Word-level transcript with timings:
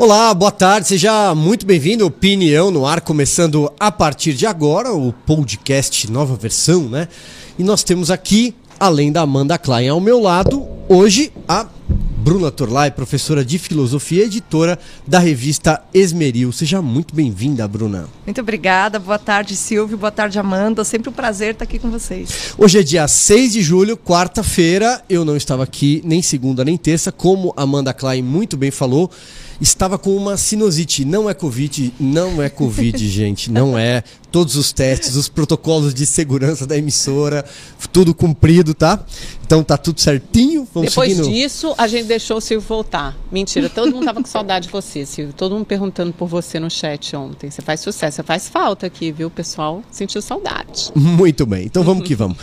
Olá, 0.00 0.32
boa 0.32 0.50
tarde, 0.50 0.88
seja 0.88 1.34
muito 1.34 1.66
bem-vindo. 1.66 2.06
Opinião 2.06 2.70
no 2.70 2.86
ar, 2.86 3.02
começando 3.02 3.70
a 3.78 3.92
partir 3.92 4.32
de 4.32 4.46
agora, 4.46 4.94
o 4.94 5.12
podcast 5.12 6.10
nova 6.10 6.36
versão, 6.36 6.88
né? 6.88 7.06
E 7.58 7.62
nós 7.62 7.84
temos 7.84 8.10
aqui, 8.10 8.54
além 8.78 9.12
da 9.12 9.20
Amanda 9.20 9.58
Klein 9.58 9.90
ao 9.90 10.00
meu 10.00 10.18
lado, 10.18 10.66
hoje 10.88 11.30
a 11.46 11.66
Bruna 12.16 12.50
Torlai, 12.50 12.90
professora 12.90 13.44
de 13.44 13.58
filosofia 13.58 14.22
e 14.22 14.26
editora 14.26 14.78
da 15.06 15.18
revista 15.18 15.82
Esmeril. 15.92 16.50
Seja 16.50 16.80
muito 16.80 17.14
bem-vinda, 17.14 17.68
Bruna. 17.68 18.08
Muito 18.24 18.40
obrigada. 18.40 18.98
Boa 18.98 19.18
tarde, 19.18 19.54
Silvio. 19.54 19.98
Boa 19.98 20.10
tarde, 20.10 20.38
Amanda. 20.38 20.82
Sempre 20.82 21.10
um 21.10 21.12
prazer 21.12 21.52
estar 21.52 21.64
aqui 21.64 21.78
com 21.78 21.90
vocês. 21.90 22.54
Hoje 22.56 22.78
é 22.78 22.82
dia 22.82 23.06
6 23.06 23.52
de 23.52 23.60
julho, 23.60 23.98
quarta-feira. 23.98 25.02
Eu 25.10 25.26
não 25.26 25.36
estava 25.36 25.62
aqui 25.62 26.00
nem 26.06 26.22
segunda 26.22 26.64
nem 26.64 26.78
terça, 26.78 27.12
como 27.12 27.52
a 27.54 27.64
Amanda 27.64 27.92
Klein 27.92 28.22
muito 28.22 28.56
bem 28.56 28.70
falou 28.70 29.10
estava 29.60 29.98
com 29.98 30.16
uma 30.16 30.36
sinusite. 30.36 31.04
Não 31.04 31.28
é 31.28 31.34
Covid, 31.34 31.92
não 32.00 32.42
é 32.42 32.48
Covid, 32.48 32.96
gente, 33.08 33.50
não 33.50 33.78
é. 33.78 34.02
Todos 34.30 34.54
os 34.54 34.72
testes, 34.72 35.16
os 35.16 35.28
protocolos 35.28 35.92
de 35.92 36.06
segurança 36.06 36.64
da 36.64 36.78
emissora, 36.78 37.44
tudo 37.92 38.14
cumprido, 38.14 38.72
tá? 38.72 39.04
Então 39.44 39.62
tá 39.64 39.76
tudo 39.76 40.00
certinho. 40.00 40.66
Vamos 40.72 40.90
Depois 40.90 41.16
seguindo. 41.16 41.28
disso, 41.28 41.74
a 41.76 41.88
gente 41.88 42.06
deixou 42.06 42.36
o 42.36 42.40
Silvio 42.40 42.66
voltar. 42.66 43.18
Mentira, 43.30 43.68
todo 43.68 43.92
mundo 43.92 44.04
tava 44.04 44.22
com 44.22 44.28
saudade 44.28 44.66
de 44.66 44.72
você, 44.72 45.04
Silvio. 45.04 45.34
Todo 45.34 45.56
mundo 45.56 45.66
perguntando 45.66 46.12
por 46.12 46.28
você 46.28 46.60
no 46.60 46.70
chat 46.70 47.16
ontem. 47.16 47.50
Você 47.50 47.60
faz 47.60 47.80
sucesso, 47.80 48.16
você 48.16 48.22
faz 48.22 48.48
falta 48.48 48.86
aqui, 48.86 49.10
viu? 49.10 49.26
O 49.26 49.30
pessoal 49.30 49.82
sentiu 49.90 50.22
saudade. 50.22 50.92
Muito 50.94 51.44
bem, 51.44 51.66
então 51.66 51.82
vamos 51.82 52.06
que 52.06 52.14
vamos. 52.14 52.38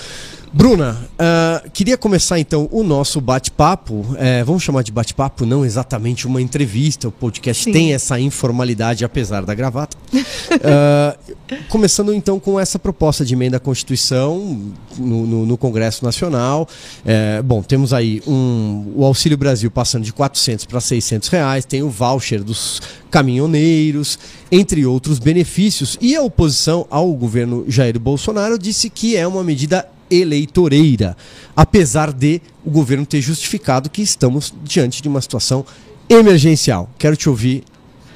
Bruna, 0.53 0.97
uh, 1.13 1.69
queria 1.71 1.97
começar 1.97 2.39
então 2.39 2.69
o 2.71 2.81
nosso 2.81 3.19
bate-papo. 3.19 4.05
É, 4.17 4.43
vamos 4.43 4.63
chamar 4.63 4.81
de 4.81 4.91
bate-papo, 4.91 5.45
não 5.45 5.65
exatamente 5.65 6.25
uma 6.25 6.41
entrevista. 6.41 7.09
O 7.09 7.11
podcast 7.11 7.65
Sim. 7.65 7.71
tem 7.71 7.93
essa 7.93 8.19
informalidade, 8.19 9.03
apesar 9.03 9.45
da 9.45 9.53
gravata. 9.53 9.97
Uh, 10.13 11.35
começando 11.67 12.13
então 12.13 12.39
com 12.39 12.59
essa 12.59 12.79
proposta 12.79 13.25
de 13.25 13.33
emenda 13.33 13.57
à 13.57 13.59
Constituição 13.59 14.61
no, 14.97 15.27
no, 15.27 15.45
no 15.45 15.57
Congresso 15.57 16.03
Nacional. 16.03 16.67
É, 17.05 17.41
bom, 17.41 17.61
temos 17.61 17.93
aí 17.93 18.21
um, 18.25 18.93
o 18.95 19.03
Auxílio 19.03 19.37
Brasil 19.37 19.69
passando 19.69 20.03
de 20.03 20.13
400 20.13 20.65
para 20.65 20.79
600 20.79 21.29
reais, 21.29 21.65
tem 21.65 21.83
o 21.83 21.89
voucher 21.89 22.43
dos 22.43 22.81
caminhoneiros, 23.11 24.17
entre 24.51 24.85
outros 24.85 25.19
benefícios. 25.19 25.97
E 25.99 26.15
a 26.15 26.21
oposição 26.21 26.87
ao 26.89 27.11
governo 27.13 27.65
Jair 27.67 27.99
Bolsonaro 27.99 28.57
disse 28.57 28.89
que 28.89 29.15
é 29.15 29.27
uma 29.27 29.43
medida 29.43 29.87
eleitoreira, 30.09 31.15
apesar 31.55 32.11
de 32.11 32.41
o 32.65 32.69
governo 32.69 33.05
ter 33.05 33.21
justificado 33.21 33.89
que 33.89 34.01
estamos 34.01 34.53
diante 34.63 35.01
de 35.01 35.07
uma 35.07 35.21
situação 35.21 35.65
emergencial. 36.09 36.89
Quero 36.97 37.15
te 37.15 37.29
ouvir 37.29 37.63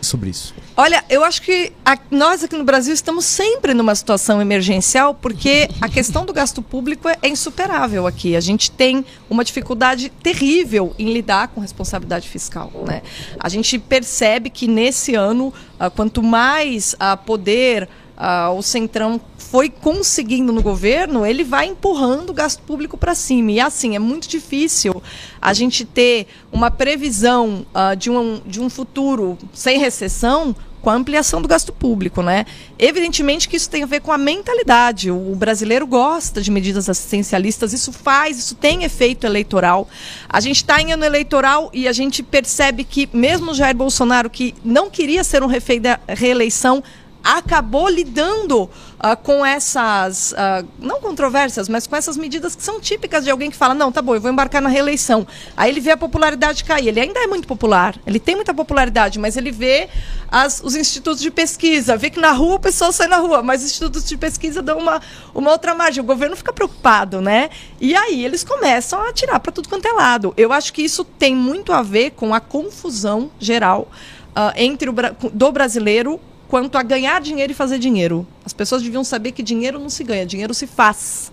sobre 0.01 0.29
isso. 0.29 0.53
Olha, 0.75 1.03
eu 1.09 1.23
acho 1.23 1.41
que 1.41 1.71
a, 1.85 1.97
nós 2.09 2.43
aqui 2.43 2.57
no 2.57 2.63
Brasil 2.63 2.93
estamos 2.93 3.25
sempre 3.25 3.73
numa 3.73 3.93
situação 3.93 4.41
emergencial 4.41 5.13
porque 5.13 5.69
a 5.79 5.87
questão 5.87 6.25
do 6.25 6.33
gasto 6.33 6.61
público 6.61 7.07
é, 7.07 7.17
é 7.21 7.29
insuperável 7.29 8.07
aqui. 8.07 8.35
A 8.35 8.39
gente 8.39 8.71
tem 8.71 9.05
uma 9.29 9.43
dificuldade 9.43 10.09
terrível 10.23 10.95
em 10.97 11.13
lidar 11.13 11.49
com 11.49 11.61
responsabilidade 11.61 12.27
fiscal. 12.27 12.71
Né? 12.87 13.01
A 13.39 13.47
gente 13.49 13.77
percebe 13.77 14.49
que 14.49 14.67
nesse 14.67 15.13
ano, 15.13 15.53
uh, 15.79 15.91
quanto 15.91 16.23
mais 16.23 16.93
uh, 16.93 17.17
poder 17.25 17.87
uh, 18.17 18.55
o 18.57 18.61
Centrão 18.61 19.19
foi 19.37 19.69
conseguindo 19.69 20.53
no 20.53 20.61
governo, 20.61 21.25
ele 21.25 21.43
vai 21.43 21.67
empurrando 21.67 22.29
o 22.29 22.33
gasto 22.33 22.61
público 22.63 22.97
para 22.97 23.13
cima. 23.13 23.51
E 23.51 23.59
assim, 23.59 23.95
é 23.95 23.99
muito 23.99 24.27
difícil 24.27 25.01
a 25.41 25.53
gente 25.53 25.83
ter 25.83 26.27
uma 26.51 26.71
previsão 26.71 27.65
uh, 27.73 27.95
de, 27.95 28.09
um, 28.09 28.41
de 28.45 28.61
um 28.61 28.69
futuro 28.69 29.37
sem 29.53 29.77
recessão 29.77 30.55
com 30.81 30.89
a 30.89 30.93
ampliação 30.93 31.41
do 31.41 31.47
gasto 31.47 31.71
público, 31.71 32.21
né? 32.21 32.45
Evidentemente 32.77 33.47
que 33.47 33.55
isso 33.55 33.69
tem 33.69 33.83
a 33.83 33.85
ver 33.85 34.01
com 34.01 34.11
a 34.11 34.17
mentalidade. 34.17 35.11
O 35.11 35.35
brasileiro 35.35 35.85
gosta 35.85 36.41
de 36.41 36.49
medidas 36.49 36.89
assistencialistas, 36.89 37.71
isso 37.71 37.93
faz, 37.93 38.39
isso 38.39 38.55
tem 38.55 38.83
efeito 38.83 39.25
eleitoral. 39.25 39.87
A 40.27 40.39
gente 40.39 40.57
está 40.57 40.81
em 40.81 40.91
ano 40.91 41.05
eleitoral 41.05 41.69
e 41.71 41.87
a 41.87 41.93
gente 41.93 42.23
percebe 42.23 42.83
que 42.83 43.07
mesmo 43.13 43.53
Jair 43.53 43.75
Bolsonaro, 43.75 44.29
que 44.29 44.55
não 44.65 44.89
queria 44.89 45.23
ser 45.23 45.43
um 45.43 45.47
refém 45.47 45.79
da 45.79 45.99
reeleição, 46.07 46.83
acabou 47.23 47.87
lidando 47.87 48.63
uh, 48.63 49.17
com 49.21 49.45
essas, 49.45 50.31
uh, 50.31 50.67
não 50.79 50.99
controvérsias, 50.99 51.69
mas 51.69 51.85
com 51.85 51.95
essas 51.95 52.17
medidas 52.17 52.55
que 52.55 52.63
são 52.63 52.79
típicas 52.79 53.23
de 53.23 53.29
alguém 53.29 53.51
que 53.51 53.57
fala: 53.57 53.73
não, 53.73 53.91
tá 53.91 54.01
bom, 54.01 54.15
eu 54.15 54.21
vou 54.21 54.31
embarcar 54.31 54.61
na 54.61 54.69
reeleição. 54.69 55.27
Aí 55.55 55.71
ele 55.71 55.79
vê 55.79 55.91
a 55.91 55.97
popularidade 55.97 56.63
cair. 56.63 56.87
Ele 56.87 56.99
ainda 56.99 57.19
é 57.19 57.27
muito 57.27 57.47
popular, 57.47 57.95
ele 58.05 58.19
tem 58.19 58.35
muita 58.35 58.53
popularidade, 58.53 59.19
mas 59.19 59.37
ele 59.37 59.51
vê 59.51 59.89
as, 60.29 60.61
os 60.63 60.75
institutos 60.75 61.21
de 61.21 61.29
pesquisa, 61.29 61.97
vê 61.97 62.09
que 62.09 62.19
na 62.19 62.31
rua 62.31 62.55
o 62.55 62.59
pessoal 62.59 62.91
sai 62.91 63.07
na 63.07 63.17
rua, 63.17 63.43
mas 63.43 63.61
os 63.61 63.69
institutos 63.69 64.03
de 64.05 64.17
pesquisa 64.17 64.61
dão 64.61 64.79
uma, 64.79 65.01
uma 65.33 65.51
outra 65.51 65.73
margem. 65.75 66.01
O 66.03 66.05
governo 66.05 66.35
fica 66.35 66.53
preocupado, 66.53 67.21
né? 67.21 67.49
E 67.79 67.95
aí 67.95 68.25
eles 68.25 68.43
começam 68.43 69.01
a 69.01 69.13
tirar 69.13 69.39
para 69.39 69.51
tudo 69.51 69.69
quanto 69.69 69.87
é 69.87 69.91
lado. 69.91 70.33
Eu 70.37 70.51
acho 70.51 70.73
que 70.73 70.81
isso 70.81 71.03
tem 71.03 71.35
muito 71.35 71.71
a 71.73 71.81
ver 71.81 72.11
com 72.11 72.33
a 72.33 72.39
confusão 72.39 73.31
geral. 73.39 73.87
Uh, 74.31 74.53
entre 74.55 74.89
o 74.89 74.93
do 75.33 75.51
brasileiro 75.51 76.17
quanto 76.51 76.77
a 76.77 76.83
ganhar 76.83 77.21
dinheiro 77.21 77.53
e 77.53 77.55
fazer 77.55 77.79
dinheiro. 77.79 78.27
As 78.43 78.51
pessoas 78.51 78.83
deviam 78.83 79.05
saber 79.05 79.31
que 79.31 79.41
dinheiro 79.41 79.79
não 79.79 79.89
se 79.89 80.03
ganha, 80.03 80.25
dinheiro 80.25 80.53
se 80.53 80.67
faz. 80.67 81.31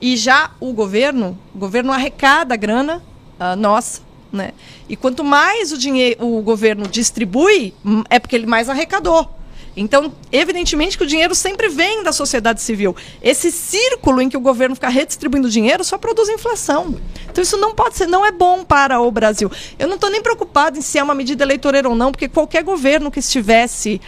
E 0.00 0.16
já 0.16 0.52
o 0.60 0.72
governo, 0.72 1.36
o 1.52 1.58
governo 1.58 1.92
arrecada 1.92 2.54
a 2.54 2.56
grana 2.56 3.02
uh, 3.40 3.56
nossa, 3.56 4.00
né? 4.32 4.52
E 4.88 4.94
quanto 4.94 5.24
mais 5.24 5.72
o 5.72 5.76
dinheiro 5.76 6.24
o 6.24 6.40
governo 6.40 6.86
distribui, 6.86 7.74
hum, 7.84 8.04
é 8.08 8.20
porque 8.20 8.36
ele 8.36 8.46
mais 8.46 8.68
arrecadou. 8.68 9.28
Então, 9.76 10.12
evidentemente 10.30 10.96
que 10.96 11.02
o 11.02 11.06
dinheiro 11.06 11.34
sempre 11.34 11.68
vem 11.68 12.04
da 12.04 12.12
sociedade 12.12 12.60
civil. 12.60 12.94
Esse 13.20 13.50
círculo 13.50 14.20
em 14.22 14.28
que 14.28 14.36
o 14.36 14.40
governo 14.40 14.76
fica 14.76 14.88
redistribuindo 14.88 15.50
dinheiro 15.50 15.82
só 15.82 15.98
produz 15.98 16.28
inflação. 16.28 16.94
Então, 17.28 17.42
isso 17.42 17.56
não 17.56 17.74
pode 17.74 17.96
ser, 17.96 18.06
não 18.06 18.24
é 18.24 18.30
bom 18.30 18.64
para 18.64 19.00
o 19.00 19.10
Brasil. 19.10 19.50
Eu 19.78 19.88
não 19.88 19.96
estou 19.96 20.10
nem 20.10 20.22
preocupado 20.22 20.78
em 20.78 20.82
se 20.82 20.96
é 20.96 21.02
uma 21.02 21.14
medida 21.14 21.42
eleitoreira 21.42 21.88
ou 21.88 21.96
não, 21.96 22.12
porque 22.12 22.28
qualquer 22.28 22.62
governo 22.62 23.10
que 23.10 23.18
estivesse 23.18 24.00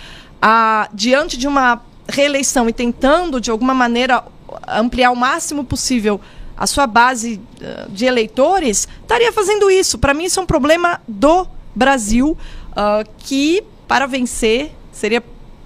diante 0.92 1.36
de 1.36 1.47
uma 1.47 1.82
reeleição 2.08 2.69
e 2.69 2.72
tentando, 2.72 3.41
de 3.41 3.50
alguma 3.50 3.75
maneira, 3.75 4.25
ampliar 4.69 5.10
o 5.10 5.16
máximo 5.16 5.64
possível 5.64 6.20
a 6.56 6.66
sua 6.66 6.86
base 6.86 7.41
uh, 7.60 7.91
de 7.91 8.04
eleitores, 8.04 8.86
estaria 9.00 9.32
fazendo 9.32 9.70
isso. 9.70 9.98
Para 9.98 10.14
mim, 10.14 10.25
isso 10.25 10.38
é 10.38 10.42
um 10.42 10.47
problema 10.47 11.00
do 11.08 11.47
Brasil 11.75 12.36
uh, 12.70 13.08
que, 13.19 13.64
para 13.88 14.06
vencer, 14.06 14.70
seria 14.92 15.22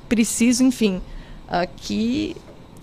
preciso, 0.08 0.62
enfim, 0.62 1.02
uh, 1.48 1.68
que 1.76 2.36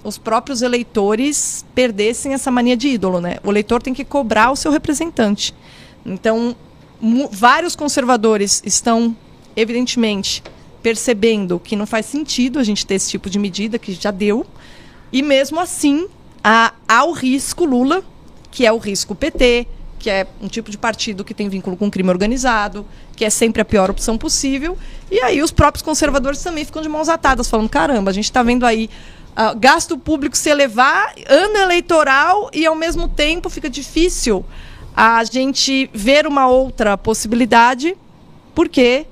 os 0.03 0.17
próprios 0.17 0.61
eleitores 0.61 1.65
perdessem 1.73 2.33
essa 2.33 2.51
mania 2.51 2.75
de 2.75 2.89
ídolo. 2.89 3.21
Né? 3.21 3.37
O 3.43 3.49
eleitor 3.49 3.81
tem 3.81 3.93
que 3.93 4.03
cobrar 4.03 4.51
o 4.51 4.55
seu 4.55 4.71
representante. 4.71 5.55
Então, 6.05 6.55
vários 7.31 7.75
conservadores 7.75 8.61
estão, 8.65 9.15
evidentemente, 9.55 10.43
percebendo 10.83 11.59
que 11.59 11.77
não 11.77 11.87
faz 11.87 12.05
sentido 12.05 12.59
a 12.59 12.63
gente 12.63 12.85
ter 12.85 12.95
esse 12.95 13.09
tipo 13.09 13.29
de 13.29 13.39
medida 13.39 13.79
que 13.79 13.93
já 13.93 14.11
deu. 14.11 14.45
E 15.11 15.23
mesmo 15.23 15.59
assim, 15.59 16.07
há, 16.43 16.73
há 16.85 17.05
o 17.05 17.13
risco 17.13 17.63
Lula, 17.63 18.03
que 18.51 18.65
é 18.65 18.71
o 18.71 18.77
risco 18.77 19.15
PT, 19.15 19.65
que 19.97 20.09
é 20.09 20.27
um 20.41 20.49
tipo 20.49 20.69
de 20.69 20.77
partido 20.77 21.23
que 21.23 21.33
tem 21.33 21.47
vínculo 21.47 21.77
com 21.77 21.89
crime 21.89 22.09
organizado, 22.09 22.85
que 23.15 23.23
é 23.23 23.29
sempre 23.29 23.61
a 23.61 23.65
pior 23.65 23.89
opção 23.89 24.17
possível. 24.17 24.77
E 25.09 25.21
aí 25.21 25.41
os 25.41 25.51
próprios 25.51 25.81
conservadores 25.81 26.43
também 26.43 26.65
ficam 26.65 26.81
de 26.81 26.89
mãos 26.89 27.07
atadas, 27.07 27.49
falando: 27.49 27.69
caramba, 27.69 28.11
a 28.11 28.13
gente 28.13 28.25
está 28.25 28.43
vendo 28.43 28.65
aí 28.65 28.89
uh, 29.31 29.57
gasto 29.57 29.97
público 29.97 30.37
se 30.37 30.49
elevar, 30.49 31.15
ano 31.29 31.57
eleitoral, 31.57 32.49
e 32.53 32.65
ao 32.65 32.75
mesmo 32.75 33.07
tempo 33.07 33.49
fica 33.49 33.69
difícil 33.69 34.45
a 34.93 35.23
gente 35.23 35.89
ver 35.93 36.27
uma 36.27 36.47
outra 36.47 36.97
possibilidade, 36.97 37.95
porque 38.53 39.07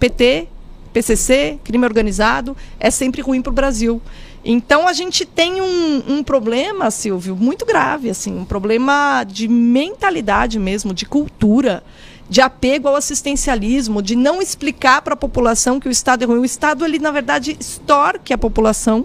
PT 0.00 0.48
PCC, 0.96 1.58
crime 1.62 1.84
organizado, 1.84 2.56
é 2.80 2.90
sempre 2.90 3.20
ruim 3.20 3.42
para 3.42 3.50
o 3.50 3.54
Brasil. 3.54 4.00
Então 4.42 4.88
a 4.88 4.94
gente 4.94 5.26
tem 5.26 5.60
um, 5.60 6.02
um, 6.08 6.22
problema, 6.22 6.90
Silvio, 6.90 7.36
muito 7.36 7.66
grave, 7.66 8.08
assim, 8.08 8.34
um 8.34 8.46
problema 8.46 9.22
de 9.24 9.46
mentalidade 9.46 10.58
mesmo, 10.58 10.94
de 10.94 11.04
cultura, 11.04 11.84
de 12.30 12.40
apego 12.40 12.88
ao 12.88 12.96
assistencialismo, 12.96 14.00
de 14.00 14.16
não 14.16 14.40
explicar 14.40 15.02
para 15.02 15.12
a 15.12 15.18
população 15.18 15.78
que 15.78 15.86
o 15.86 15.90
Estado 15.90 16.24
é 16.24 16.26
ruim. 16.26 16.38
O 16.38 16.46
Estado, 16.46 16.82
ele, 16.82 16.98
na 16.98 17.10
verdade, 17.10 17.54
extorque 17.60 18.32
a 18.32 18.38
população 18.38 19.04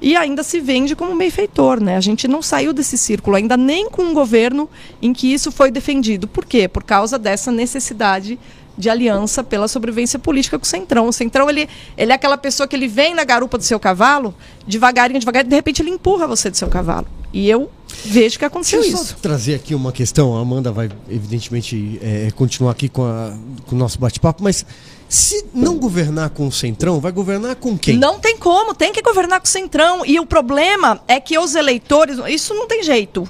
e 0.00 0.16
ainda 0.16 0.42
se 0.42 0.60
vende 0.60 0.96
como 0.96 1.14
benfeitor. 1.14 1.78
Né? 1.78 1.98
A 1.98 2.00
gente 2.00 2.26
não 2.26 2.40
saiu 2.40 2.72
desse 2.72 2.96
círculo, 2.96 3.36
ainda 3.36 3.56
nem 3.56 3.90
com 3.90 4.02
um 4.02 4.14
governo 4.14 4.66
em 5.02 5.12
que 5.12 5.30
isso 5.30 5.52
foi 5.52 5.70
defendido. 5.70 6.26
Por 6.26 6.46
quê? 6.46 6.66
Por 6.66 6.84
causa 6.84 7.18
dessa 7.18 7.52
necessidade 7.52 8.38
de 8.78 8.88
aliança 8.88 9.42
pela 9.42 9.66
sobrevivência 9.66 10.18
política 10.18 10.58
com 10.58 10.64
o 10.64 10.68
Centrão. 10.68 11.08
O 11.08 11.12
Centrão, 11.12 11.50
ele, 11.50 11.68
ele 11.96 12.12
é 12.12 12.14
aquela 12.14 12.38
pessoa 12.38 12.68
que 12.68 12.76
ele 12.76 12.86
vem 12.86 13.14
na 13.14 13.24
garupa 13.24 13.58
do 13.58 13.64
seu 13.64 13.80
cavalo, 13.80 14.32
devagarinho, 14.66 15.18
devagarinho, 15.18 15.50
de 15.50 15.56
repente 15.56 15.82
ele 15.82 15.90
empurra 15.90 16.26
você 16.26 16.48
do 16.48 16.56
seu 16.56 16.68
cavalo. 16.68 17.06
E 17.32 17.50
eu 17.50 17.70
vejo 18.04 18.38
que 18.38 18.44
aconteceu 18.44 18.80
Deixa 18.80 18.96
eu 18.96 19.02
isso. 19.02 19.16
Trazer 19.20 19.56
aqui 19.56 19.74
uma 19.74 19.92
questão, 19.92 20.36
a 20.36 20.40
Amanda 20.40 20.72
vai, 20.72 20.88
evidentemente, 21.10 21.98
é, 22.02 22.30
continuar 22.30 22.70
aqui 22.70 22.88
com, 22.88 23.04
a, 23.04 23.36
com 23.66 23.74
o 23.74 23.78
nosso 23.78 23.98
bate-papo, 23.98 24.42
mas 24.42 24.64
Se 25.08 25.46
não 25.54 25.78
governar 25.78 26.28
com 26.30 26.46
o 26.46 26.52
Centrão, 26.52 27.00
vai 27.00 27.10
governar 27.10 27.56
com 27.56 27.78
quem? 27.78 27.96
Não 27.96 28.20
tem 28.20 28.36
como, 28.36 28.74
tem 28.74 28.92
que 28.92 29.00
governar 29.00 29.40
com 29.40 29.46
o 29.46 29.48
Centrão. 29.48 30.04
E 30.04 30.20
o 30.20 30.26
problema 30.26 31.00
é 31.08 31.18
que 31.18 31.38
os 31.38 31.54
eleitores, 31.54 32.18
isso 32.28 32.52
não 32.54 32.66
tem 32.66 32.82
jeito. 32.82 33.26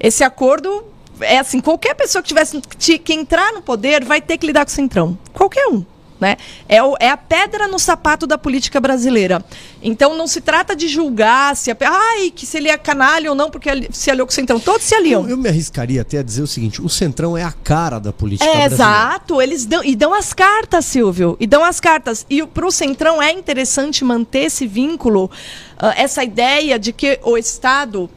Esse 0.00 0.24
acordo 0.24 0.82
é 1.20 1.38
assim, 1.38 1.60
qualquer 1.60 1.94
pessoa 1.94 2.22
que 2.22 2.28
tivesse 2.28 2.60
que 2.98 3.12
entrar 3.12 3.52
no 3.52 3.62
poder 3.62 4.04
vai 4.04 4.20
ter 4.20 4.38
que 4.38 4.46
lidar 4.46 4.64
com 4.64 4.70
o 4.70 4.74
Centrão. 4.74 5.18
Qualquer 5.32 5.66
um. 5.68 5.84
Né? 6.20 6.36
É, 6.68 6.82
o, 6.82 6.96
é, 7.00 7.08
a 7.08 7.16
pedra 7.16 7.66
no 7.66 7.78
sapato 7.78 8.26
da 8.26 8.36
política 8.36 8.78
brasileira. 8.78 9.42
Então 9.82 10.14
não 10.18 10.26
se 10.26 10.42
trata 10.42 10.76
de 10.76 10.86
julgar 10.86 11.56
se, 11.56 11.70
a, 11.70 11.76
ai, 11.80 12.30
que 12.30 12.44
se 12.44 12.58
ele 12.58 12.68
é 12.68 12.76
canalha 12.76 13.30
ou 13.30 13.34
não, 13.34 13.50
porque 13.50 13.70
se 13.90 14.10
aliou 14.10 14.26
com 14.26 14.30
o 14.30 14.34
Centrão. 14.34 14.60
Todos 14.60 14.82
se 14.82 14.94
aliam. 14.94 15.22
Eu, 15.22 15.30
eu, 15.30 15.36
me 15.38 15.48
arriscaria 15.48 16.02
até 16.02 16.18
a 16.18 16.22
dizer 16.22 16.42
o 16.42 16.46
seguinte: 16.46 16.82
o 16.82 16.90
Centrão 16.90 17.38
é 17.38 17.42
a 17.42 17.52
cara 17.52 17.98
da 17.98 18.12
política 18.12 18.44
é, 18.44 18.68
brasileira. 18.68 18.74
Exato, 18.74 19.40
eles 19.40 19.64
dão 19.64 19.82
e 19.82 19.96
dão 19.96 20.12
as 20.12 20.34
cartas, 20.34 20.84
Silvio. 20.84 21.38
E 21.40 21.46
dão 21.46 21.64
as 21.64 21.80
cartas. 21.80 22.26
E 22.28 22.46
para 22.46 22.66
o 22.66 22.70
Centrão 22.70 23.22
é 23.22 23.32
interessante 23.32 24.04
manter 24.04 24.40
esse 24.40 24.66
vínculo, 24.66 25.24
uh, 25.24 25.86
essa 25.96 26.22
ideia 26.22 26.78
de 26.78 26.92
que 26.92 27.18
o 27.22 27.38
Estado 27.38 28.10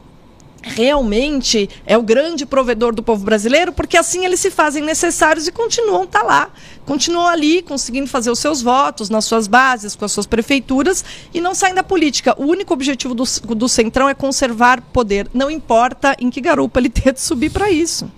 realmente 0.64 1.68
é 1.86 1.96
o 1.96 2.02
grande 2.02 2.46
provedor 2.46 2.94
do 2.94 3.02
povo 3.02 3.24
brasileiro, 3.24 3.72
porque 3.72 3.96
assim 3.96 4.24
eles 4.24 4.40
se 4.40 4.50
fazem 4.50 4.82
necessários 4.82 5.46
e 5.46 5.52
continuam 5.52 6.06
tá 6.06 6.22
lá, 6.22 6.50
continuam 6.84 7.26
ali 7.26 7.62
conseguindo 7.62 8.08
fazer 8.08 8.30
os 8.30 8.38
seus 8.38 8.62
votos 8.62 9.10
nas 9.10 9.24
suas 9.24 9.46
bases, 9.46 9.94
com 9.94 10.04
as 10.04 10.12
suas 10.12 10.26
prefeituras 10.26 11.04
e 11.32 11.40
não 11.40 11.54
saem 11.54 11.74
da 11.74 11.82
política. 11.82 12.34
O 12.38 12.46
único 12.46 12.72
objetivo 12.72 13.14
do, 13.14 13.24
do 13.54 13.68
Centrão 13.68 14.08
é 14.08 14.14
conservar 14.14 14.80
poder, 14.80 15.28
não 15.32 15.50
importa 15.50 16.16
em 16.18 16.30
que 16.30 16.40
garupa 16.40 16.80
ele 16.80 16.88
tenha 16.90 17.12
de 17.12 17.20
subir 17.20 17.50
para 17.50 17.70
isso. 17.70 18.10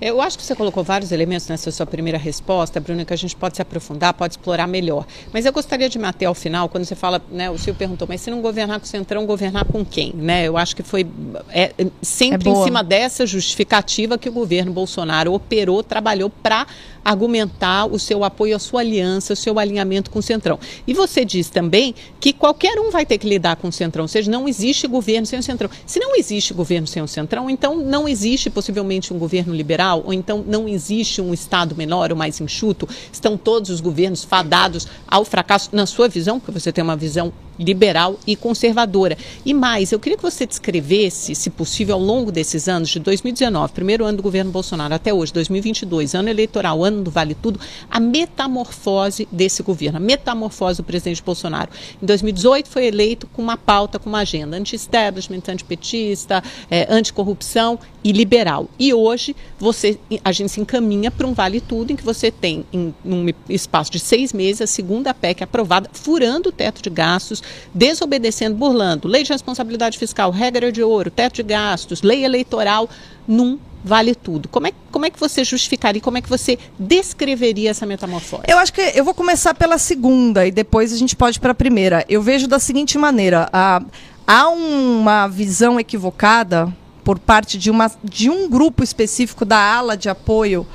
Eu 0.00 0.20
acho 0.20 0.38
que 0.38 0.44
você 0.44 0.54
colocou 0.54 0.84
vários 0.84 1.10
elementos 1.10 1.48
nessa 1.48 1.72
sua 1.72 1.84
primeira 1.84 2.18
resposta, 2.18 2.78
Bruno, 2.78 3.04
que 3.04 3.12
a 3.12 3.16
gente 3.16 3.34
pode 3.34 3.56
se 3.56 3.62
aprofundar, 3.62 4.14
pode 4.14 4.34
explorar 4.34 4.68
melhor. 4.68 5.04
Mas 5.32 5.44
eu 5.44 5.52
gostaria 5.52 5.88
de 5.88 5.98
matar 5.98 6.26
ao 6.26 6.34
final, 6.34 6.68
quando 6.68 6.84
você 6.84 6.94
fala, 6.94 7.20
né, 7.30 7.50
o 7.50 7.58
Silvio 7.58 7.74
perguntou, 7.74 8.06
mas 8.08 8.20
se 8.20 8.30
não 8.30 8.40
governar 8.40 8.78
com 8.78 8.86
o 8.86 8.88
Centrão, 8.88 9.26
governar 9.26 9.64
com 9.64 9.84
quem? 9.84 10.12
Né? 10.14 10.46
Eu 10.46 10.56
acho 10.56 10.76
que 10.76 10.82
foi 10.82 11.06
é, 11.50 11.72
sempre 12.00 12.48
é 12.48 12.52
em 12.52 12.64
cima 12.64 12.84
dessa 12.84 13.26
justificativa 13.26 14.16
que 14.16 14.28
o 14.28 14.32
governo 14.32 14.72
Bolsonaro 14.72 15.32
operou, 15.32 15.82
trabalhou 15.82 16.30
para 16.30 16.66
argumentar 17.08 17.86
o 17.86 17.98
seu 17.98 18.22
apoio, 18.22 18.54
a 18.54 18.58
sua 18.58 18.80
aliança, 18.80 19.32
o 19.32 19.36
seu 19.36 19.58
alinhamento 19.58 20.10
com 20.10 20.18
o 20.18 20.22
Centrão. 20.22 20.58
E 20.86 20.92
você 20.92 21.24
diz 21.24 21.48
também 21.48 21.94
que 22.20 22.34
qualquer 22.34 22.78
um 22.78 22.90
vai 22.90 23.06
ter 23.06 23.16
que 23.16 23.26
lidar 23.26 23.56
com 23.56 23.68
o 23.68 23.72
Centrão, 23.72 24.04
ou 24.04 24.08
seja, 24.08 24.30
não 24.30 24.46
existe 24.46 24.86
governo 24.86 25.26
sem 25.26 25.38
o 25.38 25.42
Centrão. 25.42 25.70
Se 25.86 25.98
não 25.98 26.14
existe 26.14 26.52
governo 26.52 26.86
sem 26.86 27.02
o 27.02 27.08
Centrão, 27.08 27.48
então 27.48 27.76
não 27.76 28.06
existe 28.06 28.50
possivelmente 28.50 29.14
um 29.14 29.18
governo 29.18 29.54
liberal, 29.54 29.87
ou 29.94 30.12
então 30.12 30.44
não 30.46 30.68
existe 30.68 31.20
um 31.20 31.32
Estado 31.32 31.74
menor 31.76 32.10
ou 32.10 32.16
mais 32.16 32.40
enxuto, 32.40 32.88
estão 33.12 33.36
todos 33.36 33.70
os 33.70 33.80
governos 33.80 34.24
fadados 34.24 34.86
ao 35.06 35.24
fracasso, 35.24 35.70
na 35.72 35.86
sua 35.86 36.08
visão, 36.08 36.38
porque 36.38 36.58
você 36.58 36.72
tem 36.72 36.82
uma 36.82 36.96
visão 36.96 37.32
liberal 37.58 38.18
e 38.26 38.36
conservadora. 38.36 39.16
E 39.44 39.52
mais, 39.52 39.92
eu 39.92 39.98
queria 39.98 40.16
que 40.16 40.22
você 40.22 40.46
descrevesse, 40.46 41.34
se 41.34 41.50
possível, 41.50 41.96
ao 41.96 42.00
longo 42.00 42.30
desses 42.30 42.68
anos, 42.68 42.88
de 42.88 43.00
2019, 43.00 43.72
primeiro 43.72 44.04
ano 44.04 44.18
do 44.18 44.22
governo 44.22 44.50
Bolsonaro, 44.50 44.94
até 44.94 45.12
hoje, 45.12 45.32
2022, 45.32 46.14
ano 46.14 46.28
eleitoral, 46.28 46.84
ano 46.84 47.02
do 47.02 47.10
Vale 47.10 47.34
Tudo, 47.34 47.60
a 47.90 47.98
metamorfose 48.00 49.28
desse 49.30 49.62
governo, 49.62 49.98
a 49.98 50.00
metamorfose 50.00 50.78
do 50.78 50.84
presidente 50.84 51.22
Bolsonaro. 51.22 51.70
Em 52.02 52.06
2018 52.06 52.68
foi 52.68 52.86
eleito 52.86 53.26
com 53.28 53.42
uma 53.42 53.56
pauta, 53.56 53.98
com 53.98 54.08
uma 54.08 54.20
agenda 54.20 54.56
anti-establishment, 54.56 55.42
antipetista, 55.48 56.42
é, 56.70 56.86
anticorrupção 56.88 57.78
e 58.02 58.12
liberal. 58.12 58.68
E 58.78 58.94
hoje 58.94 59.34
você, 59.58 59.98
a 60.24 60.32
gente 60.32 60.50
se 60.50 60.60
encaminha 60.60 61.10
para 61.10 61.26
um 61.26 61.32
Vale 61.32 61.60
Tudo 61.60 61.92
em 61.92 61.96
que 61.96 62.04
você 62.04 62.30
tem, 62.30 62.64
em 62.72 62.94
um 63.04 63.26
espaço 63.48 63.90
de 63.90 63.98
seis 63.98 64.32
meses, 64.32 64.62
a 64.62 64.66
segunda 64.66 65.12
PEC 65.12 65.42
aprovada, 65.42 65.90
furando 65.92 66.48
o 66.48 66.52
teto 66.52 66.82
de 66.82 66.90
gastos, 66.90 67.42
desobedecendo, 67.74 68.56
burlando 68.56 69.08
lei 69.08 69.22
de 69.22 69.32
responsabilidade 69.32 69.98
fiscal, 69.98 70.30
regra 70.30 70.70
de 70.72 70.82
ouro, 70.82 71.10
teto 71.10 71.36
de 71.36 71.42
gastos, 71.42 72.02
lei 72.02 72.24
eleitoral, 72.24 72.88
num 73.26 73.58
vale 73.84 74.14
tudo. 74.14 74.48
Como 74.48 74.66
é, 74.66 74.72
como 74.90 75.06
é 75.06 75.10
que 75.10 75.18
você 75.18 75.44
justificaria, 75.44 76.00
como 76.00 76.18
é 76.18 76.20
que 76.20 76.28
você 76.28 76.58
descreveria 76.78 77.70
essa 77.70 77.86
metamorfose? 77.86 78.42
Eu 78.46 78.58
acho 78.58 78.72
que 78.72 78.80
eu 78.80 79.04
vou 79.04 79.14
começar 79.14 79.54
pela 79.54 79.78
segunda 79.78 80.46
e 80.46 80.50
depois 80.50 80.92
a 80.92 80.96
gente 80.96 81.14
pode 81.14 81.38
para 81.40 81.52
a 81.52 81.54
primeira. 81.54 82.04
Eu 82.08 82.22
vejo 82.22 82.46
da 82.46 82.58
seguinte 82.58 82.98
maneira: 82.98 83.48
a, 83.52 83.82
há 84.26 84.48
uma 84.48 85.28
visão 85.28 85.78
equivocada 85.78 86.72
por 87.04 87.18
parte 87.18 87.56
de, 87.56 87.70
uma, 87.70 87.90
de 88.04 88.28
um 88.28 88.50
grupo 88.50 88.84
específico 88.84 89.44
da 89.44 89.56
ala 89.58 89.96
de 89.96 90.10
apoio 90.10 90.66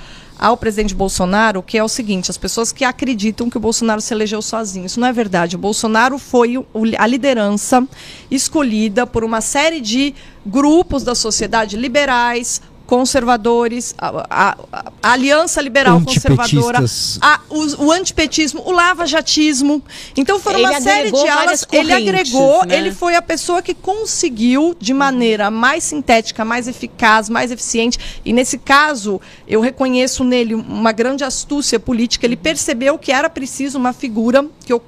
ao 0.44 0.58
presidente 0.58 0.94
Bolsonaro, 0.94 1.64
que 1.64 1.78
é 1.78 1.84
o 1.84 1.88
seguinte: 1.88 2.30
as 2.30 2.38
pessoas 2.38 2.74
que 2.74 2.84
acreditam 2.84 3.50
que 3.50 3.56
o 3.56 3.62
Bolsonaro 3.62 4.02
se 4.02 4.14
elegeu 4.14 4.42
sozinho. 4.42 4.86
Isso 4.86 5.00
não 5.00 5.08
é 5.08 5.14
verdade. 5.14 5.56
O 5.56 5.60
Bolsonaro 5.60 6.18
foi 6.18 6.56
a 7.00 7.08
liderança 7.08 7.88
escolhida 8.30 9.08
por 9.08 9.24
uma 9.24 9.40
série 9.40 9.80
de 9.80 10.14
grupos 10.46 11.02
da 11.02 11.16
sociedade 11.16 11.78
liberais, 11.78 12.62
conservadores, 12.86 13.96
a, 13.98 14.26
a, 14.30 14.58
a, 14.72 15.14
Aliança 15.14 15.62
Liberal 15.62 16.02
Conservadora, 16.02 16.84
a, 17.22 17.40
o, 17.50 17.86
o, 17.86 17.92
antipetismo, 17.92 18.62
o 18.66 18.72
lava-jatismo. 18.72 19.82
Então 20.16 20.40
foram 20.40 20.60
ele 20.60 20.68
uma 20.68 20.82
série 20.82 21.12
de 21.12 21.28
alas. 21.28 21.66
Ele 21.72 21.94
agregou, 21.94 22.66
né? 22.66 22.78
ele 22.78 22.92
foi 22.92 23.16
a 23.16 23.22
pessoa 23.22 23.62
que 23.62 23.74
conseguiu, 23.74 24.76
de 24.80 24.94
maneira 24.94 25.50
mais 25.50 25.84
sintética, 25.84 26.44
mais 26.44 26.68
eficaz, 26.68 27.30
mais 27.30 27.52
eficiente. 27.52 27.98
E 28.26 28.34
nesse 28.34 28.58
caso, 28.58 29.20
eu 29.48 29.62
reconheço 29.62 30.24
nele 30.24 30.54
uma 30.54 30.92
grande 30.92 31.24
astúcia 31.24 31.80
política. 31.80 32.26
Ele 32.26 32.38
percebeu 32.38 32.98
que 32.98 33.12
era 33.12 33.30
preciso 33.30 33.78
uma 33.78 33.94
figura 33.94 34.46
que, 34.66 34.74
uh, 34.74 34.82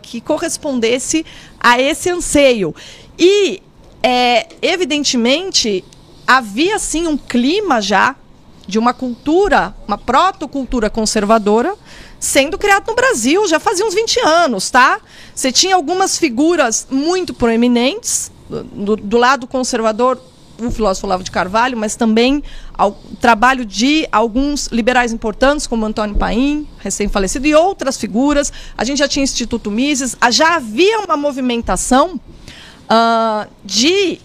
que 0.00 0.20
correspondesse 0.20 1.26
a 1.60 1.80
esse 1.80 2.08
anseio. 2.08 2.74
E, 3.18 3.62
é, 4.02 4.46
evidentemente, 4.62 5.84
havia 6.28 6.78
sim 6.78 7.06
um 7.06 7.16
clima 7.16 7.80
já 7.80 8.14
de 8.66 8.78
uma 8.78 8.92
cultura, 8.92 9.74
uma 9.86 9.96
protocultura 9.96 10.90
conservadora 10.90 11.74
sendo 12.20 12.58
criado 12.58 12.88
no 12.88 12.94
Brasil, 12.94 13.48
já 13.48 13.58
fazia 13.58 13.86
uns 13.86 13.94
20 13.94 14.20
anos, 14.20 14.70
tá? 14.70 15.00
Você 15.34 15.50
tinha 15.50 15.74
algumas 15.74 16.18
figuras 16.18 16.86
muito 16.90 17.32
proeminentes 17.32 18.30
do, 18.72 18.96
do 18.96 19.16
lado 19.16 19.46
conservador, 19.46 20.20
o 20.60 20.70
filósofo 20.70 21.06
Olavo 21.06 21.22
de 21.22 21.30
Carvalho, 21.30 21.78
mas 21.78 21.94
também 21.94 22.42
o 22.78 22.90
trabalho 23.20 23.64
de 23.64 24.06
alguns 24.10 24.66
liberais 24.66 25.12
importantes, 25.12 25.66
como 25.66 25.86
Antônio 25.86 26.16
Paim, 26.16 26.66
recém-falecido, 26.80 27.46
e 27.46 27.54
outras 27.54 27.96
figuras. 27.96 28.52
A 28.76 28.84
gente 28.84 28.98
já 28.98 29.08
tinha 29.08 29.22
Instituto 29.22 29.70
Mises, 29.70 30.16
já 30.30 30.56
havia 30.56 30.98
uma 30.98 31.16
movimentação 31.16 32.20
uh, 32.90 33.48
de 33.64 34.20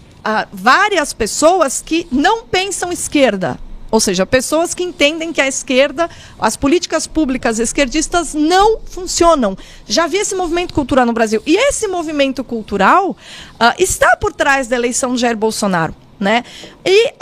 várias 0.52 1.12
pessoas 1.12 1.82
que 1.82 2.06
não 2.10 2.44
pensam 2.44 2.90
esquerda. 2.90 3.58
Ou 3.90 4.00
seja, 4.00 4.26
pessoas 4.26 4.74
que 4.74 4.82
entendem 4.82 5.32
que 5.32 5.40
a 5.40 5.46
esquerda, 5.46 6.10
as 6.36 6.56
políticas 6.56 7.06
públicas 7.06 7.60
esquerdistas 7.60 8.34
não 8.34 8.80
funcionam. 8.84 9.56
Já 9.86 10.04
havia 10.04 10.20
esse 10.20 10.34
movimento 10.34 10.74
cultural 10.74 11.06
no 11.06 11.12
Brasil. 11.12 11.40
E 11.46 11.56
esse 11.56 11.86
movimento 11.86 12.42
cultural 12.42 13.10
uh, 13.10 13.16
está 13.78 14.16
por 14.16 14.32
trás 14.32 14.66
da 14.66 14.74
eleição 14.74 15.14
de 15.14 15.20
Jair 15.20 15.36
Bolsonaro. 15.36 15.94
Né? 16.18 16.42
E, 16.84 17.12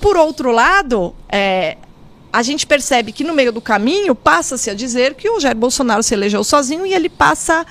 por 0.00 0.16
outro 0.16 0.52
lado, 0.52 1.14
é, 1.28 1.76
a 2.32 2.42
gente 2.42 2.64
percebe 2.64 3.10
que 3.10 3.24
no 3.24 3.34
meio 3.34 3.52
do 3.52 3.60
caminho 3.60 4.14
passa-se 4.14 4.70
a 4.70 4.74
dizer 4.74 5.14
que 5.14 5.28
o 5.28 5.40
Jair 5.40 5.56
Bolsonaro 5.56 6.02
se 6.02 6.14
elegeu 6.14 6.44
sozinho 6.44 6.86
e 6.86 6.94
ele 6.94 7.08
passa 7.08 7.60
a 7.60 7.66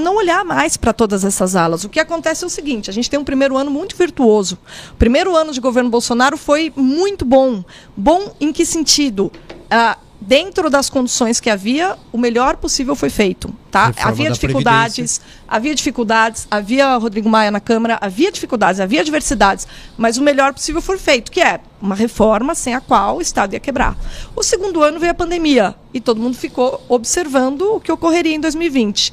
não 0.00 0.16
olhar 0.16 0.44
mais 0.44 0.76
para 0.76 0.92
todas 0.92 1.24
essas 1.24 1.54
alas. 1.54 1.84
O 1.84 1.88
que 1.88 2.00
acontece 2.00 2.44
é 2.44 2.46
o 2.46 2.50
seguinte: 2.50 2.90
a 2.90 2.92
gente 2.92 3.08
tem 3.08 3.18
um 3.18 3.24
primeiro 3.24 3.56
ano 3.56 3.70
muito 3.70 3.96
virtuoso. 3.96 4.58
O 4.92 4.96
primeiro 4.96 5.36
ano 5.36 5.52
de 5.52 5.60
governo 5.60 5.90
Bolsonaro 5.90 6.36
foi 6.36 6.72
muito 6.74 7.24
bom. 7.24 7.64
Bom 7.96 8.34
em 8.40 8.52
que 8.52 8.66
sentido? 8.66 9.30
Ah, 9.70 9.98
dentro 10.20 10.68
das 10.70 10.88
condições 10.90 11.38
que 11.38 11.48
havia, 11.50 11.96
o 12.12 12.18
melhor 12.18 12.56
possível 12.56 12.96
foi 12.96 13.10
feito. 13.10 13.52
Tá? 13.70 13.92
havia 13.98 14.30
dificuldades, 14.30 15.20
havia 15.46 15.74
dificuldades, 15.74 16.48
havia 16.50 16.96
Rodrigo 16.96 17.28
Maia 17.28 17.50
na 17.50 17.60
Câmara, 17.60 17.98
havia 18.00 18.32
dificuldades, 18.32 18.80
havia 18.80 19.02
adversidades, 19.02 19.68
mas 19.98 20.16
o 20.16 20.22
melhor 20.22 20.54
possível 20.54 20.80
foi 20.80 20.96
feito, 20.96 21.30
que 21.30 21.40
é 21.40 21.60
uma 21.80 21.94
reforma 21.94 22.54
sem 22.54 22.74
a 22.74 22.80
qual 22.80 23.18
o 23.18 23.20
Estado 23.20 23.52
ia 23.52 23.60
quebrar. 23.60 23.96
O 24.34 24.42
segundo 24.42 24.82
ano 24.82 24.98
veio 24.98 25.12
a 25.12 25.14
pandemia 25.14 25.74
e 25.92 26.00
todo 26.00 26.20
mundo 26.20 26.36
ficou 26.36 26.82
observando 26.88 27.76
o 27.76 27.80
que 27.80 27.92
ocorreria 27.92 28.34
em 28.34 28.40
2020. 28.40 29.12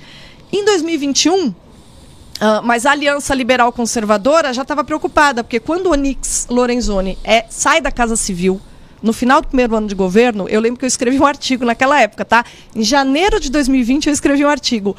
Em 0.55 0.63
2021, 0.63 1.47
uh, 1.47 1.55
ah, 2.39 2.61
mas 2.63 2.85
a 2.85 2.91
Aliança 2.91 3.33
Liberal 3.33 3.73
Conservadora 3.73 4.53
já 4.53 4.61
estava 4.61 4.83
preocupada, 4.83 5.43
porque 5.43 5.59
quando 5.59 5.87
o 5.87 5.93
Onix 5.93 6.45
Lorenzoni 6.47 7.17
é, 7.23 7.45
sai 7.49 7.81
da 7.81 7.91
Casa 7.91 8.15
Civil, 8.15 8.61
no 9.01 9.11
final 9.11 9.41
do 9.41 9.47
primeiro 9.47 9.75
ano 9.75 9.87
de 9.87 9.95
governo, 9.95 10.47
eu 10.47 10.61
lembro 10.61 10.77
que 10.77 10.85
eu 10.85 10.87
escrevi 10.87 11.19
um 11.19 11.25
artigo 11.25 11.65
naquela 11.65 11.99
época, 11.99 12.23
tá? 12.23 12.45
Em 12.75 12.83
janeiro 12.83 13.39
de 13.39 13.49
2020 13.49 14.05
eu 14.05 14.13
escrevi 14.13 14.45
um 14.45 14.47
artigo. 14.47 14.95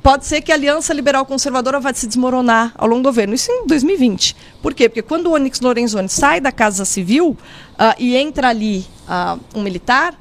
Pode 0.00 0.26
ser 0.26 0.42
que 0.42 0.52
a 0.52 0.54
Aliança 0.54 0.94
Liberal 0.94 1.26
Conservadora 1.26 1.80
vá 1.80 1.92
se 1.92 2.06
desmoronar 2.06 2.72
ao 2.76 2.86
longo 2.86 3.02
do 3.02 3.08
governo. 3.08 3.34
Isso 3.34 3.50
em 3.50 3.66
2020. 3.66 4.36
Por 4.62 4.74
quê? 4.74 4.88
Porque 4.88 5.02
quando 5.02 5.26
o 5.26 5.32
Onyx 5.32 5.60
Lorenzoni 5.60 6.08
sai 6.08 6.40
da 6.40 6.52
Casa 6.52 6.84
Civil 6.84 7.30
uh, 7.30 7.36
e 7.98 8.16
entra 8.16 8.50
ali 8.50 8.86
uh, 9.08 9.40
um 9.56 9.60
militar, 9.60 10.14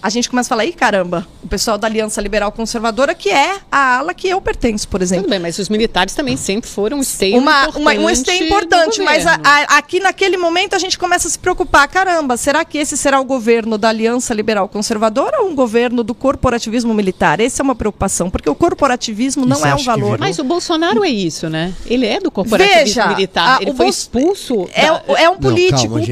a 0.00 0.10
gente 0.10 0.30
começa 0.30 0.48
a 0.48 0.50
falar, 0.50 0.64
ih, 0.64 0.72
caramba, 0.72 1.26
o 1.42 1.48
pessoal 1.48 1.76
da 1.76 1.86
Aliança 1.86 2.20
Liberal 2.20 2.52
Conservadora, 2.52 3.14
que 3.14 3.30
é 3.30 3.56
a 3.70 3.98
ala 3.98 4.14
que 4.14 4.28
eu 4.28 4.40
pertenço, 4.40 4.88
por 4.88 5.02
exemplo. 5.02 5.24
Tudo 5.24 5.30
bem, 5.30 5.38
mas 5.38 5.58
os 5.58 5.68
militares 5.68 6.14
também 6.14 6.36
sempre 6.36 6.70
foram 6.70 6.98
um 6.98 7.00
esteio 7.00 7.38
uma, 7.38 7.62
importante. 7.62 7.82
uma, 7.82 7.92
um 7.94 8.10
esteio 8.10 8.44
importante, 8.44 9.02
mas 9.02 9.26
a, 9.26 9.40
a, 9.42 9.78
aqui 9.78 10.00
naquele 10.00 10.36
momento 10.36 10.74
a 10.74 10.78
gente 10.78 10.98
começa 10.98 11.26
a 11.26 11.30
se 11.30 11.38
preocupar, 11.38 11.88
caramba, 11.88 12.36
será 12.36 12.64
que 12.64 12.78
esse 12.78 12.96
será 12.96 13.20
o 13.20 13.24
governo 13.24 13.76
da 13.76 13.88
Aliança 13.88 14.32
Liberal 14.32 14.68
Conservadora 14.68 15.42
ou 15.42 15.48
um 15.48 15.54
governo 15.54 16.04
do 16.04 16.14
corporativismo 16.14 16.94
militar? 16.94 17.40
Essa 17.40 17.62
é 17.62 17.64
uma 17.64 17.74
preocupação, 17.74 18.30
porque 18.30 18.48
o 18.48 18.54
corporativismo 18.54 19.44
não 19.44 19.64
é 19.66 19.74
um 19.74 19.82
valor. 19.82 20.18
Mas 20.18 20.38
o 20.38 20.44
Bolsonaro 20.44 21.04
é 21.04 21.08
isso, 21.08 21.48
né? 21.48 21.74
Ele 21.86 22.06
é 22.06 22.20
do 22.20 22.30
corporativismo 22.30 22.84
Veja, 22.84 23.06
militar. 23.08 23.58
A, 23.58 23.62
ele 23.62 23.74
foi 23.74 23.88
expulso. 23.88 24.68
É, 24.72 24.86
da... 24.86 25.02
é 25.20 25.28
um 25.28 25.36
político. 25.36 25.98
Não, 25.98 26.04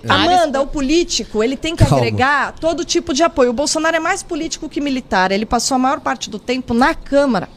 calma, 0.00 0.24
o 0.24 0.34
Amanda, 0.34 0.62
o 0.62 0.66
político, 0.66 1.42
ele 1.42 1.56
tem 1.56 1.76
que 1.76 1.84
calma. 1.84 1.98
agregar 1.98 2.54
todo 2.58 2.84
tipo 2.84 3.12
de 3.12 3.22
apoio. 3.22 3.33
O 3.42 3.52
Bolsonaro 3.52 3.96
é 3.96 4.00
mais 4.00 4.22
político 4.22 4.68
que 4.68 4.80
militar. 4.80 5.32
Ele 5.32 5.46
passou 5.46 5.74
a 5.74 5.78
maior 5.78 6.00
parte 6.00 6.30
do 6.30 6.38
tempo 6.38 6.74
na 6.74 6.94
Câmara. 6.94 7.48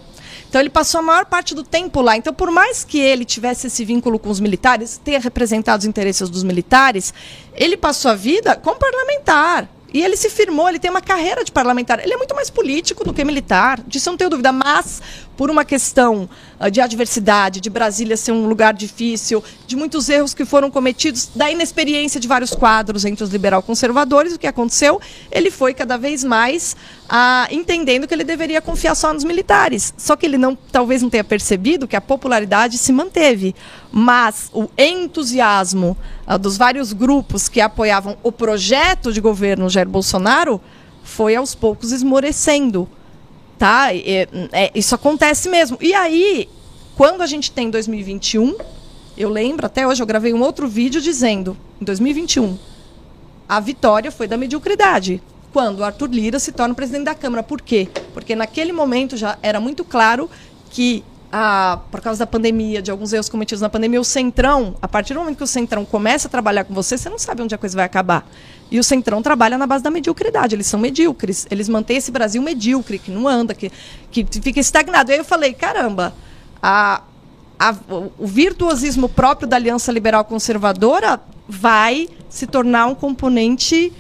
Então 0.50 0.62
ele 0.62 0.70
passou 0.70 1.00
a 1.00 1.04
maior 1.04 1.26
parte 1.26 1.54
do 1.54 1.64
tempo 1.64 2.02
lá. 2.02 2.16
Então, 2.16 2.34
por 2.34 2.50
mais 2.50 2.84
que 2.84 2.98
ele 3.00 3.26
tivesse 3.26 3.68
esse 3.68 3.84
vínculo 3.84 4.18
com 4.18 4.30
os 4.30 4.40
militares, 4.40 5.00
tenha 5.04 5.20
representado 5.20 5.82
os 5.82 5.86
interesses 5.86 6.30
dos 6.30 6.44
militares, 6.44 7.14
ele 7.54 7.76
passou 7.76 8.12
a 8.12 8.16
vida 8.16 8.56
como 8.56 8.80
parlamentar. 8.80 9.68
E 9.98 10.04
ele 10.04 10.16
se 10.16 10.30
firmou, 10.30 10.70
ele 10.70 10.78
tem 10.78 10.92
uma 10.92 11.02
carreira 11.02 11.44
de 11.44 11.52
parlamentar. 11.52 12.00
Ele 12.00 12.14
é 12.14 12.18
muito 12.18 12.36
mais 12.36 12.52
político 12.52 13.04
do 13.04 13.12
que 13.12 13.24
militar, 13.24 13.82
disso 13.88 14.10
eu 14.10 14.12
não 14.12 14.18
tenho 14.18 14.30
dúvida. 14.30 14.52
Mas, 14.52 15.02
por 15.36 15.50
uma 15.50 15.66
questão 15.66 16.30
uh, 16.60 16.70
de 16.70 16.80
adversidade, 16.80 17.60
de 17.60 17.68
Brasília 17.68 18.16
ser 18.16 18.32
um 18.32 18.48
lugar 18.48 18.76
difícil, 18.76 19.44
de 19.66 19.76
muitos 19.76 20.08
erros 20.08 20.36
que 20.36 20.46
foram 20.46 20.70
cometidos, 20.70 21.32
da 21.36 21.50
inexperiência 21.50 22.20
de 22.20 22.28
vários 22.28 22.52
quadros 22.52 23.06
entre 23.06 23.24
os 23.24 23.32
liberal-conservadores, 23.32 24.36
o 24.36 24.38
que 24.38 24.46
aconteceu? 24.46 25.02
Ele 25.32 25.50
foi 25.50 25.74
cada 25.74 25.98
vez 25.98 26.24
mais 26.24 26.76
uh, 27.06 27.52
entendendo 27.52 28.08
que 28.08 28.14
ele 28.14 28.24
deveria 28.24 28.62
confiar 28.62 28.94
só 28.94 29.12
nos 29.12 29.24
militares. 29.24 29.96
Só 29.98 30.16
que 30.16 30.28
ele 30.28 30.38
não, 30.38 30.56
talvez 30.72 31.02
não 31.02 31.10
tenha 31.10 31.24
percebido 31.24 31.88
que 31.88 31.96
a 31.96 32.02
popularidade 32.02 32.78
se 32.78 32.94
manteve. 32.94 33.56
Mas 34.00 34.52
o 34.54 34.70
entusiasmo 34.78 35.98
uh, 36.28 36.38
dos 36.38 36.56
vários 36.56 36.94
grupos 36.94 37.50
que 37.50 37.60
apoiavam 37.60 38.16
o 38.22 38.32
projeto 38.32 39.12
de 39.12 39.20
governo 39.20 39.68
Jair 39.72 39.90
Bolsonaro 39.90 40.62
foi 41.04 41.36
aos 41.36 41.56
poucos 41.56 41.92
esmorecendo. 41.92 42.88
Tá? 43.58 43.96
É, 43.96 44.28
é, 44.52 44.72
isso 44.76 44.94
acontece 44.94 45.50
mesmo. 45.50 45.80
E 45.82 45.96
aí, 45.96 46.48
quando 46.96 47.24
a 47.24 47.26
gente 47.26 47.52
tem 47.52 47.72
2021, 47.72 48.56
eu 49.18 49.30
lembro, 49.30 49.66
até 49.66 49.88
hoje 49.88 50.04
eu 50.04 50.06
gravei 50.06 50.32
um 50.32 50.44
outro 50.44 50.68
vídeo 50.68 51.02
dizendo, 51.02 51.58
em 51.82 51.86
2021, 51.86 52.56
a 53.50 53.60
vitória 53.60 54.12
foi 54.12 54.28
da 54.28 54.38
mediocridade. 54.38 55.24
Quando 55.52 55.84
Arthur 55.84 56.12
Lira 56.12 56.38
se 56.38 56.52
torna 56.52 56.76
presidente 56.76 57.06
da 57.06 57.16
Câmara. 57.16 57.42
Por 57.42 57.62
quê? 57.62 57.90
Porque 58.14 58.36
naquele 58.36 58.72
momento 58.72 59.18
já 59.18 59.40
era 59.42 59.60
muito 59.60 59.84
claro 59.84 60.30
que 60.70 61.04
a, 61.32 61.80
por 61.92 62.02
causa 62.02 62.20
da 62.20 62.28
pandemia, 62.28 62.82
de 62.82 62.90
alguns 62.90 63.12
erros 63.12 63.28
cometidos 63.28 63.62
na 63.62 63.70
pandemia, 63.70 64.00
o 64.00 64.04
Centrão, 64.04 64.76
a 64.82 64.88
partir 64.88 65.14
do 65.14 65.20
momento 65.20 65.38
que 65.38 65.44
o 65.44 65.48
Centrão 65.48 65.84
começa 65.84 66.28
a 66.28 66.32
trabalhar 66.32 66.64
com 66.64 66.74
você, 66.74 66.98
você 66.98 67.10
não 67.10 67.20
sabe 67.20 67.42
onde 67.42 67.54
a 67.54 67.58
coisa 67.58 67.76
vai 67.76 67.86
acabar. 67.86 68.26
E 68.72 68.80
o 68.80 68.84
Centrão 68.84 69.22
trabalha 69.22 69.58
na 69.58 69.68
base 69.68 69.84
da 69.84 69.92
mediocridade, 69.92 70.56
eles 70.56 70.68
são 70.68 70.80
medíocres. 70.80 71.46
Eles 71.50 71.68
mantêm 71.68 71.98
esse 71.98 72.12
Brasil 72.12 72.42
medíocre, 72.42 73.00
que 73.00 73.12
não 73.12 73.28
anda, 73.28 73.54
que, 73.54 73.72
que 74.10 74.26
fica 74.42 74.60
estagnado. 74.60 75.12
E 75.12 75.14
aí 75.14 75.20
eu 75.20 75.26
falei, 75.26 75.54
caramba, 75.54 76.14
a, 76.62 77.02
a, 77.60 77.76
o 78.18 78.26
virtuosismo 78.28 79.10
próprio 79.10 79.48
da 79.48 79.58
Aliança 79.58 79.92
Liberal 79.92 80.24
Conservadora 80.24 81.20
vai 81.48 82.08
se 82.30 82.48
tornar 82.48 82.88
um 82.88 82.96
componente, 82.96 83.92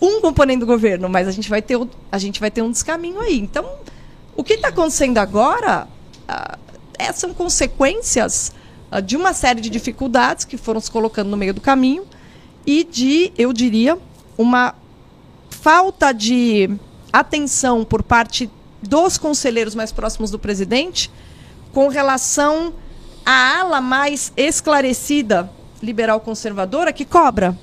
um 0.00 0.20
componente 0.20 0.60
do 0.60 0.66
governo, 0.66 1.08
mas 1.08 1.28
a 1.28 1.30
gente 1.30 1.48
vai 1.48 1.60
ter, 1.60 1.78
a 2.10 2.18
gente 2.18 2.40
vai 2.40 2.50
ter 2.50 2.62
um 2.62 2.70
descaminho 2.70 3.20
aí. 3.20 3.38
Então, 3.38 3.64
o 4.36 4.42
que 4.42 4.54
está 4.54 4.68
acontecendo 4.68 5.18
agora 5.18 5.86
é, 7.04 7.12
são 7.12 7.34
consequências 7.34 8.52
uh, 8.90 9.00
de 9.00 9.16
uma 9.16 9.32
série 9.32 9.60
de 9.60 9.70
dificuldades 9.70 10.44
que 10.44 10.56
foram 10.56 10.80
se 10.80 10.90
colocando 10.90 11.28
no 11.28 11.36
meio 11.36 11.54
do 11.54 11.60
caminho 11.60 12.04
e 12.66 12.84
de, 12.84 13.32
eu 13.36 13.52
diria, 13.52 13.98
uma 14.38 14.74
falta 15.50 16.12
de 16.12 16.70
atenção 17.12 17.84
por 17.84 18.02
parte 18.02 18.50
dos 18.82 19.16
conselheiros 19.18 19.74
mais 19.74 19.92
próximos 19.92 20.30
do 20.30 20.38
presidente 20.38 21.10
com 21.72 21.88
relação 21.88 22.74
à 23.24 23.60
ala 23.60 23.80
mais 23.80 24.32
esclarecida 24.36 25.50
liberal 25.82 26.20
conservadora 26.20 26.92
que 26.92 27.04
cobra 27.04 27.56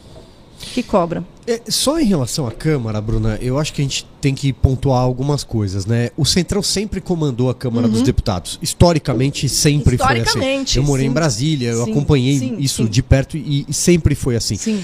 que 0.65 0.83
cobra. 0.83 1.23
É, 1.47 1.59
só 1.67 1.99
em 1.99 2.05
relação 2.05 2.47
à 2.47 2.51
Câmara, 2.51 3.01
Bruna, 3.01 3.37
eu 3.41 3.57
acho 3.57 3.73
que 3.73 3.81
a 3.81 3.83
gente 3.83 4.05
tem 4.19 4.33
que 4.33 4.53
pontuar 4.53 5.01
algumas 5.01 5.43
coisas, 5.43 5.85
né? 5.85 6.09
O 6.15 6.25
Centrão 6.25 6.61
sempre 6.61 7.01
comandou 7.01 7.49
a 7.49 7.55
Câmara 7.55 7.87
uhum. 7.87 7.93
dos 7.93 8.01
Deputados. 8.03 8.59
Historicamente, 8.61 9.49
sempre 9.49 9.95
Historicamente, 9.95 10.31
foi 10.31 10.61
assim. 10.61 10.79
Eu 10.79 10.83
morei 10.83 11.05
sim. 11.05 11.11
em 11.11 11.13
Brasília, 11.13 11.69
eu 11.69 11.85
sim, 11.85 11.91
acompanhei 11.91 12.39
sim, 12.39 12.55
isso 12.59 12.87
de 12.87 13.01
perto 13.01 13.35
e, 13.37 13.65
e, 13.67 13.73
sempre 13.73 14.13
foi 14.15 14.35
assim. 14.35 14.55
Sim. 14.55 14.83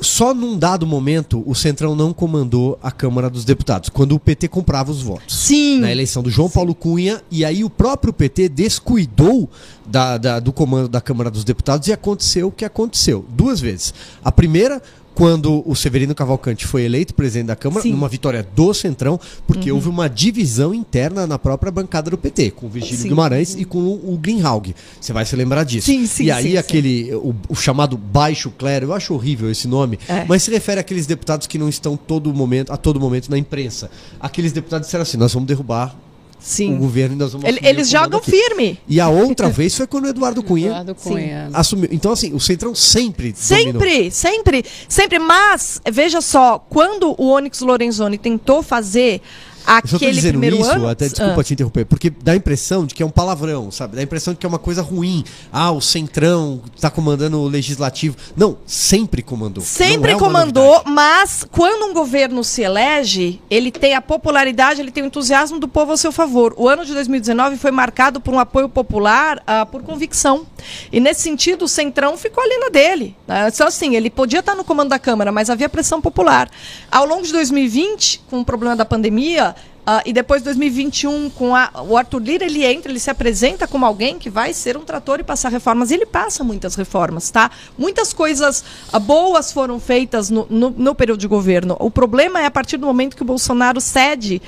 Só 0.00 0.34
num 0.34 0.58
dado 0.58 0.86
momento 0.86 1.42
o 1.46 1.54
Centrão 1.54 1.94
não 1.96 2.12
comandou 2.12 2.78
a 2.82 2.90
Câmara 2.90 3.30
dos 3.30 3.44
Deputados, 3.44 3.88
quando 3.88 4.12
o 4.14 4.20
PT 4.20 4.48
comprava 4.48 4.90
os 4.90 5.00
votos. 5.00 5.34
Sim. 5.34 5.80
Na 5.80 5.90
eleição 5.90 6.22
do 6.22 6.30
João 6.30 6.50
Paulo 6.50 6.74
Cunha, 6.74 7.22
e 7.30 7.44
aí 7.44 7.64
o 7.64 7.70
próprio 7.70 8.12
PT 8.12 8.50
descuidou 8.50 9.48
da, 9.86 10.18
da, 10.18 10.40
do 10.40 10.52
comando 10.52 10.88
da 10.88 11.00
Câmara 11.00 11.30
dos 11.30 11.44
Deputados 11.44 11.88
e 11.88 11.92
aconteceu 11.92 12.48
o 12.48 12.52
que 12.52 12.64
aconteceu. 12.64 13.24
Duas 13.30 13.60
vezes. 13.60 13.94
A 14.22 14.30
primeira, 14.30 14.82
quando 15.14 15.62
o 15.68 15.74
Severino 15.74 16.14
Cavalcante 16.14 16.66
foi 16.66 16.82
eleito 16.82 17.14
presidente 17.14 17.46
da 17.46 17.56
Câmara, 17.56 17.82
Sim. 17.82 17.92
numa 17.92 18.08
vitória 18.08 18.46
do 18.54 18.74
Centrão, 18.74 19.18
porque 19.46 19.70
uhum. 19.70 19.76
houve 19.76 19.88
uma 19.88 20.08
divisão 20.08 20.74
interna 20.74 21.26
na 21.26 21.38
própria 21.38 21.70
bancada 21.70 22.10
do 22.10 22.18
PT, 22.18 22.50
com 22.50 22.66
o 22.66 22.68
Virgílio 22.68 22.98
sim, 22.98 23.08
Guimarães 23.08 23.54
e 23.54 23.64
com 23.64 23.78
o, 23.78 24.14
o 24.14 24.18
Greenhalg. 24.18 24.74
Você 25.00 25.12
vai 25.12 25.24
se 25.24 25.36
lembrar 25.36 25.64
disso. 25.64 25.86
Sim, 25.86 26.06
sim, 26.06 26.24
e 26.24 26.30
aí 26.30 26.58
aquele, 26.58 27.14
o, 27.14 27.34
o, 27.48 27.54
chamado 27.54 27.96
baixo 27.96 28.50
clero, 28.50 28.86
eu 28.86 28.92
acho 28.92 29.14
horrível 29.14 29.50
esse 29.50 29.68
nome, 29.68 29.98
é. 30.08 30.24
mas 30.26 30.42
se 30.42 30.50
refere 30.50 30.80
àqueles 30.80 31.06
deputados 31.06 31.46
que 31.46 31.58
não 31.58 31.68
estão 31.68 31.96
todo 31.96 32.32
momento, 32.34 32.72
a 32.72 32.76
todo 32.76 32.98
momento 32.98 33.30
na 33.30 33.38
imprensa. 33.38 33.90
Aqueles 34.18 34.52
deputados 34.52 34.88
disseram 34.88 35.02
assim, 35.02 35.16
nós 35.16 35.32
vamos 35.32 35.46
derrubar 35.46 35.96
Sim. 36.44 36.74
o 36.74 36.78
governo 36.78 37.14
e 37.14 37.18
nós 37.18 37.32
vamos 37.32 37.48
Eles 37.62 37.88
jogam 37.88 38.18
aqui. 38.20 38.30
firme. 38.30 38.78
E 38.86 39.00
a 39.00 39.08
outra 39.08 39.48
vez 39.48 39.74
foi 39.74 39.86
quando 39.86 40.04
o 40.04 40.08
Eduardo 40.08 40.42
Cunha, 40.44 40.66
Eduardo 40.66 40.94
Cunha. 40.94 41.48
assumiu. 41.54 41.88
Então, 41.90 42.12
assim, 42.12 42.34
o 42.34 42.38
Centrão 42.40 42.74
sempre. 42.74 43.32
Sempre, 43.34 43.72
dominou. 43.72 44.10
sempre, 44.10 44.64
sempre. 44.86 45.18
Mas, 45.18 45.80
veja 45.90 46.20
só, 46.20 46.58
quando 46.58 47.14
o 47.18 47.28
Onyx 47.30 47.60
Lorenzoni 47.60 48.18
tentou 48.18 48.62
fazer 48.62 49.22
aquele 49.66 50.18
eu 50.18 50.22
tô 50.22 50.28
primeiro 50.28 50.60
isso, 50.60 50.70
ano. 50.70 50.88
Até, 50.88 51.08
desculpa 51.08 51.40
ah. 51.40 51.44
te 51.44 51.52
interromper, 51.54 51.84
porque 51.84 52.10
dá 52.10 52.32
a 52.32 52.36
impressão 52.36 52.86
de 52.86 52.94
que 52.94 53.02
é 53.02 53.06
um 53.06 53.10
palavrão, 53.10 53.70
sabe? 53.70 53.94
Dá 53.96 54.00
a 54.00 54.04
impressão 54.04 54.34
de 54.34 54.38
que 54.38 54.46
é 54.46 54.48
uma 54.48 54.58
coisa 54.58 54.82
ruim. 54.82 55.24
Ah, 55.52 55.70
o 55.70 55.80
Centrão 55.80 56.62
está 56.74 56.90
comandando 56.90 57.38
o 57.40 57.48
legislativo. 57.48 58.16
Não, 58.36 58.58
sempre 58.66 59.22
comandou. 59.22 59.62
Sempre 59.62 60.12
é 60.12 60.14
comandou, 60.16 60.82
mas 60.86 61.44
quando 61.50 61.90
um 61.90 61.94
governo 61.94 62.42
se 62.44 62.62
elege, 62.62 63.40
ele 63.50 63.70
tem 63.70 63.94
a 63.94 64.00
popularidade, 64.00 64.80
ele 64.80 64.90
tem 64.90 65.02
o 65.02 65.06
entusiasmo 65.06 65.58
do 65.58 65.68
povo 65.68 65.92
a 65.92 65.96
seu 65.96 66.12
favor. 66.12 66.54
O 66.56 66.68
ano 66.68 66.84
de 66.84 66.92
2019 66.92 67.56
foi 67.56 67.70
marcado 67.70 68.20
por 68.20 68.34
um 68.34 68.38
apoio 68.38 68.68
popular 68.68 69.38
uh, 69.38 69.66
por 69.66 69.82
convicção. 69.82 70.46
E 70.92 71.00
nesse 71.00 71.22
sentido, 71.22 71.64
o 71.64 71.68
Centrão 71.68 72.16
ficou 72.16 72.42
ali 72.42 72.56
na 72.58 72.68
dele. 72.68 73.16
Né? 73.26 73.48
Então, 73.48 73.66
assim, 73.66 73.96
ele 73.96 74.10
podia 74.10 74.40
estar 74.40 74.54
no 74.54 74.64
comando 74.64 74.90
da 74.90 74.98
Câmara, 74.98 75.30
mas 75.30 75.50
havia 75.50 75.68
pressão 75.68 76.00
popular. 76.00 76.48
Ao 76.90 77.06
longo 77.06 77.22
de 77.22 77.32
2020, 77.32 78.22
com 78.30 78.40
o 78.40 78.44
problema 78.44 78.76
da 78.76 78.84
pandemia, 78.84 79.53
Uh, 79.86 80.00
e 80.06 80.14
depois, 80.14 80.42
2021, 80.42 81.28
com 81.28 81.54
a, 81.54 81.70
o 81.86 81.94
Arthur 81.94 82.22
Lira, 82.22 82.46
ele 82.46 82.64
entra, 82.64 82.90
ele 82.90 82.98
se 82.98 83.10
apresenta 83.10 83.68
como 83.68 83.84
alguém 83.84 84.18
que 84.18 84.30
vai 84.30 84.54
ser 84.54 84.78
um 84.78 84.80
trator 84.80 85.20
e 85.20 85.22
passar 85.22 85.50
reformas. 85.50 85.90
E 85.90 85.94
ele 85.94 86.06
passa 86.06 86.42
muitas 86.42 86.74
reformas, 86.74 87.30
tá? 87.30 87.50
Muitas 87.76 88.14
coisas 88.14 88.64
uh, 88.92 88.98
boas 88.98 89.52
foram 89.52 89.78
feitas 89.78 90.30
no, 90.30 90.46
no, 90.48 90.70
no, 90.70 90.94
período 90.94 91.20
de 91.20 91.28
governo. 91.28 91.76
O 91.78 91.90
problema 91.90 92.40
é 92.40 92.46
a 92.46 92.50
partir 92.50 92.78
do 92.78 92.86
momento 92.86 93.14
que 93.14 93.22
o 93.22 93.26
Bolsonaro 93.26 93.78
cede 93.78 94.40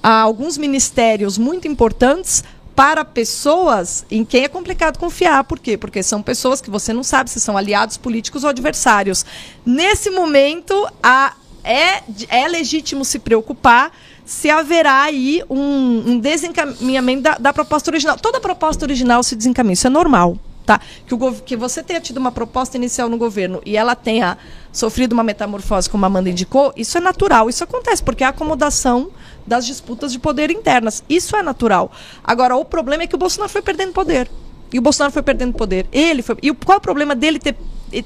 a 0.00 0.20
alguns 0.20 0.56
ministérios 0.56 1.38
muito 1.38 1.66
importantes 1.66 2.44
para 2.76 3.04
pessoas 3.04 4.04
em 4.10 4.24
quem 4.24 4.44
é 4.44 4.48
complicado 4.48 4.98
confiar. 4.98 5.42
Por 5.44 5.58
quê? 5.58 5.76
Porque 5.76 6.04
são 6.04 6.22
pessoas 6.22 6.60
que 6.60 6.70
você 6.70 6.92
não 6.92 7.02
sabe 7.02 7.30
se 7.30 7.40
são 7.40 7.56
aliados 7.56 7.96
políticos 7.96 8.44
ou 8.44 8.50
adversários. 8.50 9.26
Nesse 9.66 10.10
momento, 10.10 10.86
a, 11.02 11.34
é, 11.64 12.02
é 12.28 12.46
legítimo 12.46 13.04
se 13.04 13.18
preocupar 13.18 13.92
se 14.24 14.48
haverá 14.48 15.02
aí 15.02 15.42
um, 15.50 16.12
um 16.12 16.18
desencaminhamento 16.18 17.22
da, 17.22 17.38
da, 17.38 17.52
proposta 17.52 17.90
original. 17.90 18.16
Toda 18.18 18.40
proposta 18.40 18.84
original 18.84 19.22
se 19.22 19.36
desencaminha, 19.36 19.74
isso 19.74 19.86
é 19.86 19.90
normal. 19.90 20.38
Tá? 20.64 20.80
Que, 21.06 21.12
o, 21.14 21.32
que 21.34 21.56
você 21.56 21.82
tenha 21.82 22.00
tido 22.00 22.16
uma 22.16 22.32
proposta 22.32 22.78
inicial 22.78 23.06
no 23.06 23.18
governo 23.18 23.60
e 23.66 23.76
ela 23.76 23.94
tenha 23.94 24.38
sofrido 24.72 25.12
uma 25.12 25.22
metamorfose, 25.22 25.90
como 25.90 26.06
a 26.06 26.08
Amanda 26.08 26.30
indicou, 26.30 26.72
isso 26.74 26.96
é 26.96 27.02
natural. 27.02 27.50
Isso 27.50 27.62
acontece 27.62 28.02
porque 28.02 28.24
é 28.24 28.26
a 28.26 28.30
acomodação 28.30 29.10
das 29.46 29.66
disputas 29.66 30.10
de 30.10 30.18
poder 30.18 30.50
internas. 30.50 31.04
Isso 31.06 31.36
é 31.36 31.42
natural. 31.42 31.92
Agora, 32.22 32.56
o 32.56 32.64
problema 32.64 33.02
é 33.02 33.06
que 33.06 33.14
o 33.14 33.18
Bolsonaro 33.18 33.52
foi 33.52 33.60
perdendo 33.60 33.92
poder. 33.92 34.30
E 34.72 34.78
o 34.78 34.82
Bolsonaro 34.82 35.12
foi 35.12 35.22
perdendo 35.22 35.52
poder. 35.52 35.86
Ele 35.92 36.22
foi. 36.22 36.36
E 36.42 36.52
qual 36.54 36.76
é 36.76 36.78
o 36.78 36.80
problema 36.80 37.14
dele 37.14 37.38
ter, 37.38 37.56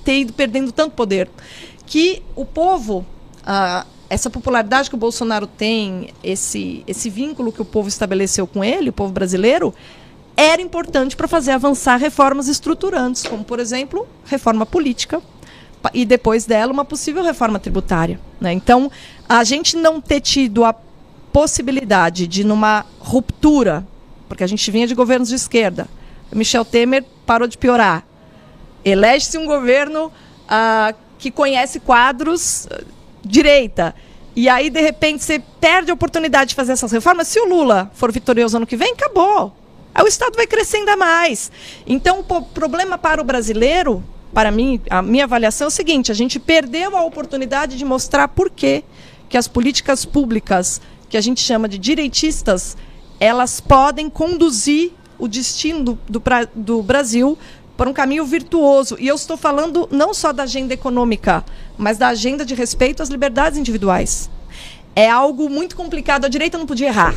ter 0.04 0.20
ido 0.20 0.32
perdendo 0.32 0.72
tanto 0.72 0.94
poder? 0.94 1.30
Que 1.86 2.24
o 2.34 2.44
povo. 2.44 3.06
Ah, 3.46 3.86
essa 4.10 4.30
popularidade 4.30 4.88
que 4.88 4.94
o 4.94 4.98
Bolsonaro 4.98 5.46
tem, 5.46 6.10
esse, 6.22 6.82
esse 6.86 7.10
vínculo 7.10 7.52
que 7.52 7.60
o 7.60 7.64
povo 7.64 7.88
estabeleceu 7.88 8.46
com 8.46 8.64
ele, 8.64 8.90
o 8.90 8.92
povo 8.92 9.12
brasileiro, 9.12 9.74
era 10.36 10.62
importante 10.62 11.16
para 11.16 11.28
fazer 11.28 11.52
avançar 11.52 11.96
reformas 11.96 12.48
estruturantes, 12.48 13.24
como, 13.24 13.44
por 13.44 13.58
exemplo, 13.60 14.06
reforma 14.24 14.64
política 14.64 15.20
e 15.92 16.04
depois 16.04 16.44
dela 16.46 16.72
uma 16.72 16.84
possível 16.84 17.22
reforma 17.22 17.58
tributária. 17.58 18.20
Né? 18.40 18.52
Então, 18.52 18.90
a 19.28 19.44
gente 19.44 19.76
não 19.76 20.00
ter 20.00 20.20
tido 20.20 20.64
a 20.64 20.74
possibilidade 21.32 22.26
de, 22.26 22.44
numa 22.44 22.86
ruptura, 22.98 23.86
porque 24.28 24.44
a 24.44 24.46
gente 24.46 24.70
vinha 24.70 24.86
de 24.86 24.94
governos 24.94 25.28
de 25.28 25.34
esquerda, 25.34 25.88
Michel 26.32 26.64
Temer 26.64 27.04
parou 27.26 27.48
de 27.48 27.56
piorar. 27.56 28.04
Elege-se 28.84 29.36
um 29.38 29.46
governo 29.46 30.12
ah, 30.48 30.94
que 31.18 31.30
conhece 31.30 31.80
quadros 31.80 32.68
direita. 33.28 33.94
E 34.34 34.48
aí, 34.48 34.70
de 34.70 34.80
repente, 34.80 35.22
você 35.22 35.42
perde 35.60 35.90
a 35.90 35.94
oportunidade 35.94 36.50
de 36.50 36.54
fazer 36.54 36.72
essas 36.72 36.92
reformas. 36.92 37.28
Se 37.28 37.40
o 37.40 37.44
Lula 37.44 37.90
for 37.94 38.10
vitorioso 38.12 38.56
ano 38.56 38.66
que 38.66 38.76
vem, 38.76 38.92
acabou. 38.92 39.52
Aí 39.94 40.04
o 40.04 40.08
Estado 40.08 40.36
vai 40.36 40.46
crescer 40.46 40.78
ainda 40.78 40.96
mais. 40.96 41.50
Então, 41.86 42.24
o 42.26 42.42
problema 42.42 42.96
para 42.96 43.20
o 43.20 43.24
brasileiro, 43.24 44.02
para 44.32 44.50
mim, 44.50 44.80
a 44.88 45.02
minha 45.02 45.24
avaliação 45.24 45.66
é 45.66 45.68
o 45.68 45.70
seguinte: 45.70 46.12
a 46.12 46.14
gente 46.14 46.38
perdeu 46.38 46.96
a 46.96 47.02
oportunidade 47.02 47.76
de 47.76 47.84
mostrar 47.84 48.28
por 48.28 48.50
que 48.50 48.84
que 49.28 49.36
as 49.36 49.46
políticas 49.46 50.04
públicas, 50.04 50.80
que 51.08 51.16
a 51.16 51.20
gente 51.20 51.40
chama 51.40 51.68
de 51.68 51.76
direitistas, 51.76 52.76
elas 53.20 53.60
podem 53.60 54.08
conduzir 54.08 54.92
o 55.18 55.26
destino 55.26 55.82
do, 55.82 55.98
do, 56.08 56.22
do 56.54 56.82
Brasil 56.82 57.36
para 57.78 57.88
um 57.88 57.92
caminho 57.92 58.26
virtuoso. 58.26 58.96
E 58.98 59.06
eu 59.06 59.14
estou 59.14 59.36
falando 59.36 59.88
não 59.92 60.12
só 60.12 60.32
da 60.32 60.42
agenda 60.42 60.74
econômica, 60.74 61.44
mas 61.78 61.96
da 61.96 62.08
agenda 62.08 62.44
de 62.44 62.52
respeito 62.52 63.04
às 63.04 63.08
liberdades 63.08 63.56
individuais. 63.56 64.28
É 64.96 65.08
algo 65.08 65.48
muito 65.48 65.76
complicado. 65.76 66.24
A 66.24 66.28
direita 66.28 66.58
não 66.58 66.66
podia 66.66 66.88
errar. 66.88 67.14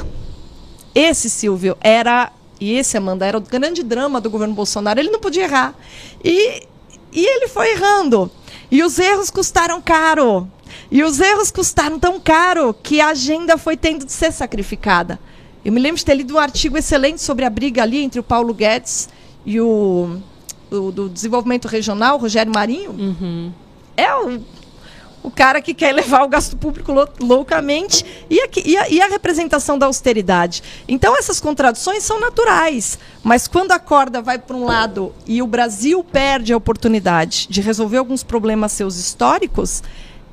Esse, 0.93 1.31
Silvio, 1.31 1.75
era. 1.81 2.31
E 2.59 2.73
esse, 2.73 2.95
Amanda, 2.95 3.25
era 3.25 3.39
o 3.39 3.41
grande 3.41 3.81
drama 3.81 4.21
do 4.21 4.29
governo 4.29 4.53
Bolsonaro. 4.53 4.99
Ele 4.99 5.09
não 5.09 5.19
podia 5.19 5.45
errar. 5.45 5.73
E, 6.23 6.67
e 7.11 7.25
ele 7.25 7.47
foi 7.47 7.71
errando. 7.71 8.29
E 8.69 8.83
os 8.83 8.99
erros 8.99 9.31
custaram 9.31 9.81
caro. 9.81 10.47
E 10.91 11.03
os 11.03 11.19
erros 11.19 11.49
custaram 11.49 11.97
tão 11.97 12.19
caro 12.19 12.71
que 12.83 13.01
a 13.01 13.07
agenda 13.07 13.57
foi 13.57 13.75
tendo 13.75 14.05
de 14.05 14.11
ser 14.11 14.31
sacrificada. 14.31 15.19
Eu 15.65 15.73
me 15.73 15.79
lembro 15.79 15.97
de 15.97 16.05
ter 16.05 16.13
lido 16.13 16.35
um 16.35 16.39
artigo 16.39 16.77
excelente 16.77 17.19
sobre 17.19 17.45
a 17.45 17.49
briga 17.49 17.81
ali 17.81 18.03
entre 18.03 18.19
o 18.19 18.23
Paulo 18.23 18.53
Guedes 18.53 19.09
e 19.43 19.59
o 19.59 20.21
do, 20.71 21.09
desenvolvimento 21.09 21.67
regional, 21.67 22.17
Rogério 22.17 22.51
Marinho, 22.53 22.91
uhum. 22.91 23.51
é 23.97 24.15
o, 24.15 24.41
o 25.21 25.29
cara 25.29 25.61
que 25.61 25.73
quer 25.73 25.93
levar 25.93 26.23
o 26.23 26.29
gasto 26.29 26.55
público 26.55 26.93
loucamente 27.19 28.05
e 28.29 28.39
a, 28.39 28.47
e, 28.65 28.77
a, 28.77 28.89
e 28.89 29.01
a, 29.01 29.07
representação 29.07 29.77
da 29.77 29.85
austeridade. 29.85 30.63
Então, 30.87 31.17
essas 31.17 31.41
contradições 31.41 32.03
são 32.03 32.19
naturais, 32.19 32.97
mas 33.21 33.47
quando 33.47 33.73
a 33.73 33.79
corda 33.79 34.21
vai 34.21 34.39
para 34.39 34.55
um 34.55 34.63
lado 34.63 35.13
e 35.27 35.41
o 35.41 35.47
Brasil 35.47 36.03
perde 36.03 36.53
a 36.53 36.57
oportunidade 36.57 37.47
de 37.49 37.59
resolver 37.59 37.97
alguns 37.97 38.23
problemas 38.23 38.71
seus 38.71 38.95
históricos, 38.97 39.83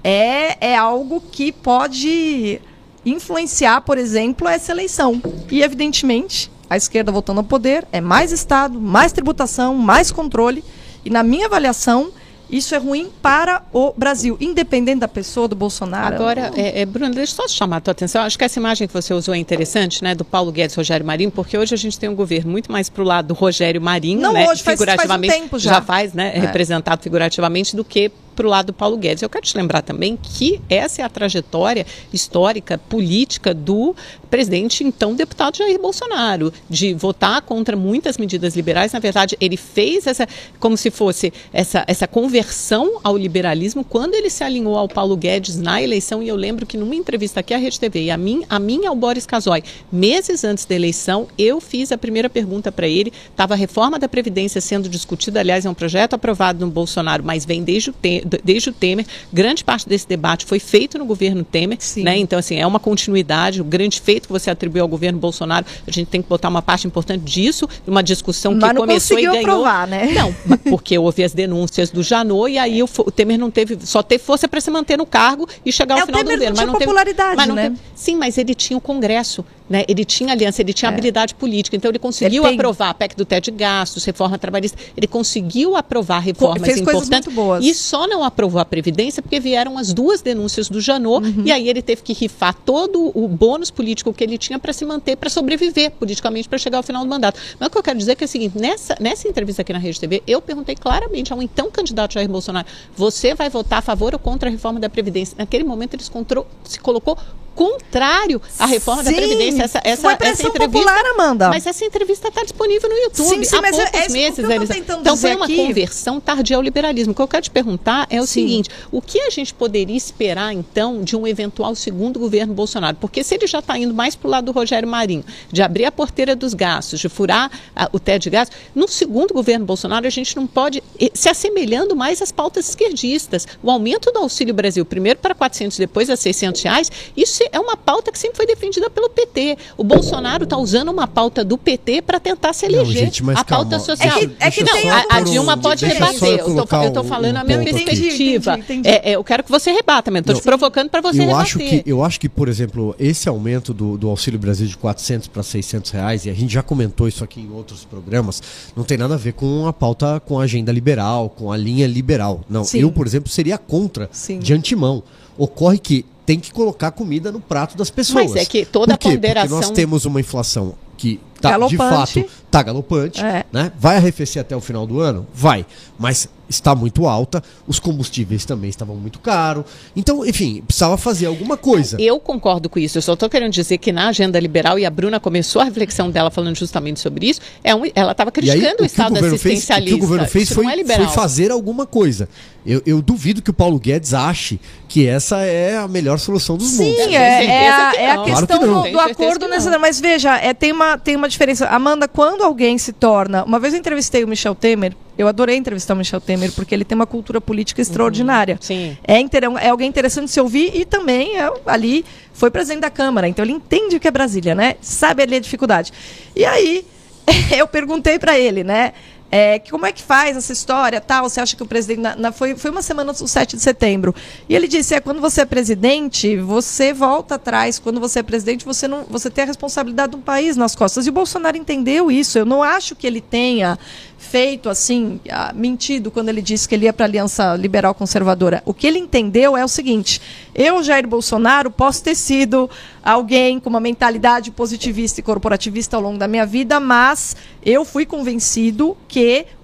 é, 0.05 0.69
é 0.73 0.77
algo 0.77 1.21
que 1.21 1.51
pode 1.51 2.61
influenciar, 3.05 3.81
por 3.81 3.99
exemplo, 3.99 4.47
essa 4.49 4.73
eleição. 4.73 5.21
E, 5.51 5.63
evidentemente, 5.63 6.51
a 6.69 6.77
esquerda 6.77 7.11
voltando 7.11 7.39
ao 7.39 7.45
poder, 7.45 7.87
é 7.93 8.01
mais 8.01 8.33
Estado, 8.33 8.81
mais 8.81 9.13
tributação, 9.13 9.75
mais 9.75 10.11
controle. 10.11 10.65
E, 11.05 11.11
na 11.11 11.23
minha 11.23 11.47
avaliação, 11.47 12.13
isso 12.51 12.75
é 12.75 12.79
ruim 12.79 13.11
para 13.21 13.63
o 13.73 13.93
Brasil, 13.95 14.37
independente 14.41 15.01
da 15.01 15.09
pessoa, 15.09 15.47
do 15.47 15.55
Bolsonaro. 15.55 16.15
Agora, 16.15 16.51
é, 16.57 16.81
é, 16.81 16.87
Bruno, 16.87 17.15
deixa 17.15 17.33
eu 17.33 17.37
só 17.37 17.49
chamar 17.49 17.77
a 17.77 17.81
tua 17.81 17.93
atenção. 17.93 18.23
Acho 18.23 18.39
que 18.39 18.45
essa 18.45 18.59
imagem 18.59 18.89
que 18.89 18.95
você 18.95 19.13
usou 19.13 19.35
é 19.35 19.39
interessante, 19.39 20.03
né, 20.03 20.15
do 20.15 20.25
Paulo 20.25 20.51
Guedes 20.51 20.75
e 20.75 20.79
Rogério 20.79 21.05
Marinho, 21.05 21.31
porque 21.31 21.59
hoje 21.59 21.75
a 21.75 21.79
gente 21.79 21.99
tem 21.99 22.09
um 22.09 22.15
governo 22.15 22.51
muito 22.51 22.73
mais 22.73 22.89
para 22.89 23.03
o 23.03 23.07
lado 23.07 23.29
do 23.29 23.35
Rogério 23.35 23.81
Marinho, 23.81 24.21
Não, 24.21 24.33
né, 24.33 24.49
hoje 24.49 24.63
figurativamente, 24.63 25.31
faz, 25.31 25.39
faz 25.39 25.41
um 25.41 25.43
tempo 25.43 25.59
já. 25.59 25.75
já 25.75 25.83
faz, 25.83 26.15
né, 26.15 26.33
é. 26.35 26.41
representado 26.41 27.03
figurativamente, 27.03 27.77
do 27.77 27.85
que 27.85 28.11
para 28.39 28.47
o 28.47 28.51
lado 28.51 28.67
do 28.67 28.73
Paulo 28.73 28.97
Guedes. 28.97 29.21
Eu 29.21 29.29
quero 29.29 29.45
te 29.45 29.57
lembrar 29.57 29.83
também 29.83 30.17
que 30.17 30.61
essa 30.71 31.03
é 31.03 31.05
a 31.05 31.09
trajetória 31.09 31.85
histórica, 32.13 32.79
política 32.79 33.53
do 33.53 33.97
presidente, 34.31 34.85
então 34.85 35.13
deputado 35.15 35.57
Jair 35.57 35.81
Bolsonaro, 35.81 36.53
de 36.71 36.95
votar 36.95 37.43
contra 37.43 37.77
muitas 37.77 38.17
medidas 38.17 38.55
liberais. 38.55 38.93
Na 38.93 39.01
verdade, 39.01 39.37
ele 39.41 39.57
fez 39.57 40.07
essa, 40.07 40.29
como 40.61 40.77
se 40.77 40.89
fosse 40.89 41.33
essa, 41.53 41.83
essa 41.89 42.07
conversão 42.07 43.01
ao 43.03 43.17
liberalismo 43.17 43.83
quando 43.83 44.15
ele 44.15 44.31
se 44.31 44.45
alinhou 44.45 44.77
ao 44.77 44.89
Paulo 44.89 45.17
Guedes 45.17 45.57
na 45.57 45.83
eleição. 45.83 46.23
E 46.23 46.29
eu 46.29 46.37
lembro 46.37 46.65
que 46.65 46.77
numa 46.77 46.95
entrevista 46.95 47.41
aqui 47.41 47.53
à 47.53 47.59
Rede 47.59 47.81
TV, 47.81 48.05
e 48.05 48.11
a 48.11 48.17
mim, 48.17 48.45
a 48.49 48.61
mim 48.61 48.87
ao 48.87 48.95
Boris 48.95 49.27
Casoy, 49.27 49.65
meses 49.91 50.45
antes 50.45 50.65
da 50.65 50.77
eleição, 50.77 51.27
eu 51.37 51.61
fiz 51.61 51.91
a 51.91 51.99
primeira 51.99 52.31
pergunta 52.31 52.71
para 52.71 52.87
ele. 52.87 53.13
Estava 53.31 53.55
a 53.55 53.57
reforma 53.57 53.99
da 53.99 54.09
Previdência 54.09 54.61
sendo 54.61 54.89
discutida, 54.89 55.41
aliás, 55.41 55.67
é 55.67 55.71
um 55.71 55.75
projeto 55.75 56.15
aprovado 56.15 56.65
no 56.65 56.71
Bolsonaro, 56.71 57.25
mas 57.25 57.45
vem 57.45 57.65
desde 57.65 57.91
o, 57.91 57.93
te 57.93 58.28
desde 58.43 58.71
o 58.71 58.73
Temer. 58.73 59.07
Grande 59.33 59.65
parte 59.65 59.89
desse 59.89 60.07
debate 60.07 60.45
foi 60.45 60.59
feito 60.59 60.99
no 60.99 61.05
governo 61.05 61.45
Temer, 61.45 61.79
Sim. 61.81 62.03
né? 62.03 62.17
Então, 62.17 62.39
assim, 62.39 62.57
é 62.57 62.67
uma 62.67 62.81
continuidade. 62.81 63.61
O 63.61 63.65
grande 63.65 64.01
feito 64.01 64.27
que 64.27 64.33
você 64.33 64.51
atribuiu 64.51 64.83
ao 64.83 64.89
governo 64.89 65.19
Bolsonaro, 65.19 65.67
a 65.87 65.91
gente 65.91 66.09
tem 66.09 66.23
que 66.23 66.29
botar 66.29 66.49
uma 66.49 66.63
parte 66.63 66.87
importante 66.87 67.23
disso, 67.23 67.69
uma 67.87 68.03
discussão 68.03 68.59
que 68.59 68.75
começou 68.75 69.19
e 69.19 69.23
ganhou. 69.23 69.39
Aprovar, 69.39 69.87
né? 69.87 70.13
Não, 70.13 70.33
porque 70.71 70.99
houve 70.99 71.23
as 71.23 71.33
denúncias 71.33 71.91
do 71.91 72.03
Janot 72.03 72.51
e 72.51 72.59
aí 72.59 72.83
o, 72.83 72.89
o 72.99 73.11
Temer 73.11 73.39
não 73.39 73.51
teve, 73.51 73.79
só 73.85 74.03
teve 74.03 74.23
força 74.23 74.49
para 74.49 74.61
se 74.61 74.71
manter 74.71 74.97
no 74.97 75.07
cargo 75.07 75.49
e 75.65 75.73
chegar 75.73 75.95
ao 75.95 76.01
é, 76.01 76.07
final 76.07 76.25
do 76.25 76.31
governo. 76.31 76.57
Não 76.57 76.67
mas 76.67 76.73
não 76.73 76.79
popularidade, 76.79 77.37
teve, 77.37 77.47
mas 77.47 77.55
né? 77.55 77.63
Teve, 77.63 77.81
sim, 77.95 78.17
mas 78.17 78.39
ele 78.39 78.55
tinha 78.55 78.77
o 78.77 78.81
Congresso. 78.81 79.45
Né? 79.69 79.85
Ele 79.87 80.05
tinha 80.05 80.33
aliança, 80.33 80.63
ele 80.63 80.73
tinha 80.73 80.91
é. 80.91 80.93
habilidade 80.93 81.35
política, 81.35 81.77
então 81.77 81.91
ele 81.91 81.99
conseguiu 81.99 82.45
ele 82.47 82.55
aprovar 82.55 82.91
a 82.91 82.95
PEC 82.95 83.15
do 83.17 83.25
teto 83.25 83.45
de 83.45 83.51
gastos, 83.51 84.05
reforma 84.05 84.39
trabalhista, 84.39 84.79
ele 84.97 85.07
conseguiu 85.07 85.77
aprovar 85.77 86.21
reformas 86.21 86.63
Fez 86.63 86.79
importantes 86.79 87.33
boas. 87.33 87.65
e 87.65 87.75
só 87.75 88.07
não 88.07 88.25
aprovou 88.25 88.61
a 88.61 88.65
Previdência 88.65 89.23
porque 89.23 89.39
vieram 89.39 89.77
as 89.77 89.93
duas 89.93 90.23
denúncias 90.23 90.69
do 90.69 90.81
Janot 90.81 91.27
uhum. 91.27 91.43
e 91.45 91.53
aí 91.53 91.69
ele 91.69 91.83
teve 91.83 92.03
que 92.03 92.13
rifar 92.13 92.55
todo 92.55 93.11
o 93.15 93.29
bônus 93.29 93.71
político 93.71 94.13
que 94.13 94.25
ele 94.25 94.39
tinha 94.39 94.59
para 94.59 94.73
se 94.73 94.85
manter, 94.85 95.17
para 95.17 95.29
sobreviver 95.29 95.91
politicamente, 95.93 96.49
para 96.49 96.59
chegar 96.59 96.79
ao 96.79 96.83
final 96.83 97.03
do 97.03 97.09
mandato. 97.09 97.39
Mas 97.59 97.69
o 97.69 97.71
que 97.71 97.79
eu 97.79 97.83
quero 97.83 97.99
dizer 97.99 98.13
é 98.13 98.15
que 98.15 98.25
é 98.25 98.27
o 98.27 98.29
seguinte, 98.29 98.59
nessa, 98.59 98.97
nessa 99.01 99.29
entrevista 99.29 99.63
aqui 99.63 99.73
na 99.73 99.79
Rede 99.79 100.01
TV, 100.01 100.23
eu 100.27 100.41
perguntei 100.41 100.75
claramente 100.75 101.33
ao 101.33 101.43
então 101.43 101.71
candidato 101.71 102.15
Jair 102.15 102.29
Bolsonaro, 102.29 102.67
você 102.97 103.35
vai 103.35 103.51
votar 103.51 103.81
a 103.81 103.83
favor 103.83 104.15
ou 104.15 104.19
contra 104.19 104.49
a 104.49 104.53
reforma 104.53 104.81
da 104.81 104.89
Previdência? 104.89 105.35
Naquele 105.39 105.65
momento 105.65 105.95
ele 105.95 106.03
se 106.03 106.81
colocou 106.81 107.19
contrário 107.59 108.41
à 108.57 108.67
reforma 108.67 109.03
sim, 109.03 109.11
da 109.11 109.17
Previdência. 109.17 109.65
Essa, 109.65 109.81
essa, 109.83 110.03
foi 110.03 110.15
pressão 110.15 110.33
essa 110.33 110.49
entrevista, 110.49 110.79
popular, 110.79 111.05
Amanda. 111.07 111.49
Mas 111.49 111.67
essa 111.67 111.85
entrevista 111.85 112.29
está 112.29 112.45
disponível 112.45 112.89
no 112.89 112.95
YouTube. 112.95 113.27
Sim, 113.27 113.43
sim, 113.43 113.57
há 113.57 113.61
mas 113.61 113.75
poucos 113.75 113.93
é, 113.93 114.05
é 114.05 114.09
meses. 114.11 114.49
Eles... 114.49 114.71
Então 114.71 115.17
foi 115.17 115.35
uma 115.35 115.47
aqui... 115.47 115.57
conversão 115.57 116.21
tardia 116.21 116.57
ao 116.57 116.63
liberalismo. 116.63 117.11
O 117.13 117.17
que 117.17 117.21
eu 117.21 117.27
quero 117.27 117.43
te 117.43 117.51
perguntar 117.51 118.07
é 118.11 118.21
o 118.21 118.27
seguinte: 118.27 118.71
o 118.93 119.03
que 119.03 119.21
a 119.23 119.31
gente 119.31 119.53
poderia 119.53 119.97
esperar, 119.97 120.55
então, 120.55 121.03
de 121.03 121.17
um 121.17 121.27
eventual 121.27 121.75
segundo 121.75 122.21
governo 122.21 122.55
Bolsonaro? 122.55 122.97
Porque 123.01 123.25
se 123.25 123.35
ele 123.35 123.49
já 123.49 123.59
está 123.59 123.77
indo 123.77 123.93
mais 123.93 124.15
para 124.15 124.29
o 124.29 124.31
lado 124.31 124.45
do 124.45 124.53
Rogério 124.53 124.89
Marinho, 124.89 125.25
de 125.51 125.61
abrir 125.61 125.87
a 125.87 125.91
porteira 125.91 126.37
dos 126.37 126.55
gastos, 126.55 127.01
de 127.01 127.09
furar 127.09 127.51
a, 127.75 127.89
o 127.93 127.99
teto 127.99 128.23
de 128.23 128.31
gastos, 128.31 128.57
no 128.73 128.87
segundo 128.87 129.35
governo 129.35 129.67
Bolsonaro 129.67 130.07
a 130.07 130.11
gente 130.11 130.37
não 130.37 130.47
pode 130.47 130.81
se 131.13 131.29
assemelhando 131.29 131.97
mais 131.97 132.23
às 132.23 132.31
pautas 132.31 132.69
esquerdistas. 132.69 133.49
O 133.61 133.69
aumento 133.69 134.13
do 134.13 134.21
Auxílio 134.21 134.55
Brasil, 134.55 134.85
primeiro 134.85 135.19
para 135.19 135.35
400, 135.35 135.77
depois 135.77 136.09
a 136.09 136.17
600 136.17 136.63
reais, 136.63 136.93
isso 137.17 137.43
é 137.43 137.48
uma 137.59 137.77
pauta 137.77 138.13
que 138.13 138.19
se 138.19 138.29
sempre 138.29 138.37
foi 138.37 138.47
defendida 138.47 138.91
pelo 138.91 139.09
PT. 139.09 139.57
O 139.77 139.85
Bolsonaro 139.85 140.45
está 140.45 140.57
usando 140.57 140.91
uma 140.91 141.07
pauta 141.07 141.45
do 141.45 141.57
PT 141.57 142.03
para 142.03 142.21
tentar 142.21 142.53
se 142.53 142.67
eleger. 142.67 142.87
Não, 142.87 142.93
gente, 142.93 143.23
a 143.23 143.45
calma. 143.45 143.45
pauta 143.45 143.79
social. 143.79 144.19
É 144.19 144.27
que, 144.27 144.37
é 144.39 144.51
que 144.51 144.65
não, 144.65 144.91
a, 144.91 145.17
a, 145.17 145.21
Dilma 145.21 145.57
pode 145.57 145.85
rebater. 145.85 146.41
Eu 146.41 146.89
estou 146.89 147.05
falando 147.05 147.37
um 147.37 147.41
a 147.41 147.45
minha 147.45 147.63
perspectiva. 147.63 148.53
Entendi, 148.55 148.73
entendi. 148.73 148.89
É, 148.89 149.11
é, 149.11 149.17
eu 149.17 149.25
quero 149.25 149.43
que 149.43 149.51
você 149.51 149.71
rebata. 149.73 150.11
Estou 150.19 150.35
te 150.35 150.43
provocando 150.43 150.91
para 150.91 151.01
você 151.01 151.21
eu 151.21 151.27
rebater. 151.27 151.43
Acho 151.43 151.59
que, 151.59 151.83
eu 151.87 152.05
acho 152.05 152.21
que, 152.21 152.29
por 152.29 152.49
exemplo, 152.49 152.95
esse 152.99 153.29
aumento 153.29 153.73
do, 153.73 153.97
do 153.97 154.09
Auxílio 154.09 154.39
Brasil 154.39 154.67
de 154.67 154.77
400 154.77 155.29
para 155.29 155.43
600 155.43 155.91
reais, 155.91 156.27
e 156.27 156.31
a 156.31 156.35
gente 156.35 156.53
já 156.53 156.63
comentou 156.63 157.09
isso 157.09 157.25
aqui 157.25 157.41
em 157.41 157.51
outros 157.51 157.85
programas, 157.85 158.43
não 158.77 158.85
tem 158.85 158.99
nada 158.99 159.15
a 159.15 159.19
ver 159.19 159.33
com 159.33 159.67
a 159.67 159.73
pauta, 159.73 160.21
com 160.21 160.39
a 160.39 160.45
agenda 160.45 160.73
liberal, 160.73 161.31
com 161.31 161.51
a 161.51 161.57
linha 161.57 161.87
liberal. 161.87 162.43
Não, 162.49 162.65
Sim. 162.65 162.81
eu, 162.81 162.93
por 162.93 163.07
exemplo, 163.07 163.31
seria 163.31 163.59
contra 163.59 164.09
Sim. 164.13 164.39
de 164.39 164.53
antemão. 164.53 165.03
Ocorre 165.37 165.79
que 165.79 166.05
tem 166.29 166.39
que 166.39 166.53
colocar 166.53 166.91
comida 166.91 167.33
no 167.33 167.41
prato 167.41 167.75
das 167.75 167.89
pessoas. 167.89 168.33
Mas 168.33 168.37
é 168.37 168.45
que 168.45 168.67
toda 168.67 168.93
a 168.93 168.99
ponderação. 168.99 169.49
Porque 169.49 169.67
nós 169.67 169.75
temos 169.75 170.05
uma 170.05 170.21
inflação 170.21 170.75
que 170.95 171.19
tá, 171.41 171.57
de 171.67 171.75
fato 171.75 172.19
está 172.19 172.63
galopante, 172.63 173.25
é. 173.25 173.47
né? 173.51 173.73
Vai 173.79 173.97
arrefecer 173.97 174.43
até 174.43 174.55
o 174.55 174.61
final 174.61 174.87
do 174.87 175.01
ano? 175.01 175.27
Vai. 175.33 175.65
Mas 175.99 176.29
está 176.49 176.75
muito 176.75 177.07
alta, 177.07 177.43
os 177.67 177.79
combustíveis 177.79 178.45
também 178.45 178.71
estavam 178.71 178.97
muito 178.97 179.19
caros. 179.19 179.65
Então, 179.95 180.25
enfim, 180.25 180.63
precisava 180.63 180.97
fazer 180.97 181.27
alguma 181.27 181.57
coisa. 181.57 182.01
Eu 182.01 182.19
concordo 182.19 182.69
com 182.69 182.79
isso. 182.79 182.99
Eu 182.99 183.03
só 183.03 183.15
estou 183.15 183.29
querendo 183.29 183.53
dizer 183.53 183.79
que 183.79 183.93
na 183.93 184.09
agenda 184.09 184.39
liberal, 184.41 184.79
e 184.79 184.87
a 184.87 184.91
Bruna 184.91 185.21
começou 185.21 185.63
a 185.63 185.65
reflexão 185.65 186.11
dela 186.11 186.31
falando 186.31 186.57
justamente 186.57 187.01
sobre 187.01 187.29
isso, 187.29 187.41
é 187.63 187.75
um, 187.75 187.83
ela 187.95 188.13
estava 188.13 188.31
criticando 188.31 188.67
aí, 188.67 188.77
o, 188.79 188.83
o 188.83 188.87
Estado 188.87 189.15
o 189.15 189.19
assistencialista. 189.19 189.75
Fez, 189.75 189.83
o 189.83 189.87
que 189.87 189.95
o 189.95 189.99
governo 189.99 190.29
fez 190.29 190.53
foi, 190.53 190.67
é 190.67 190.85
foi, 190.85 191.09
fazer 191.09 191.51
alguma 191.51 191.87
coisa. 191.87 192.29
Eu, 192.67 192.83
eu, 192.85 193.01
duvido 193.01 193.41
que 193.41 193.51
o 193.51 193.55
Paulo 193.55 193.79
Guedes 193.79 194.13
ache 194.13 194.61
que 194.89 195.07
essa 195.07 195.39
é 195.39 195.77
a 195.77 195.89
melhor 195.89 196.19
solução 196.19 196.57
dos 196.57 196.69
Sim, 196.69 196.85
mundos. 196.85 197.05
Sim, 197.05 197.17
é, 197.17 197.45
é, 197.45 197.71
a, 197.71 197.95
é 197.95 198.11
a 198.11 198.25
questão 198.25 198.59
claro 198.59 198.83
do, 198.83 198.93
do 198.93 199.01
acordo 199.01 199.49
necessário. 199.49 199.81
Mas 199.81 200.01
veja, 200.01 200.37
é, 200.37 200.53
tem, 200.53 200.73
uma, 200.73 200.99
tem 200.99 201.17
uma 201.17 201.29
diferença. 201.29 201.67
Amanda, 201.69 202.07
quando 202.07 202.43
alguém 202.43 202.77
se 202.77 202.93
torna. 202.93 203.45
Uma 203.45 203.59
vez 203.59 203.73
eu 203.73 203.81
entrevistei 203.81 204.23
o 204.23 204.29
Michel 204.29 204.55
Temer, 204.55 204.95
eu 205.19 205.27
adorei 205.27 205.57
entrevistar 205.57 205.95
o 205.95 205.97
Michel 205.97 206.21
Temer, 206.21 206.53
porque 206.53 206.73
ele 206.73 206.85
tem 206.85 206.95
uma 206.95 207.07
cultura 207.07 207.41
política 207.41 207.83
extraordinária. 207.83 208.55
Uhum, 208.55 208.63
sim. 208.63 208.99
É, 209.03 209.19
inter, 209.19 209.43
é 209.61 209.69
alguém 209.69 209.89
interessante 209.89 210.27
de 210.27 210.31
se 210.31 210.41
ouvir 210.41 210.71
e 210.73 210.85
também 210.85 211.37
é, 211.37 211.53
ali 211.67 212.05
foi 212.33 212.51
presidente 212.53 212.83
da 212.83 212.91
Câmara, 212.91 213.27
então 213.27 213.45
ele 213.45 213.53
entende 213.53 213.97
o 213.97 214.01
que 214.01 214.07
é 214.07 214.11
Brasília, 214.13 214.55
né? 214.55 214.77
Sabe 214.81 215.25
ali 215.25 215.35
a 215.35 215.41
dificuldade. 215.41 215.93
E 216.37 216.45
aí, 216.45 216.87
eu 217.57 217.67
perguntei 217.67 218.17
para 218.17 218.39
ele, 218.39 218.63
né? 218.63 218.93
É, 219.31 219.59
como 219.59 219.85
é 219.85 219.93
que 219.93 220.03
faz 220.03 220.37
essa 220.37 220.53
história, 220.53 221.01
tal? 221.01 221.29
Você 221.29 221.41
acha 221.41 221.55
que 221.55 221.63
o 221.63 221.67
presidente... 221.67 222.01
Na, 222.01 222.17
na, 222.17 222.33
foi, 222.33 222.57
foi 222.57 222.71
uma 222.71 222.83
semana 222.83 223.13
do 223.13 223.29
7 223.29 223.57
de 223.57 223.63
setembro. 223.63 224.15
E 224.49 224.55
ele 224.55 224.67
disse, 224.67 224.95
é, 224.95 225.01
quando 225.01 225.21
você 225.21 225.43
é 225.43 225.45
presidente, 225.45 226.37
você 226.37 226.93
volta 226.93 227.35
atrás. 227.35 227.79
Quando 227.79 228.01
você 228.01 228.21
é 228.21 228.23
presidente, 228.23 228.65
você, 228.65 228.89
não, 228.89 229.05
você 229.05 229.29
tem 229.31 229.45
a 229.45 229.47
responsabilidade 229.47 230.13
do 230.13 230.19
país 230.19 230.57
nas 230.57 230.75
costas. 230.75 231.07
E 231.07 231.11
o 231.11 231.13
Bolsonaro 231.13 231.57
entendeu 231.57 232.11
isso. 232.11 232.39
Eu 232.39 232.47
não 232.47 232.63
acho 232.63 232.97
que 232.97 233.07
ele 233.07 233.21
tenha 233.21 233.79
feito 234.19 234.69
assim, 234.69 235.21
ah, 235.31 235.53
mentido 235.55 236.11
quando 236.11 236.29
ele 236.29 236.43
disse 236.43 236.69
que 236.69 236.75
ele 236.75 236.85
ia 236.85 236.93
para 236.93 237.07
a 237.07 237.09
Aliança 237.09 237.57
Liberal 237.57 237.95
Conservadora. 237.95 238.63
O 238.67 238.75
que 238.75 238.87
ele 238.87 238.99
entendeu 238.99 239.57
é 239.57 239.65
o 239.65 239.69
seguinte: 239.69 240.21
eu, 240.55 240.83
Jair 240.83 241.07
Bolsonaro, 241.07 241.71
posso 241.71 242.03
ter 242.03 242.15
sido 242.15 242.69
alguém 243.03 243.61
com 243.61 243.71
uma 243.71 243.81
mentalidade 243.81 244.51
positivista 244.51 245.21
e 245.21 245.23
corporativista 245.23 245.97
ao 245.97 246.03
longo 246.03 246.19
da 246.19 246.29
minha 246.29 246.45
vida, 246.45 246.81
mas 246.81 247.37
eu 247.65 247.85
fui 247.85 248.05
convencido 248.05 248.97
que 249.07 249.18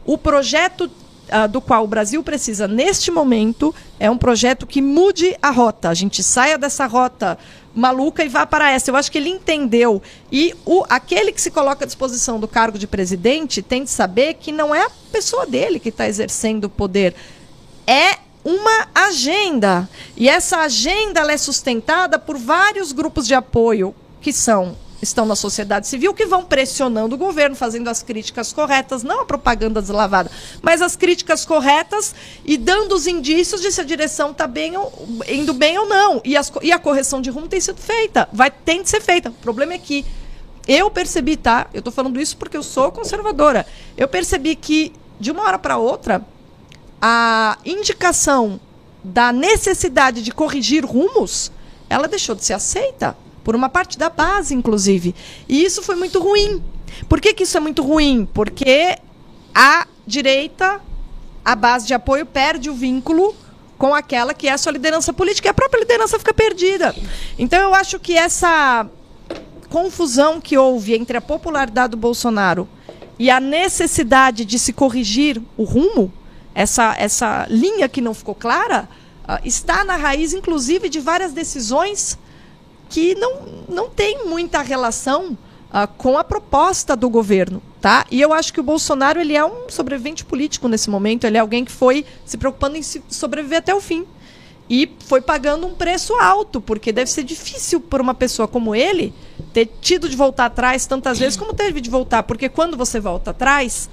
o 0.04 0.18
projeto 0.18 0.82
uh, 0.84 1.48
do 1.48 1.60
qual 1.60 1.84
o 1.84 1.88
Brasil 1.88 2.22
precisa 2.22 2.68
neste 2.68 3.10
momento 3.10 3.74
é 3.98 4.10
um 4.10 4.18
projeto 4.18 4.66
que 4.66 4.82
mude 4.82 5.36
a 5.42 5.50
rota. 5.50 5.88
A 5.88 5.94
gente 5.94 6.22
saia 6.22 6.58
dessa 6.58 6.86
rota 6.86 7.38
maluca 7.74 8.24
e 8.24 8.28
vá 8.28 8.46
para 8.46 8.70
essa. 8.70 8.90
Eu 8.90 8.96
acho 8.96 9.10
que 9.10 9.18
ele 9.18 9.30
entendeu. 9.30 10.02
E 10.30 10.54
o, 10.64 10.84
aquele 10.88 11.32
que 11.32 11.42
se 11.42 11.50
coloca 11.50 11.84
à 11.84 11.86
disposição 11.86 12.38
do 12.38 12.46
cargo 12.46 12.78
de 12.78 12.86
presidente 12.86 13.62
tem 13.62 13.84
de 13.84 13.90
saber 13.90 14.34
que 14.34 14.52
não 14.52 14.74
é 14.74 14.82
a 14.82 14.90
pessoa 15.10 15.46
dele 15.46 15.80
que 15.80 15.88
está 15.88 16.06
exercendo 16.06 16.64
o 16.64 16.70
poder. 16.70 17.14
É 17.86 18.18
uma 18.44 18.88
agenda. 18.94 19.88
E 20.16 20.28
essa 20.28 20.58
agenda 20.58 21.20
é 21.32 21.36
sustentada 21.36 22.18
por 22.18 22.36
vários 22.36 22.92
grupos 22.92 23.26
de 23.26 23.34
apoio 23.34 23.94
que 24.20 24.32
são 24.32 24.76
estão 25.08 25.24
na 25.24 25.36
sociedade 25.36 25.86
civil 25.86 26.12
que 26.12 26.26
vão 26.26 26.44
pressionando 26.44 27.14
o 27.14 27.18
governo, 27.18 27.54
fazendo 27.54 27.88
as 27.88 28.02
críticas 28.02 28.52
corretas, 28.52 29.02
não 29.02 29.20
a 29.20 29.24
propaganda 29.24 29.80
deslavada, 29.80 30.30
mas 30.60 30.82
as 30.82 30.96
críticas 30.96 31.44
corretas 31.44 32.14
e 32.44 32.56
dando 32.56 32.94
os 32.94 33.06
indícios 33.06 33.60
de 33.60 33.70
se 33.70 33.80
a 33.80 33.84
direção 33.84 34.32
está 34.32 34.46
bem 34.46 34.74
indo 35.28 35.54
bem 35.54 35.78
ou 35.78 35.86
não. 35.86 36.20
E, 36.24 36.36
as, 36.36 36.50
e 36.62 36.72
a 36.72 36.78
correção 36.78 37.20
de 37.20 37.30
rumo 37.30 37.48
tem 37.48 37.60
sido 37.60 37.80
feita, 37.80 38.28
vai 38.32 38.50
tem 38.50 38.82
de 38.82 38.88
ser 38.88 39.00
feita. 39.00 39.30
O 39.30 39.34
problema 39.34 39.74
é 39.74 39.78
que 39.78 40.04
eu 40.66 40.90
percebi, 40.90 41.36
tá? 41.36 41.66
Eu 41.72 41.78
estou 41.78 41.92
falando 41.92 42.20
isso 42.20 42.36
porque 42.36 42.56
eu 42.56 42.62
sou 42.62 42.90
conservadora. 42.90 43.66
Eu 43.96 44.08
percebi 44.08 44.56
que 44.56 44.92
de 45.20 45.30
uma 45.30 45.42
hora 45.44 45.58
para 45.58 45.76
outra 45.76 46.24
a 47.00 47.58
indicação 47.64 48.58
da 49.02 49.30
necessidade 49.30 50.22
de 50.22 50.32
corrigir 50.32 50.84
rumos, 50.84 51.52
ela 51.90 52.08
deixou 52.08 52.34
de 52.34 52.44
ser 52.44 52.54
aceita 52.54 53.14
por 53.44 53.54
uma 53.54 53.68
parte 53.68 53.98
da 53.98 54.08
base, 54.08 54.54
inclusive. 54.54 55.14
E 55.48 55.62
isso 55.62 55.82
foi 55.82 55.94
muito 55.94 56.18
ruim. 56.18 56.62
Por 57.08 57.20
que, 57.20 57.34
que 57.34 57.42
isso 57.44 57.56
é 57.56 57.60
muito 57.60 57.82
ruim? 57.82 58.26
Porque 58.32 58.98
a 59.54 59.86
direita, 60.06 60.80
a 61.44 61.54
base 61.54 61.86
de 61.86 61.94
apoio, 61.94 62.24
perde 62.24 62.70
o 62.70 62.74
vínculo 62.74 63.34
com 63.76 63.94
aquela 63.94 64.32
que 64.32 64.48
é 64.48 64.52
a 64.52 64.58
sua 64.58 64.72
liderança 64.72 65.12
política 65.12 65.48
e 65.48 65.50
a 65.50 65.54
própria 65.54 65.80
liderança 65.80 66.18
fica 66.18 66.32
perdida. 66.32 66.94
Então 67.38 67.60
eu 67.60 67.74
acho 67.74 68.00
que 68.00 68.16
essa 68.16 68.88
confusão 69.68 70.40
que 70.40 70.56
houve 70.56 70.94
entre 70.94 71.16
a 71.16 71.20
popularidade 71.20 71.90
do 71.90 71.96
Bolsonaro 71.96 72.68
e 73.18 73.30
a 73.30 73.40
necessidade 73.40 74.44
de 74.44 74.58
se 74.58 74.72
corrigir 74.72 75.40
o 75.56 75.64
rumo, 75.64 76.12
essa, 76.54 76.94
essa 76.98 77.46
linha 77.50 77.88
que 77.88 78.00
não 78.00 78.14
ficou 78.14 78.34
clara, 78.34 78.88
uh, 79.28 79.38
está 79.44 79.84
na 79.84 79.96
raiz, 79.96 80.32
inclusive, 80.32 80.88
de 80.88 81.00
várias 81.00 81.32
decisões 81.32 82.18
que 82.88 83.14
não, 83.14 83.42
não 83.68 83.90
tem 83.90 84.26
muita 84.26 84.62
relação 84.62 85.36
uh, 85.74 85.88
com 85.98 86.16
a 86.16 86.24
proposta 86.24 86.96
do 86.96 87.08
governo. 87.10 87.62
Tá? 87.80 88.06
E 88.10 88.20
eu 88.20 88.32
acho 88.32 88.52
que 88.52 88.60
o 88.60 88.62
Bolsonaro 88.62 89.20
ele 89.20 89.36
é 89.36 89.44
um 89.44 89.68
sobrevivente 89.68 90.24
político 90.24 90.68
nesse 90.68 90.88
momento. 90.88 91.24
Ele 91.24 91.36
é 91.36 91.40
alguém 91.40 91.64
que 91.64 91.72
foi 91.72 92.06
se 92.24 92.38
preocupando 92.38 92.76
em 92.76 92.82
se 92.82 93.02
sobreviver 93.08 93.58
até 93.58 93.74
o 93.74 93.80
fim. 93.80 94.06
E 94.70 94.90
foi 95.06 95.20
pagando 95.20 95.66
um 95.66 95.74
preço 95.74 96.14
alto, 96.14 96.58
porque 96.58 96.90
deve 96.90 97.10
ser 97.10 97.22
difícil 97.22 97.80
para 97.80 98.02
uma 98.02 98.14
pessoa 98.14 98.48
como 98.48 98.74
ele 98.74 99.12
ter 99.52 99.70
tido 99.82 100.08
de 100.08 100.16
voltar 100.16 100.46
atrás 100.46 100.86
tantas 100.86 101.18
vezes 101.18 101.36
como 101.36 101.52
teve 101.52 101.82
de 101.82 101.90
voltar. 101.90 102.22
Porque 102.22 102.48
quando 102.48 102.74
você 102.74 102.98
volta 102.98 103.32
atrás, 103.32 103.90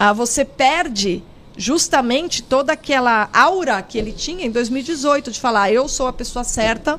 uh, 0.00 0.14
você 0.14 0.42
perde 0.42 1.22
justamente 1.56 2.42
toda 2.42 2.72
aquela 2.72 3.28
aura 3.32 3.80
que 3.82 3.98
ele 3.98 4.12
tinha 4.12 4.44
em 4.44 4.50
2018 4.50 5.30
de 5.30 5.38
falar 5.38 5.70
eu 5.70 5.86
sou 5.86 6.08
a 6.08 6.12
pessoa 6.12 6.42
certa 6.42 6.98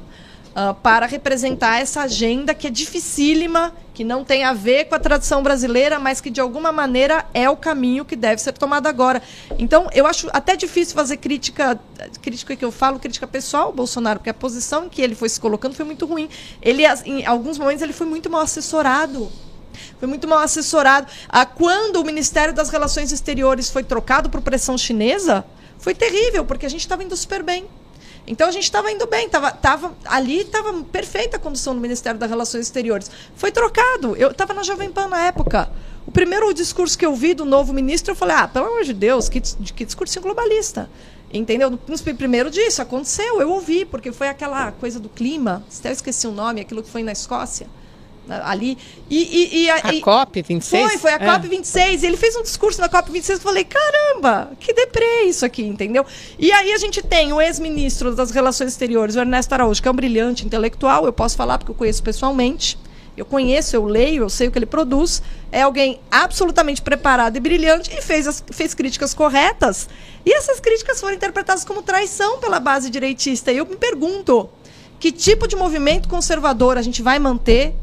uh, 0.56 0.74
para 0.76 1.06
representar 1.06 1.82
essa 1.82 2.02
agenda 2.02 2.54
que 2.54 2.68
é 2.68 2.70
dificílima, 2.70 3.74
que 3.94 4.04
não 4.04 4.24
tem 4.24 4.44
a 4.44 4.54
ver 4.54 4.86
com 4.86 4.96
a 4.96 5.00
tradição 5.00 5.44
brasileira, 5.44 6.00
mas 6.00 6.22
que 6.22 6.30
de 6.30 6.40
alguma 6.42 6.72
maneira 6.72 7.26
é 7.34 7.50
o 7.50 7.56
caminho 7.56 8.06
que 8.06 8.16
deve 8.16 8.42
ser 8.42 8.54
tomado 8.54 8.88
agora. 8.88 9.22
Então, 9.58 9.90
eu 9.94 10.08
acho 10.08 10.30
até 10.34 10.56
difícil 10.56 10.96
fazer 10.96 11.18
crítica, 11.18 11.80
crítica 12.22 12.56
que 12.56 12.66
eu 12.66 12.72
falo, 12.72 13.00
crítica 13.00 13.28
pessoal 13.28 13.68
ao 13.68 13.74
Bolsonaro, 13.74 14.20
porque 14.20 14.30
a 14.30 14.34
posição 14.34 14.86
em 14.86 14.90
que 14.90 15.02
ele 15.02 15.16
foi 15.16 15.30
se 15.30 15.40
colocando 15.40 15.76
foi 15.76 15.86
muito 15.86 16.06
ruim. 16.06 16.30
Ele, 16.62 16.84
em 17.06 17.26
alguns 17.26 17.58
momentos, 17.58 17.82
ele 17.82 17.94
foi 17.94 18.08
muito 18.08 18.30
mal 18.30 18.42
assessorado 18.42 19.32
foi 20.00 20.08
muito 20.08 20.26
mal 20.26 20.40
assessorado. 20.40 21.08
Ah, 21.28 21.46
quando 21.46 21.98
o 21.98 22.04
Ministério 22.06 22.54
das 22.54 22.70
Relações 22.70 23.12
Exteriores 23.12 23.70
foi 23.70 23.84
trocado 23.84 24.30
por 24.30 24.42
pressão 24.42 24.78
chinesa, 24.78 25.46
foi 25.78 25.94
terrível, 25.94 26.46
porque 26.46 26.66
a 26.66 26.70
gente 26.70 26.82
estava 26.82 27.04
indo 27.04 27.16
super 27.16 27.44
bem. 27.44 27.68
Então 28.28 28.48
a 28.48 28.52
gente 28.52 28.64
estava 28.64 28.92
indo 28.92 29.06
bem, 29.06 29.30
tava, 29.30 29.52
tava, 29.52 29.94
ali 30.06 30.42
estava 30.42 30.74
perfeita 30.84 31.38
a 31.38 31.40
condução 31.40 31.76
do 31.76 31.82
Ministério 31.82 32.20
das 32.20 32.30
Relações 32.30 32.66
Exteriores. 32.66 33.10
Foi 33.36 33.52
trocado. 33.52 34.16
Eu 34.16 34.32
estava 34.32 34.54
na 34.54 34.64
Jovem 34.64 34.92
Pan 34.92 35.08
na 35.08 35.26
época. 35.26 35.70
O 36.08 36.12
primeiro 36.12 36.54
discurso 36.54 36.98
que 36.98 37.06
eu 37.06 37.16
vi 37.16 37.34
do 37.34 37.46
novo 37.46 37.74
ministro, 37.74 38.12
eu 38.12 38.16
falei: 38.16 38.36
ah, 38.36 38.48
pelo 38.48 38.68
amor 38.68 38.84
de 38.84 38.94
Deus, 38.94 39.30
que, 39.30 39.42
que 39.42 39.86
discurso 39.86 40.20
globalista. 40.22 40.90
Entendeu? 41.34 41.78
Primeiro 42.18 42.50
disso, 42.50 42.82
aconteceu, 42.82 43.42
eu 43.42 43.52
ouvi, 43.52 43.84
porque 43.84 44.12
foi 44.12 44.30
aquela 44.30 44.72
coisa 44.72 45.00
do 45.00 45.10
clima, 45.10 45.66
até 45.80 45.90
eu 45.90 45.94
esqueci 45.94 46.28
o 46.28 46.32
nome, 46.32 46.62
aquilo 46.62 46.82
que 46.82 46.90
foi 46.90 47.04
na 47.04 47.12
Escócia 47.12 47.68
ali. 48.30 48.78
E, 49.10 49.18
e, 49.18 49.64
e 49.64 49.70
a, 49.70 49.76
a 49.76 49.94
COP26? 49.94 50.82
Foi, 50.82 50.98
foi 50.98 51.12
a 51.12 51.16
é. 51.16 51.20
COP26. 51.20 52.04
E 52.04 52.06
ele 52.06 52.18
fez 52.18 52.36
um 52.36 52.44
discurso 52.44 52.82
na 52.82 52.90
COP26 52.90 53.26
que 53.26 53.34
eu 53.34 53.40
falei: 53.40 53.64
caramba, 53.64 54.52
que 54.60 54.74
deprê 54.74 55.24
isso 55.24 55.46
aqui, 55.46 55.64
entendeu? 55.64 56.06
E 56.38 56.52
aí 56.52 56.74
a 56.74 56.78
gente 56.78 57.02
tem 57.02 57.32
o 57.34 57.42
ex-ministro 57.42 58.16
das 58.16 58.32
Relações 58.32 58.72
Exteriores, 58.72 59.16
o 59.16 59.20
Ernesto 59.20 59.54
Araújo, 59.54 59.82
que 59.82 59.88
é 59.88 59.92
um 59.92 59.96
brilhante 59.96 60.46
intelectual, 60.46 61.06
eu 61.06 61.14
posso 61.14 61.36
falar 61.36 61.58
porque 61.58 61.72
eu 61.72 61.76
conheço 61.76 62.04
pessoalmente. 62.04 62.78
Eu 63.18 63.24
conheço, 63.24 63.74
eu 63.74 63.86
leio, 63.86 64.24
eu 64.24 64.30
sei 64.30 64.50
o 64.50 64.52
que 64.52 64.60
ele 64.60 64.66
produz. 64.66 65.24
É 65.50 65.62
alguém 65.62 66.02
absolutamente 66.12 66.82
preparado 66.82 67.38
e 67.38 67.40
brilhante 67.40 67.90
e 67.96 68.02
fez, 68.02 68.28
as, 68.28 68.44
fez 68.52 68.74
críticas 68.74 69.14
corretas. 69.14 69.88
E 70.26 70.34
essas 70.34 70.60
críticas 70.60 71.00
foram 71.00 71.16
interpretadas 71.16 71.64
como 71.64 71.82
traição 71.82 72.40
pela 72.40 72.60
base 72.60 72.90
direitista. 72.90 73.54
E 73.54 73.58
eu 73.58 73.66
me 73.66 73.78
pergunto: 73.78 74.50
que 75.00 75.12
tipo 75.12 75.48
de 75.48 75.56
movimento 75.56 76.10
conservador 76.10 76.78
a 76.78 76.82
gente 76.82 77.02
vai 77.02 77.20
manter 77.20 77.76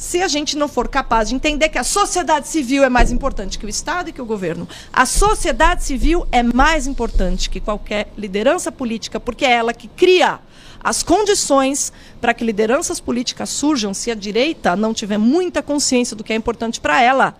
se 0.00 0.22
a 0.22 0.28
gente 0.28 0.56
não 0.56 0.66
for 0.66 0.88
capaz 0.88 1.28
de 1.28 1.34
entender 1.34 1.68
que 1.68 1.76
a 1.76 1.84
sociedade 1.84 2.48
civil 2.48 2.82
é 2.82 2.88
mais 2.88 3.12
importante 3.12 3.58
que 3.58 3.66
o 3.66 3.68
Estado 3.68 4.08
e 4.08 4.12
que 4.14 4.22
o 4.22 4.24
governo. 4.24 4.66
A 4.90 5.04
sociedade 5.04 5.84
civil 5.84 6.26
é 6.32 6.42
mais 6.42 6.86
importante 6.86 7.50
que 7.50 7.60
qualquer 7.60 8.10
liderança 8.16 8.72
política, 8.72 9.20
porque 9.20 9.44
é 9.44 9.50
ela 9.50 9.74
que 9.74 9.88
cria 9.88 10.40
as 10.82 11.02
condições 11.02 11.92
para 12.18 12.32
que 12.32 12.42
lideranças 12.42 12.98
políticas 12.98 13.50
surjam 13.50 13.92
se 13.92 14.10
a 14.10 14.14
direita 14.14 14.74
não 14.74 14.94
tiver 14.94 15.18
muita 15.18 15.62
consciência 15.62 16.16
do 16.16 16.24
que 16.24 16.32
é 16.32 16.36
importante 16.36 16.80
para 16.80 17.02
ela. 17.02 17.36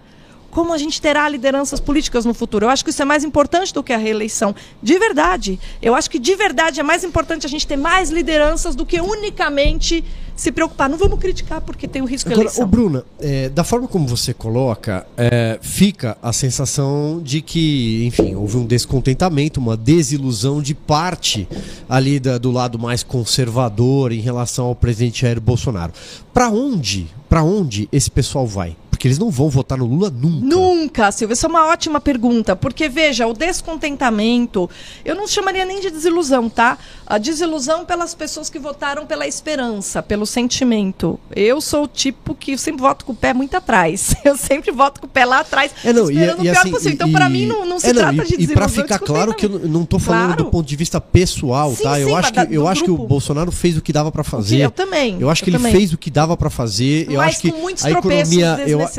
Como 0.51 0.73
a 0.73 0.79
gente 0.79 1.01
terá 1.01 1.29
lideranças 1.29 1.81
políticas 1.81 2.25
no 2.25 2.35
futuro. 2.35 2.67
Eu 2.67 2.71
acho 2.71 2.85
que 2.85 2.91
isso 2.91 3.03
é 3.03 3.05
mais 3.05 3.25
importante 3.25 3.73
do 3.73 3.83
que 3.83 3.93
a 3.93 3.97
reeleição. 3.97 4.55
De 4.83 4.99
verdade. 4.99 5.59
Eu 5.81 5.95
acho 5.95 6.11
que 6.11 6.19
de 6.19 6.35
verdade 6.35 6.81
é 6.81 6.83
mais 6.83 7.05
importante 7.05 7.47
a 7.47 7.49
gente 7.49 7.67
ter 7.67 7.77
mais 7.77 8.11
lideranças 8.11 8.75
do 8.75 8.85
que 8.85 9.01
unicamente 9.01 10.05
se 10.41 10.51
preocupar. 10.51 10.89
Não 10.89 10.97
vamos 10.97 11.19
criticar 11.19 11.61
porque 11.61 11.87
tem 11.87 12.01
o 12.01 12.07
risco 12.07 12.31
de 12.31 12.35
eleição. 12.35 12.65
Ô, 12.65 12.67
Bruna, 12.67 13.05
é, 13.21 13.49
da 13.51 13.63
forma 13.63 13.87
como 13.87 14.07
você 14.07 14.33
coloca, 14.33 15.07
é, 15.17 15.59
fica 15.61 16.17
a 16.23 16.33
sensação 16.33 17.21
de 17.23 17.43
que, 17.43 18.07
enfim, 18.07 18.35
houve 18.35 18.57
um 18.57 18.67
descontentamento, 18.67 19.61
uma 19.61 19.77
desilusão 19.77 20.63
de 20.63 20.75
parte 20.75 21.47
ali 21.89 22.19
da, 22.19 22.39
do 22.39 22.51
lado 22.51 22.79
mais 22.79 23.03
conservador 23.03 24.13
em 24.13 24.21
relação 24.21 24.67
ao 24.67 24.75
presidente 24.75 25.23
Jair 25.23 25.41
Bolsonaro. 25.41 25.93
Para 26.33 26.49
onde, 26.49 27.07
para 27.29 27.43
onde 27.43 27.89
esse 27.93 28.11
pessoal 28.11 28.47
vai? 28.47 28.77
Porque 29.01 29.09
eles 29.09 29.19
não 29.19 29.31
vão 29.31 29.49
votar 29.49 29.79
no 29.79 29.87
Lula 29.87 30.11
nunca. 30.11 30.45
Nunca, 30.45 31.11
Silvia. 31.11 31.33
Isso 31.33 31.47
é 31.47 31.49
uma 31.49 31.69
ótima 31.69 32.03
pergunta. 32.03 32.55
Porque, 32.55 32.87
veja, 32.87 33.27
o 33.27 33.33
descontentamento, 33.33 34.69
eu 35.03 35.15
não 35.15 35.27
chamaria 35.27 35.65
nem 35.65 35.81
de 35.81 35.89
desilusão, 35.89 36.51
tá? 36.51 36.77
A 37.07 37.17
desilusão 37.17 37.87
pelas 37.87 38.15
pessoas 38.15 38.51
que 38.51 38.59
votaram 38.59 39.07
pela 39.07 39.27
esperança, 39.27 40.03
pelo 40.03 40.27
sentimento. 40.27 41.19
Eu 41.35 41.63
sou 41.63 41.85
o 41.85 41.89
tipo 41.89 42.35
que 42.35 42.59
sempre 42.59 42.83
voto 42.83 43.07
com 43.07 43.13
o 43.13 43.17
pé 43.17 43.33
muito 43.33 43.57
atrás. 43.57 44.15
Eu 44.23 44.37
sempre 44.37 44.71
voto 44.71 45.01
com 45.01 45.07
o 45.07 45.09
pé 45.09 45.25
lá 45.25 45.41
atrás, 45.41 45.73
é, 45.83 45.95
não, 45.95 46.11
esperando 46.11 46.43
e, 46.43 46.47
e 46.47 46.51
o 46.51 46.53
pior 46.53 46.61
assim, 46.61 46.71
possível. 46.71 46.93
Então, 46.93 47.09
e, 47.09 47.13
para 47.13 47.29
mim, 47.31 47.47
não, 47.47 47.65
não 47.65 47.81
se 47.81 47.87
é, 47.87 47.93
não, 47.95 48.03
trata 48.03 48.17
e, 48.17 48.17
de 48.17 48.37
desilusão. 48.37 48.53
E 48.53 48.55
para 48.55 48.69
ficar 48.69 48.99
claro 48.99 49.35
que 49.35 49.47
eu 49.47 49.61
não 49.61 49.83
estou 49.83 49.99
falando 49.99 50.27
claro. 50.27 50.45
do 50.45 50.51
ponto 50.51 50.67
de 50.67 50.77
vista 50.77 51.01
pessoal, 51.01 51.75
sim, 51.75 51.85
tá? 51.85 51.95
Sim, 51.95 52.03
eu 52.03 52.15
acho 52.15 52.33
que, 52.35 52.41
eu 52.51 52.69
acho 52.69 52.85
que 52.85 52.91
o. 52.91 52.99
Bolsonaro 52.99 53.51
fez 53.51 53.79
o 53.79 53.81
que 53.81 53.95
dava 53.95 54.13
para 54.13 54.23
fazer. 54.23 54.59
Eu 54.59 54.71
também. 54.71 55.17
Eu 55.19 55.31
acho 55.31 55.43
que 55.43 55.49
eu 55.49 55.55
ele 55.55 55.59
também. 55.59 55.73
fez 55.73 55.95
o 55.95 55.99
que 55.99 56.11
dava 56.11 56.37
para 56.37 56.51
fazer. 56.51 57.07
Eu 57.09 57.17
Mas 57.17 57.31
acho 57.31 57.41
que 57.41 57.51
com 57.51 57.59
muitos 57.59 57.83
a 57.87 57.91
economia, 57.91 58.63
eu, 58.67 58.90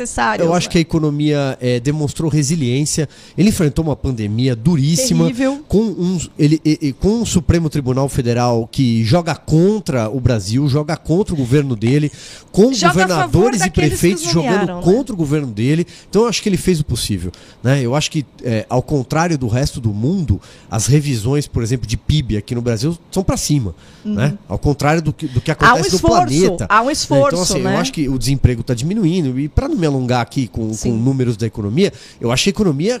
eu 0.44 0.54
acho 0.54 0.68
que 0.68 0.78
a 0.78 0.80
economia 0.80 1.56
é, 1.60 1.78
demonstrou 1.80 2.30
resiliência. 2.30 3.08
Ele 3.36 3.48
enfrentou 3.50 3.84
uma 3.84 3.96
pandemia 3.96 4.54
duríssima. 4.56 5.24
Terrível. 5.24 5.64
Com 5.68 5.82
um, 5.82 6.18
ele, 6.38 6.60
ele, 6.64 6.92
com 6.92 7.20
um 7.20 7.24
Supremo 7.24 7.68
Tribunal 7.68 8.08
Federal 8.08 8.68
que 8.70 9.04
joga 9.04 9.34
contra 9.34 10.08
o 10.08 10.20
Brasil, 10.20 10.68
joga 10.68 10.96
contra 10.96 11.34
o 11.34 11.36
governo 11.36 11.76
dele, 11.76 12.10
com 12.50 12.72
Joga 12.72 12.92
governadores 12.92 13.62
e 13.62 13.70
prefeitos 13.70 14.26
os 14.26 14.32
jogando 14.32 14.76
né? 14.76 14.80
contra 14.82 15.14
o 15.14 15.16
governo 15.16 15.48
dele. 15.48 15.86
Então 16.08 16.22
eu 16.22 16.28
acho 16.28 16.42
que 16.42 16.48
ele 16.48 16.56
fez 16.56 16.80
o 16.80 16.84
possível. 16.84 17.32
Né? 17.62 17.82
Eu 17.82 17.94
acho 17.94 18.10
que, 18.10 18.24
é, 18.42 18.66
ao 18.68 18.82
contrário 18.82 19.38
do 19.38 19.48
resto 19.48 19.80
do 19.80 19.90
mundo, 19.90 20.40
as 20.70 20.86
revisões, 20.86 21.46
por 21.46 21.62
exemplo, 21.62 21.86
de 21.86 21.96
PIB 21.96 22.36
aqui 22.36 22.54
no 22.54 22.62
Brasil 22.62 22.96
são 23.10 23.22
para 23.22 23.36
cima. 23.36 23.74
Né? 24.04 24.36
Ao 24.48 24.58
contrário 24.58 25.00
do 25.00 25.12
que, 25.12 25.26
do 25.26 25.40
que 25.40 25.50
Há 25.50 25.54
um 25.54 25.56
acontece 25.56 25.90
no 25.90 25.96
esforço, 25.96 26.26
planeta. 26.26 26.66
há 26.68 26.82
um 26.82 26.90
esforço, 26.90 27.28
Então, 27.28 27.42
assim, 27.42 27.60
né? 27.60 27.74
eu 27.74 27.78
acho 27.78 27.92
que 27.92 28.08
o 28.08 28.18
desemprego 28.18 28.60
está 28.60 28.74
diminuindo. 28.74 29.38
E 29.38 29.48
para 29.48 29.68
não 29.68 29.76
me 29.82 29.86
alongar 29.86 30.20
aqui 30.22 30.46
com, 30.48 30.74
com 30.76 30.92
números 30.92 31.36
da 31.36 31.46
economia, 31.46 31.92
eu 32.20 32.30
acho 32.30 32.44
que 32.44 32.50
a 32.50 32.52
economia 32.52 33.00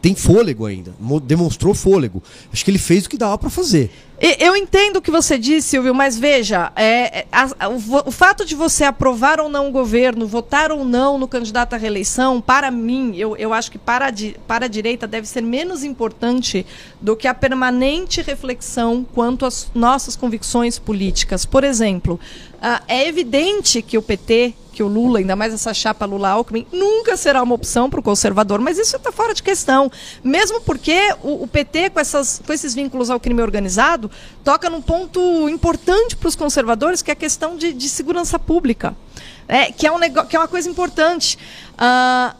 tem 0.00 0.14
fôlego 0.14 0.66
ainda, 0.66 0.94
mo- 1.00 1.18
demonstrou 1.18 1.74
fôlego. 1.74 2.22
Acho 2.52 2.62
que 2.64 2.70
ele 2.70 2.78
fez 2.78 3.06
o 3.06 3.08
que 3.08 3.16
dava 3.16 3.36
para 3.38 3.48
fazer. 3.50 3.90
Eu 4.38 4.54
entendo 4.54 4.98
o 4.98 5.02
que 5.02 5.10
você 5.10 5.36
disse, 5.38 5.70
Silvio, 5.70 5.94
mas 5.94 6.16
veja, 6.18 6.70
é, 6.76 7.20
é, 7.20 7.26
a- 7.32 7.50
a- 7.58 7.68
o, 7.68 7.78
o 8.06 8.10
fato 8.12 8.44
de 8.44 8.54
você 8.54 8.84
aprovar 8.84 9.40
ou 9.40 9.48
não 9.48 9.68
o 9.68 9.72
governo, 9.72 10.26
votar 10.26 10.70
ou 10.70 10.84
não 10.84 11.18
no 11.18 11.26
candidato 11.26 11.74
à 11.74 11.78
reeleição, 11.78 12.40
para 12.40 12.70
mim, 12.70 13.14
eu, 13.16 13.34
eu 13.36 13.52
acho 13.52 13.70
que 13.72 13.78
para 13.78 14.08
a, 14.08 14.12
para 14.46 14.66
a 14.66 14.68
direita 14.68 15.06
deve 15.06 15.26
ser 15.26 15.40
menos 15.42 15.82
importante 15.82 16.64
do 17.00 17.16
que 17.16 17.26
a 17.26 17.34
permanente 17.34 18.20
reflexão 18.22 19.04
quanto 19.14 19.44
às 19.46 19.68
nossas 19.74 20.14
convicções 20.16 20.78
políticas. 20.78 21.44
Por 21.44 21.64
exemplo, 21.64 22.20
ah, 22.66 22.82
é 22.88 23.06
evidente 23.06 23.82
que 23.82 23.98
o 23.98 24.02
PT 24.02 24.54
que 24.72 24.82
o 24.82 24.88
Lula, 24.88 25.20
ainda 25.20 25.36
mais 25.36 25.54
essa 25.54 25.72
chapa 25.72 26.04
Lula-Alckmin, 26.04 26.66
nunca 26.72 27.16
será 27.16 27.42
uma 27.42 27.54
opção 27.54 27.88
para 27.88 28.00
o 28.00 28.02
conservador, 28.02 28.58
mas 28.58 28.76
isso 28.76 28.96
está 28.96 29.12
fora 29.12 29.32
de 29.32 29.40
questão. 29.40 29.92
Mesmo 30.22 30.60
porque 30.62 31.14
o, 31.22 31.44
o 31.44 31.46
PT, 31.46 31.90
com, 31.90 32.00
essas, 32.00 32.42
com 32.44 32.52
esses 32.52 32.74
vínculos 32.74 33.08
ao 33.08 33.20
crime 33.20 33.40
organizado, 33.40 34.10
toca 34.42 34.68
num 34.68 34.82
ponto 34.82 35.48
importante 35.48 36.16
para 36.16 36.26
os 36.28 36.34
conservadores, 36.34 37.02
que 37.02 37.10
é 37.10 37.12
a 37.12 37.16
questão 37.16 37.56
de, 37.56 37.72
de 37.72 37.88
segurança 37.88 38.36
pública, 38.36 38.96
é, 39.46 39.70
que, 39.70 39.86
é 39.86 39.92
um 39.92 40.00
que 40.26 40.34
é 40.34 40.38
uma 40.40 40.48
coisa 40.48 40.68
importante. 40.68 41.38
Ah, 41.78 42.34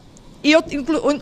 e 0.44 0.52
eu, 0.52 0.62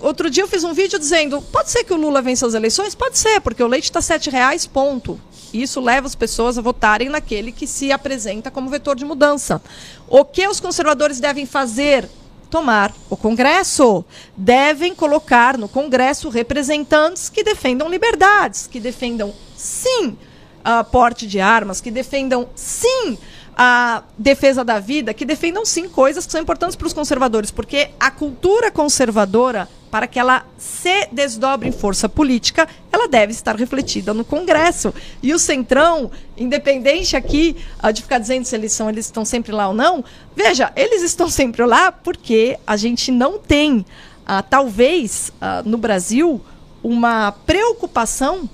outro 0.01 0.29
dia 0.29 0.43
eu 0.43 0.49
fiz 0.49 0.65
um 0.65 0.75
vídeo 0.75 0.99
dizendo: 0.99 1.41
pode 1.41 1.71
ser 1.71 1.85
que 1.85 1.95
o 1.95 1.97
Lula 1.97 2.21
vença 2.21 2.45
as 2.45 2.55
eleições? 2.55 2.93
Pode 2.93 3.17
ser, 3.17 3.41
porque 3.41 3.63
o 3.63 3.69
leite 3.69 3.85
está 3.85 4.01
R$ 4.01 4.31
reais, 4.31 4.67
ponto. 4.67 5.19
Isso 5.55 5.81
leva 5.81 6.09
as 6.09 6.17
pessoas 6.17 6.59
a 6.59 6.63
votarem 6.63 7.09
naquele 7.09 7.53
que 7.53 7.67
se 7.67 7.93
apresenta 7.93 8.51
como 8.51 8.69
vetor 8.69 8.97
de 8.97 9.05
mudança. 9.05 9.63
O 10.09 10.25
que 10.25 10.49
os 10.49 10.59
conservadores 10.59 11.21
devem 11.21 11.47
fazer? 11.47 12.09
Tomar 12.51 12.93
o 13.09 13.17
Congresso. 13.17 14.05
Devem 14.37 14.95
colocar 14.95 15.57
no 15.57 15.69
Congresso 15.69 16.29
representantes 16.29 17.29
que 17.29 17.45
defendam 17.45 17.89
liberdades, 17.89 18.67
que 18.67 18.81
defendam, 18.81 19.33
sim, 19.57 20.19
a 20.65 20.83
porte 20.83 21.27
de 21.27 21.39
armas, 21.39 21.81
que 21.81 21.91
defendam, 21.91 22.49
sim, 22.55 23.17
a 23.57 24.03
defesa 24.17 24.65
da 24.65 24.79
vida, 24.79 25.13
que 25.13 25.25
defendam, 25.25 25.65
sim, 25.65 25.89
coisas 25.89 26.25
que 26.25 26.33
são 26.33 26.41
importantes 26.41 26.77
para 26.77 26.87
os 26.87 26.93
conservadores, 26.93 27.51
porque 27.51 27.91
a 28.01 28.11
cultura 28.11 28.71
conservadora, 28.71 29.69
para 29.91 30.07
que 30.07 30.19
ela 30.19 30.47
se 30.57 31.07
desdobre 31.13 31.69
em 31.69 31.73
força 31.73 32.09
política, 32.09 32.67
ela 32.91 33.07
deve 33.07 33.33
estar 33.33 33.55
refletida 33.55 34.15
no 34.15 34.25
Congresso. 34.25 34.95
E 35.23 35.35
o 35.35 35.39
Centrão, 35.39 36.11
independente 36.37 37.15
aqui 37.15 37.57
ah, 37.79 37.91
de 37.91 38.03
ficar 38.03 38.19
dizendo 38.19 38.47
se 38.47 38.57
eles, 38.57 38.73
são, 38.73 38.89
eles 38.89 39.05
estão 39.05 39.25
sempre 39.25 39.53
lá 39.53 39.69
ou 39.69 39.75
não, 39.75 40.03
veja, 40.35 40.73
eles 40.75 41.03
estão 41.03 41.29
sempre 41.29 41.65
lá 41.67 41.93
porque 41.93 42.59
a 42.67 42.77
gente 42.77 43.13
não 43.13 43.39
tem, 43.39 43.85
ah, 44.25 44.43
talvez, 44.43 45.31
ah, 45.41 45.63
no 45.65 45.77
Brasil, 45.77 46.41
uma 46.83 47.33
preocupação 47.33 48.49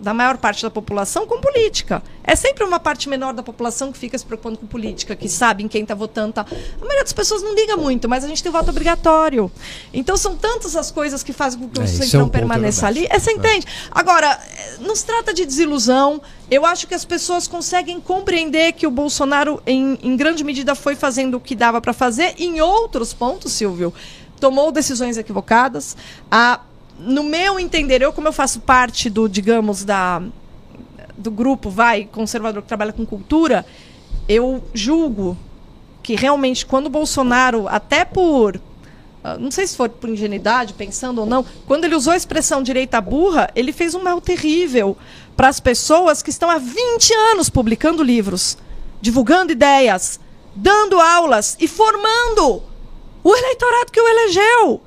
da 0.00 0.14
maior 0.14 0.38
parte 0.38 0.62
da 0.62 0.70
população 0.70 1.26
com 1.26 1.40
política. 1.40 2.02
É 2.24 2.34
sempre 2.34 2.64
uma 2.64 2.80
parte 2.80 3.08
menor 3.08 3.34
da 3.34 3.42
população 3.42 3.92
que 3.92 3.98
fica 3.98 4.16
se 4.16 4.24
preocupando 4.24 4.58
com 4.58 4.66
política, 4.66 5.14
que 5.14 5.28
sabe 5.28 5.62
em 5.62 5.68
quem 5.68 5.82
está 5.82 5.94
votando. 5.94 6.32
Tá. 6.32 6.42
A 6.42 6.80
maioria 6.80 7.02
das 7.04 7.12
pessoas 7.12 7.42
não 7.42 7.54
liga 7.54 7.76
muito, 7.76 8.08
mas 8.08 8.24
a 8.24 8.28
gente 8.28 8.42
tem 8.42 8.50
voto 8.50 8.70
obrigatório. 8.70 9.50
Então 9.92 10.16
são 10.16 10.36
tantas 10.36 10.74
as 10.76 10.90
coisas 10.90 11.22
que 11.22 11.32
fazem 11.32 11.60
com 11.60 11.68
que 11.68 11.78
É, 11.78 11.82
o 11.82 11.84
é 11.84 11.86
Centrão 11.86 12.24
um 12.24 12.28
é 12.28 12.30
permaneça 12.30 12.86
verdade. 12.86 13.06
ali. 13.06 13.16
É, 13.16 13.18
você 13.18 13.32
entende? 13.32 13.66
Agora, 13.90 14.26
eh, 14.56 14.76
não 14.80 14.96
se 14.96 15.04
trata 15.04 15.34
de 15.34 15.44
desilusão. 15.44 16.20
Eu 16.50 16.64
acho 16.64 16.86
que 16.86 16.94
as 16.94 17.04
pessoas 17.04 17.46
conseguem 17.46 18.00
compreender 18.00 18.72
que 18.72 18.86
o 18.86 18.90
Bolsonaro, 18.90 19.62
em, 19.66 19.98
em 20.02 20.16
grande 20.16 20.42
medida, 20.42 20.74
foi 20.74 20.96
fazendo 20.96 21.36
o 21.36 21.40
que 21.40 21.54
dava 21.54 21.80
para 21.80 21.92
fazer. 21.92 22.34
Em 22.38 22.60
outros 22.60 23.12
pontos, 23.12 23.52
Silvio, 23.52 23.92
tomou 24.40 24.72
decisões 24.72 25.16
equivocadas. 25.16 25.96
A 26.30 26.60
no 27.00 27.24
meu 27.24 27.58
entender, 27.58 28.02
eu 28.02 28.12
como 28.12 28.28
eu 28.28 28.32
faço 28.32 28.60
parte 28.60 29.08
do, 29.08 29.28
digamos, 29.28 29.84
da 29.84 30.22
do 31.16 31.30
grupo 31.30 31.68
vai 31.68 32.08
conservador 32.10 32.62
que 32.62 32.68
trabalha 32.68 32.94
com 32.94 33.04
cultura, 33.04 33.66
eu 34.26 34.64
julgo 34.72 35.36
que 36.02 36.14
realmente 36.14 36.64
quando 36.64 36.86
o 36.86 36.90
Bolsonaro, 36.90 37.68
até 37.68 38.06
por 38.06 38.58
ah, 39.22 39.36
não 39.36 39.50
sei 39.50 39.66
se 39.66 39.76
foi 39.76 39.88
por 39.88 40.08
ingenuidade, 40.08 40.72
pensando 40.72 41.20
ou 41.20 41.26
não, 41.26 41.44
quando 41.66 41.84
ele 41.84 41.94
usou 41.94 42.14
a 42.14 42.16
expressão 42.16 42.62
direita 42.62 43.00
burra, 43.00 43.50
ele 43.54 43.70
fez 43.70 43.94
um 43.94 44.02
mal 44.02 44.18
terrível 44.20 44.96
para 45.36 45.48
as 45.48 45.60
pessoas 45.60 46.22
que 46.22 46.30
estão 46.30 46.48
há 46.48 46.58
20 46.58 47.12
anos 47.32 47.50
publicando 47.50 48.02
livros, 48.02 48.56
divulgando 49.00 49.52
ideias, 49.52 50.18
dando 50.54 50.98
aulas 50.98 51.56
e 51.60 51.68
formando 51.68 52.62
o 53.22 53.36
eleitorado 53.36 53.92
que 53.92 54.00
o 54.00 54.08
elegeu. 54.08 54.80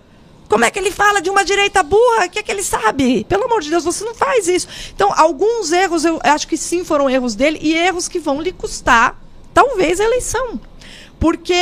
Como 0.49 0.65
é 0.65 0.71
que 0.71 0.77
ele 0.77 0.91
fala 0.91 1.21
de 1.21 1.29
uma 1.29 1.43
direita 1.43 1.81
burra? 1.81 2.25
O 2.25 2.29
que 2.29 2.39
é 2.39 2.43
que 2.43 2.51
ele 2.51 2.63
sabe? 2.63 3.23
Pelo 3.23 3.45
amor 3.45 3.61
de 3.61 3.69
Deus, 3.69 3.83
você 3.83 4.03
não 4.03 4.13
faz 4.13 4.47
isso. 4.47 4.67
Então, 4.93 5.11
alguns 5.15 5.71
erros, 5.71 6.05
eu 6.05 6.19
acho 6.23 6.47
que 6.47 6.57
sim 6.57 6.83
foram 6.83 7.09
erros 7.09 7.35
dele 7.35 7.59
e 7.61 7.73
erros 7.73 8.07
que 8.07 8.19
vão 8.19 8.41
lhe 8.41 8.51
custar, 8.51 9.19
talvez, 9.53 9.99
a 9.99 10.03
eleição. 10.03 10.59
Porque 11.19 11.55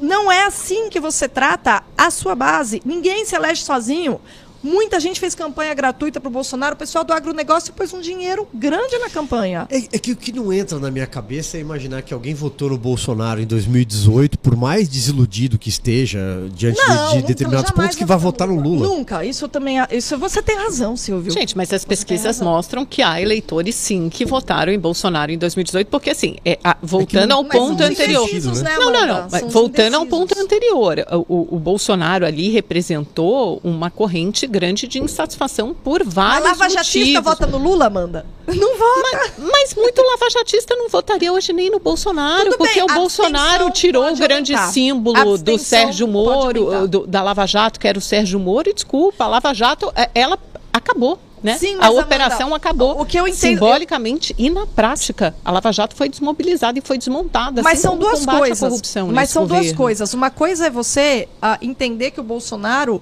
não 0.00 0.30
é 0.30 0.44
assim 0.44 0.88
que 0.88 1.00
você 1.00 1.28
trata 1.28 1.82
a 1.96 2.10
sua 2.10 2.34
base. 2.34 2.82
Ninguém 2.84 3.24
se 3.24 3.34
elege 3.34 3.62
sozinho. 3.62 4.20
Muita 4.62 4.98
gente 5.00 5.20
fez 5.20 5.34
campanha 5.34 5.72
gratuita 5.74 6.20
para 6.20 6.28
o 6.28 6.32
Bolsonaro. 6.32 6.74
O 6.74 6.78
pessoal 6.78 7.04
do 7.04 7.12
agronegócio 7.12 7.72
pôs 7.72 7.92
um 7.92 8.00
dinheiro 8.00 8.48
grande 8.52 8.98
na 8.98 9.08
campanha. 9.08 9.66
É, 9.70 9.76
é 9.78 9.98
que 9.98 10.12
o 10.12 10.16
que 10.16 10.32
não 10.32 10.52
entra 10.52 10.78
na 10.78 10.90
minha 10.90 11.06
cabeça 11.06 11.56
é 11.56 11.60
imaginar 11.60 12.02
que 12.02 12.12
alguém 12.12 12.34
votou 12.34 12.70
no 12.70 12.78
Bolsonaro 12.78 13.40
em 13.40 13.46
2018, 13.46 14.38
por 14.38 14.56
mais 14.56 14.88
desiludido 14.88 15.58
que 15.58 15.68
esteja 15.68 16.18
diante 16.54 16.76
de- 16.80 16.86
de, 16.86 17.14
nunca, 17.16 17.26
determinados 17.28 17.70
pontos, 17.70 17.96
que 17.96 18.04
vai 18.04 18.18
votar 18.18 18.48
no 18.48 18.60
Lula. 18.60 18.86
Nunca. 18.88 19.24
Isso 19.24 19.48
também. 19.48 19.80
é- 19.80 19.88
Isso 19.92 20.16
você 20.18 20.42
tem 20.42 20.56
razão, 20.56 20.96
Silvio. 20.96 21.30
Gente, 21.32 21.56
mas 21.56 21.72
as 21.72 21.84
pesquisas 21.84 22.38
razão. 22.38 22.48
mostram 22.48 22.84
que 22.84 23.02
há 23.02 23.20
eleitores 23.20 23.74
sim 23.74 24.08
que 24.08 24.24
votaram 24.24 24.72
em 24.72 24.78
Bolsonaro 24.78 25.30
em 25.32 25.38
2018, 25.38 25.88
porque 25.88 26.10
assim, 26.10 26.36
é, 26.44 26.58
a- 26.64 26.76
voltando 26.82 27.28
não- 27.28 27.38
ao 27.38 27.44
ponto 27.44 27.82
anterior. 27.82 28.22
indecisos, 28.28 28.62
né, 28.62 28.76
Não, 28.78 28.90
não, 28.92 29.06
não. 29.06 29.28
Mas 29.30 29.42
voltando 29.52 29.94
ao 29.94 30.02
indecisos. 30.04 30.28
ponto 30.28 30.38
anterior, 30.40 31.06
o, 31.12 31.16
o- 31.34 31.56
o 31.56 31.58
Bolsonaro 31.58 32.24
ali 32.26 32.48
representou 32.50 33.60
uma 33.62 33.90
corrente 33.90 34.45
índice 34.46 34.48
grande 34.48 34.88
de 34.88 34.98
insatisfação 35.02 35.74
por 35.74 36.02
vários 36.04 36.46
A 36.46 36.50
Lava 36.50 36.68
Jatista 36.68 36.98
motivos. 37.20 37.24
vota 37.24 37.46
no 37.46 37.58
Lula, 37.58 37.86
Amanda? 37.86 38.24
Não 38.46 38.78
vota. 38.78 39.10
Mas, 39.12 39.32
mas 39.38 39.74
muito 39.74 40.00
lavajatista 40.02 40.74
não 40.76 40.88
votaria 40.88 41.32
hoje 41.32 41.52
nem 41.52 41.68
no 41.70 41.78
Bolsonaro, 41.80 42.44
Tudo 42.44 42.58
porque 42.58 42.74
bem, 42.74 42.84
o 42.84 42.90
a 42.90 42.94
Bolsonaro 42.94 43.66
abstenção 43.66 43.70
tirou 43.72 44.08
o 44.08 44.16
grande 44.16 44.54
aumentar. 44.54 44.72
símbolo 44.72 45.16
A 45.18 45.24
do 45.24 45.30
abstenção 45.34 45.58
Sérgio 45.64 46.08
Moro, 46.08 46.86
do- 46.88 47.06
da 47.06 47.22
Lava 47.22 47.46
Jato, 47.46 47.78
que 47.80 47.88
era 47.88 47.98
o 47.98 48.00
Sérgio 48.00 48.38
Moro, 48.38 48.70
e 48.70 48.72
desculpa, 48.74 49.24
a 49.24 49.28
Lava 49.28 49.52
Jato, 49.52 49.92
é, 49.96 50.08
ela 50.14 50.38
acabou. 50.72 51.18
Né? 51.42 51.58
Sim, 51.58 51.76
a 51.78 51.86
Amanda, 51.88 52.00
operação 52.00 52.54
acabou. 52.54 53.00
o 53.00 53.04
que 53.04 53.16
eu 53.20 53.28
entendo- 53.28 53.38
Simbolicamente 53.60 54.34
e 54.38 54.48
na 54.50 54.66
prática, 54.66 55.34
a 55.44 55.52
Lava 55.52 55.70
Jato 55.70 55.94
foi 55.94 56.08
desmobilizada 56.08 56.78
e 56.78 56.82
foi 56.82 56.96
desmontada. 56.98 57.62
Mas 57.62 57.74
assim 57.74 57.82
são 57.82 57.96
duas 57.98 58.24
coisas. 58.26 58.58
corrupção 58.58 59.08
Mas 59.12 59.30
são 59.30 59.42
duas 59.46 59.58
governo. 59.60 59.76
coisas. 59.76 60.14
Uma 60.14 60.30
coisa 60.30 60.66
é 60.66 60.70
você 60.70 61.28
ah, 61.40 61.58
entender 61.60 62.10
que 62.10 62.18
o 62.20 62.22
Bolsonaro 62.24 63.00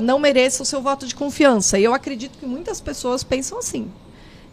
não 0.00 0.18
mereça 0.18 0.62
o 0.62 0.66
seu 0.66 0.80
voto 0.80 1.06
de 1.06 1.14
confiança. 1.14 1.78
E 1.78 1.84
eu 1.84 1.94
acredito 1.94 2.38
que 2.38 2.46
muitas 2.46 2.80
pessoas 2.80 3.22
pensam 3.22 3.58
assim. 3.58 3.90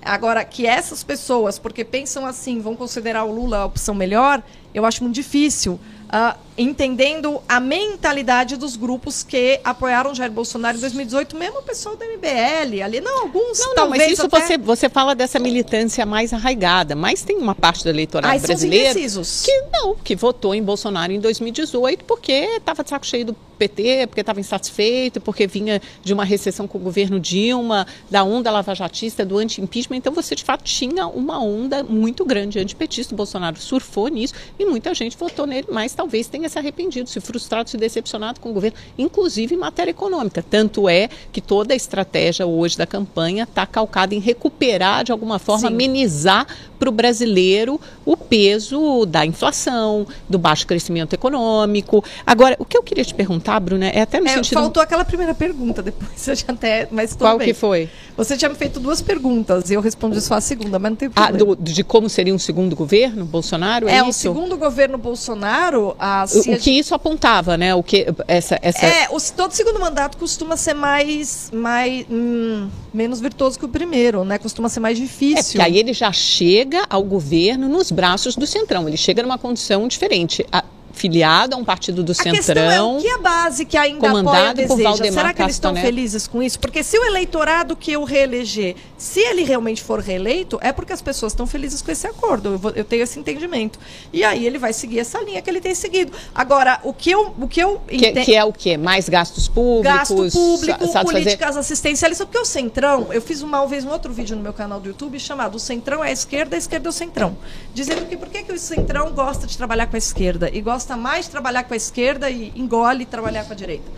Agora, 0.02 0.44
que 0.46 0.66
essas 0.66 1.04
pessoas, 1.04 1.60
porque 1.60 1.84
pensam 1.84 2.26
assim, 2.26 2.60
vão 2.62 2.76
considerar 2.76 3.26
o 3.26 3.34
Lula 3.34 3.58
a 3.60 3.66
opção 3.66 3.94
melhor, 3.94 4.42
eu 4.74 4.86
acho 4.86 5.04
muito 5.04 5.16
difícil. 5.16 5.80
ah, 6.10 6.36
entendendo 6.60 7.42
a 7.48 7.60
mentalidade 7.60 8.58
dos 8.58 8.76
grupos 8.76 9.24
que 9.24 9.62
apoiaram 9.64 10.14
Jair 10.14 10.32
Bolsonaro 10.32 10.78
em 10.78 10.82
2018, 10.82 11.38
mesmo 11.38 11.60
o 11.60 11.64
pessoal 11.64 11.96
do 11.96 12.04
MBL 12.04 12.84
ali. 12.84 13.00
Não, 13.00 13.22
alguns 13.22 13.60
Não, 13.60 13.68
não, 13.70 13.76
talvez 13.76 14.04
mas 14.04 14.12
isso 14.14 14.26
até... 14.26 14.42
você, 14.42 14.58
você 14.58 14.90
fala 14.90 15.16
dessa 15.16 15.40
militância 15.40 16.06
mais 16.06 16.34
arraigada, 16.34 16.96
mas 16.96 17.24
tem 17.24 17.38
uma 17.38 17.56
parte 17.56 17.84
do 17.84 17.90
eleitorado 17.90 18.36
os 18.36 18.44
brasileiro 18.44 19.00
que 19.00 19.62
não, 19.72 19.96
que 19.96 20.16
votou 20.16 20.54
em 20.54 20.62
Bolsonaro 20.62 21.14
em 21.14 21.20
2018 21.20 22.04
porque 22.04 22.34
estava 22.58 22.84
de 22.84 22.90
saco 22.90 23.06
cheio 23.06 23.26
do 23.26 23.34
PT, 23.60 24.08
porque 24.08 24.22
estava 24.22 24.40
insatisfeito, 24.40 25.20
porque 25.22 25.46
vinha 25.46 25.82
de 26.02 26.14
uma 26.14 26.24
recessão 26.24 26.68
com 26.68 26.78
o 26.78 26.82
governo 26.82 27.20
Dilma, 27.20 27.86
da 28.10 28.24
onda 28.24 28.50
lavajatista, 28.50 29.26
do 29.26 29.38
anti-impeachment. 29.38 29.98
Então 29.98 30.14
você 30.14 30.34
de 30.34 30.44
fato 30.44 30.64
tinha 30.64 31.06
uma 31.08 31.40
onda 31.40 31.84
muito 31.84 32.26
grande 32.26 32.58
antipetista. 32.58 33.14
O 33.14 33.18
Bolsonaro 33.18 33.60
surfou 33.60 34.08
nisso 34.08 34.34
e 34.58 34.66
muita 34.66 34.94
gente 34.94 35.18
votou 35.18 35.46
nele, 35.46 35.68
mas 35.70 35.94
talvez 35.94 36.28
tenha 36.28 36.49
se 36.50 36.60
arrependido, 36.60 37.10
se 37.10 37.20
frustrado, 37.22 37.70
se 37.70 37.78
decepcionado 37.78 38.40
com 38.40 38.50
o 38.50 38.54
governo, 38.54 38.78
inclusive 38.98 39.56
em 39.56 39.58
matéria 39.58 39.92
econômica. 39.92 40.44
Tanto 40.48 40.90
é 40.90 41.08
que 41.32 41.40
toda 41.42 41.74
a 41.74 41.76
estratégia 41.78 42.46
hoje 42.46 42.78
da 42.78 42.86
campanha 42.86 43.44
está 43.44 43.66
calcada 43.66 44.14
em 44.14 44.20
recuperar, 44.20 45.04
de 45.04 45.12
alguma 45.12 45.40
forma, 45.40 45.68
Sim. 45.68 45.74
amenizar 45.74 46.46
para 46.78 46.90
o 46.90 46.92
brasileiro 46.92 47.80
o 48.06 48.16
peso 48.16 49.06
da 49.06 49.26
inflação, 49.26 50.08
do 50.30 50.38
baixo 50.40 50.66
crescimento 50.66 51.14
econômico. 51.14 52.04
Agora, 52.26 52.56
o 52.60 52.66
que 52.66 52.78
eu 52.78 52.84
queria 52.84 53.04
te 53.04 53.14
perguntar, 53.14 53.60
Bruna, 53.60 53.88
é 53.88 54.02
até 54.02 54.20
no 54.20 54.28
É, 54.28 54.34
sentido. 54.36 54.54
faltou 54.60 54.82
aquela 54.82 55.04
primeira 55.06 55.34
pergunta 55.36 55.82
depois, 55.82 56.28
eu 56.28 56.36
já 56.36 56.46
até, 56.48 56.88
mas 56.92 57.16
Qual 57.16 57.38
bem. 57.38 57.48
que 57.48 57.54
foi? 57.54 57.90
Você 58.20 58.36
tinha 58.36 58.50
me 58.50 58.56
feito 58.56 58.80
duas 58.82 59.02
perguntas 59.02 59.70
e 59.72 59.74
eu 59.76 59.82
respondi 59.82 60.20
só 60.20 60.34
a 60.36 60.42
segunda, 60.42 60.78
mas 60.78 60.92
não 60.92 60.96
tem 60.98 61.10
Ah, 61.16 61.28
problema. 61.28 61.56
do- 61.56 61.64
de 61.64 61.84
como 61.86 62.10
seria 62.10 62.36
um 62.36 62.38
segundo 62.38 62.76
governo, 62.76 63.24
Bolsonaro? 63.24 63.88
É, 63.88 63.96
é, 63.98 64.04
o 64.04 64.12
segundo 64.12 64.58
governo 64.58 64.98
Bolsonaro, 64.98 65.96
a, 65.98 66.26
O, 66.30 66.40
o 66.54 66.58
que 66.58 66.72
isso 66.72 66.94
apontava, 66.94 67.58
né? 67.58 67.74
O 67.74 67.82
que 67.82 68.08
essa, 68.28 68.60
essa... 68.62 68.86
É, 68.86 69.08
o, 69.10 69.18
todo 69.36 69.54
segundo 69.54 69.80
mandato 69.80 70.18
costuma 70.18 70.58
ser 70.58 70.74
mais, 70.74 71.50
mais 71.54 72.06
hum, 72.10 72.70
menos 72.94 73.22
virtuoso 73.22 73.58
que 73.58 73.64
o 73.66 73.70
primeiro, 73.70 74.26
né? 74.26 74.38
Costuma 74.38 74.68
ser 74.68 74.82
mais 74.82 74.98
É, 74.98 75.02
difícil. 75.02 75.44
porque 75.54 75.62
aí 75.62 75.78
ele 75.78 75.94
já 75.94 76.12
chega 76.12 76.86
ao 76.90 77.02
governo 77.04 77.70
nos 77.70 77.90
braços 77.90 78.36
do 78.36 78.46
Centrão. 78.46 78.86
Ele 78.88 78.98
chega 78.98 79.24
numa 79.24 79.38
condição 79.38 79.88
diferente. 79.88 80.46
A- 80.52 80.64
filiado 81.00 81.56
a 81.56 81.58
um 81.58 81.64
partido 81.64 82.04
do 82.04 82.12
A 82.12 82.16
questão 82.16 82.34
é 82.34 82.42
Centrão. 82.42 82.98
o 82.98 83.02
que 83.02 83.10
a 83.10 83.18
base 83.18 83.66
que 83.66 83.78
ainda 83.78 84.00
comandado 84.08 84.50
apoia 84.62 84.68
por. 84.68 84.82
Valdemar 84.82 85.14
Será 85.14 85.34
que 85.34 85.42
eles 85.42 85.56
estão 85.56 85.76
felizes 85.76 86.28
com 86.28 86.44
isso? 86.44 86.60
Porque 86.60 86.84
se 86.84 86.98
o 87.00 87.04
eleitorado 87.06 87.76
que 87.76 87.92
eu 87.92 88.04
reeleger, 88.04 88.76
se 88.98 89.20
ele 89.20 89.44
realmente 89.44 89.82
for 89.82 90.00
reeleito, 90.00 90.60
é 90.62 90.72
porque 90.74 90.92
as 90.94 91.02
pessoas 91.02 91.32
estão 91.32 91.48
felizes 91.48 91.82
com 91.82 91.92
esse 91.92 92.06
acordo. 92.06 92.50
Eu, 92.50 92.58
vou- 92.58 92.72
eu 92.76 92.84
tenho 92.84 93.04
esse 93.04 93.18
entendimento. 93.20 93.80
E 94.12 94.24
aí 94.24 94.46
ele 94.46 94.58
vai 94.58 94.74
seguir 94.74 95.00
essa 95.00 95.20
linha 95.22 95.42
que 95.42 95.50
ele 95.50 95.62
tem 95.62 95.74
seguido. 95.74 96.12
Agora, 96.36 96.80
o 96.84 96.94
que 96.94 97.10
eu, 97.12 97.34
o 97.40 97.48
que 97.48 97.60
eu 97.62 97.80
Que, 97.88 98.12
que 98.12 98.36
é 98.36 98.44
o 98.44 98.52
quê? 98.52 98.78
Mais 98.78 99.08
gastos 99.08 99.48
públicos? 99.48 99.98
gasto 100.00 100.16
público, 100.32 100.80
sabe 100.88 100.92
fazer- 100.92 101.04
políticas 101.24 101.58
assistencialistas, 101.58 102.26
porque 102.26 102.40
o 102.40 102.46
Centrão, 102.46 103.08
eu 103.14 103.22
fiz 103.22 103.42
uma 103.42 103.66
vez 103.66 103.86
um 103.86 103.90
outro 103.90 104.12
vídeo 104.12 104.36
no 104.36 104.42
meu 104.44 104.54
canal 104.54 104.80
do 104.80 104.88
YouTube 104.90 105.20
chamado 105.20 105.56
O 105.56 105.60
Centrão 105.60 106.04
é 106.04 106.10
a 106.10 106.12
esquerda, 106.12 106.56
a 106.56 106.60
esquerda 106.60 106.88
é 106.88 106.92
o 106.92 106.94
Centrão. 106.94 107.38
Dizendo 107.74 108.06
que 108.08 108.18
por 108.18 108.28
que, 108.30 108.44
que 108.44 108.52
o 108.52 108.60
Centrão 108.60 109.12
gosta 109.12 109.46
de 109.48 109.58
trabalhar 109.58 109.88
com 109.88 109.96
a 109.96 110.00
esquerda 110.00 110.50
e 110.52 110.60
gosta 110.62 110.89
mais 110.98 111.26
de 111.26 111.32
trabalhar 111.32 111.64
com 111.64 111.74
a 111.74 111.78
esquerda 111.78 112.30
e 112.30 112.52
engole 112.56 113.06
trabalhar 113.06 113.46
com 113.46 113.54
a 113.54 113.56
direita. 113.56 113.90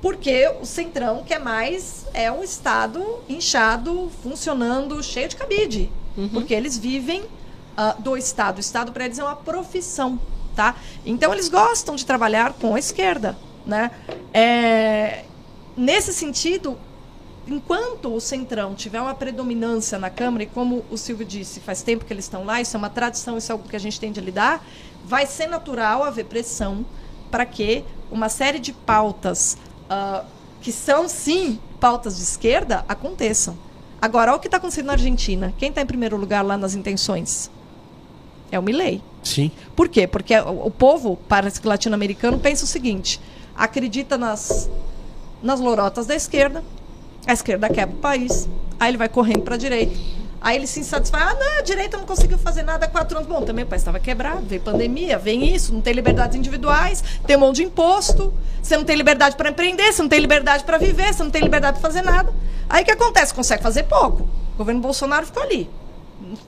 Porque 0.00 0.50
o 0.60 0.64
Centrão 0.64 1.22
quer 1.24 1.38
mais 1.38 2.06
é 2.14 2.32
um 2.32 2.42
Estado 2.42 3.04
inchado, 3.28 4.10
funcionando, 4.22 5.02
cheio 5.02 5.28
de 5.28 5.36
cabide. 5.36 5.90
Porque 6.32 6.52
eles 6.54 6.76
vivem 6.76 7.24
ah, 7.76 7.94
do 7.98 8.16
Estado. 8.16 8.58
O 8.58 8.60
Estado 8.60 8.92
para 8.92 9.04
eles 9.04 9.18
é 9.18 9.24
uma 9.24 9.36
profissão, 9.36 10.18
tá? 10.56 10.74
Então 11.04 11.32
eles 11.32 11.48
gostam 11.48 11.96
de 11.96 12.04
trabalhar 12.04 12.52
com 12.54 12.74
a 12.74 12.78
esquerda, 12.78 13.36
né? 13.64 13.90
É, 14.32 15.24
nesse 15.76 16.12
sentido, 16.12 16.78
enquanto 17.46 18.14
o 18.14 18.20
Centrão 18.20 18.74
tiver 18.74 19.00
uma 19.00 19.14
predominância 19.14 19.98
na 19.98 20.10
Câmara, 20.10 20.44
e 20.44 20.46
como 20.46 20.84
o 20.90 20.96
Silvio 20.96 21.26
disse, 21.26 21.60
faz 21.60 21.82
tempo 21.82 22.04
que 22.04 22.12
eles 22.12 22.24
estão 22.24 22.44
lá, 22.44 22.60
isso 22.60 22.76
é 22.76 22.78
uma 22.78 22.90
tradição, 22.90 23.36
isso 23.36 23.50
é 23.50 23.52
algo 23.52 23.68
que 23.68 23.76
a 23.76 23.80
gente 23.80 23.98
tem 23.98 24.12
de 24.12 24.20
lidar, 24.20 24.64
vai 25.04 25.26
ser 25.26 25.46
natural 25.46 26.04
haver 26.04 26.26
pressão 26.26 26.84
para 27.30 27.46
que 27.46 27.84
uma 28.10 28.28
série 28.28 28.58
de 28.58 28.72
pautas 28.72 29.56
ah, 29.88 30.24
que 30.60 30.72
são, 30.72 31.08
sim, 31.08 31.58
pautas 31.80 32.16
de 32.16 32.22
esquerda, 32.22 32.84
aconteçam. 32.88 33.56
Agora, 34.00 34.30
olha 34.30 34.38
o 34.38 34.40
que 34.40 34.46
está 34.48 34.56
acontecendo 34.56 34.86
na 34.86 34.92
Argentina. 34.92 35.52
Quem 35.58 35.68
está 35.68 35.82
em 35.82 35.86
primeiro 35.86 36.16
lugar 36.16 36.44
lá 36.44 36.56
nas 36.56 36.74
intenções? 36.74 37.50
É 38.50 38.58
o 38.58 38.62
Milley. 38.62 39.02
Sim. 39.22 39.50
Por 39.76 39.88
quê? 39.88 40.06
Porque 40.06 40.36
o, 40.38 40.66
o 40.66 40.70
povo, 40.70 41.18
parece 41.28 41.60
que 41.60 41.68
latino-americano, 41.68 42.38
pensa 42.38 42.64
o 42.64 42.66
seguinte: 42.66 43.20
acredita 43.54 44.16
nas, 44.16 44.70
nas 45.42 45.60
lorotas 45.60 46.06
da 46.06 46.14
esquerda, 46.14 46.64
a 47.26 47.32
esquerda 47.32 47.68
quebra 47.68 47.94
o 47.94 47.98
país, 47.98 48.48
aí 48.78 48.90
ele 48.90 48.98
vai 48.98 49.08
correndo 49.08 49.42
para 49.42 49.54
a 49.54 49.58
direita. 49.58 49.94
Aí 50.40 50.56
ele 50.56 50.66
se 50.66 50.80
insatisfaz, 50.80 51.22
ah, 51.22 51.34
não, 51.38 51.58
a 51.58 51.62
direita 51.62 51.98
não 51.98 52.06
conseguiu 52.06 52.38
fazer 52.38 52.62
nada 52.62 52.86
há 52.86 52.88
quatro 52.88 53.18
anos. 53.18 53.28
Bom, 53.28 53.42
também 53.42 53.64
o 53.64 53.68
país 53.68 53.82
estava 53.82 54.00
quebrado, 54.00 54.40
veio 54.46 54.62
pandemia, 54.62 55.18
vem 55.18 55.54
isso, 55.54 55.72
não 55.74 55.82
tem 55.82 55.92
liberdades 55.92 56.34
individuais, 56.34 57.04
tem 57.26 57.36
um 57.36 57.40
monte 57.40 57.56
de 57.56 57.64
imposto, 57.64 58.32
você 58.62 58.74
não 58.74 58.84
tem 58.84 58.96
liberdade 58.96 59.36
para 59.36 59.50
empreender, 59.50 59.92
você 59.92 60.00
não 60.00 60.08
tem 60.08 60.18
liberdade 60.18 60.64
para 60.64 60.78
viver, 60.78 61.12
você 61.12 61.22
não 61.22 61.30
tem 61.30 61.42
liberdade 61.42 61.78
para 61.78 61.88
fazer 61.88 62.02
nada. 62.02 62.32
Aí 62.70 62.82
o 62.82 62.86
que 62.86 62.92
acontece? 62.92 63.34
Consegue 63.34 63.62
fazer 63.62 63.82
pouco. 63.82 64.22
O 64.54 64.58
governo 64.58 64.80
Bolsonaro 64.80 65.26
ficou 65.26 65.42
ali. 65.42 65.68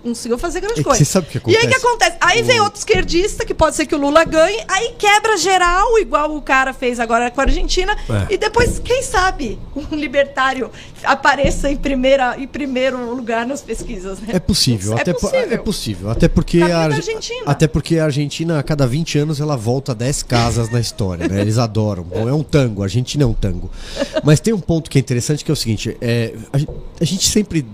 Conseguiu 0.02 0.36
fazer 0.38 0.60
grande 0.60 0.74
É 0.74 0.76
que 0.78 0.84
coisa. 0.84 0.98
você 0.98 1.04
sabe 1.04 1.28
o 1.28 1.30
que 1.30 1.50
E 1.50 1.56
aí 1.56 1.66
que 1.68 1.74
acontece? 1.74 1.86
acontece? 1.86 2.16
Aí 2.20 2.42
vem 2.42 2.60
outro 2.60 2.78
esquerdista, 2.78 3.44
que 3.44 3.54
pode 3.54 3.76
ser 3.76 3.86
que 3.86 3.94
o 3.94 3.98
Lula 3.98 4.24
ganhe, 4.24 4.62
aí 4.68 4.94
quebra 4.98 5.36
geral, 5.36 5.98
igual 5.98 6.34
o 6.36 6.42
cara 6.42 6.72
fez 6.72 6.98
agora 6.98 7.30
com 7.30 7.40
a 7.40 7.44
Argentina, 7.44 7.96
É. 8.28 8.34
e 8.34 8.36
depois, 8.38 8.78
quem 8.80 9.02
sabe, 9.02 9.58
um 9.92 9.94
libertário 9.96 10.70
apareça 11.04 11.70
em, 11.70 11.76
primeira, 11.76 12.36
em 12.38 12.46
primeiro 12.46 13.14
lugar 13.14 13.46
nas 13.46 13.60
pesquisas, 13.60 14.18
né? 14.20 14.28
É 14.32 14.40
possível, 14.40 14.96
É 14.96 15.00
até 15.02 15.12
po- 15.12 15.20
possível. 15.20 15.52
é 15.52 15.56
possível, 15.58 16.10
até 16.10 16.28
porque 16.28 16.58
Caminho 16.60 16.76
a 16.76 16.80
Argentina. 16.84 17.42
até 17.46 17.66
porque 17.68 17.98
a 17.98 18.04
Argentina 18.04 18.58
a 18.58 18.62
cada 18.62 18.86
20 18.86 19.18
anos 19.18 19.40
ela 19.40 19.56
volta 19.56 19.94
10 19.94 20.22
casas 20.22 20.70
na 20.70 20.80
história, 20.80 21.28
né? 21.28 21.40
Eles 21.40 21.58
adoram. 21.58 22.02
Bom, 22.02 22.28
é 22.28 22.32
um 22.32 22.42
tango, 22.42 22.82
a 22.82 22.86
Argentina 22.86 23.24
é 23.24 23.26
um 23.26 23.32
tango. 23.34 23.70
Mas 24.24 24.40
tem 24.40 24.52
um 24.52 24.60
ponto 24.60 24.90
que 24.90 24.98
é 24.98 25.00
interessante 25.00 25.44
que 25.44 25.50
é 25.50 25.54
o 25.54 25.56
seguinte, 25.56 25.96
é, 26.00 26.34
a, 26.52 26.58
a 27.00 27.04
gente 27.04 27.28
sempre 27.28 27.64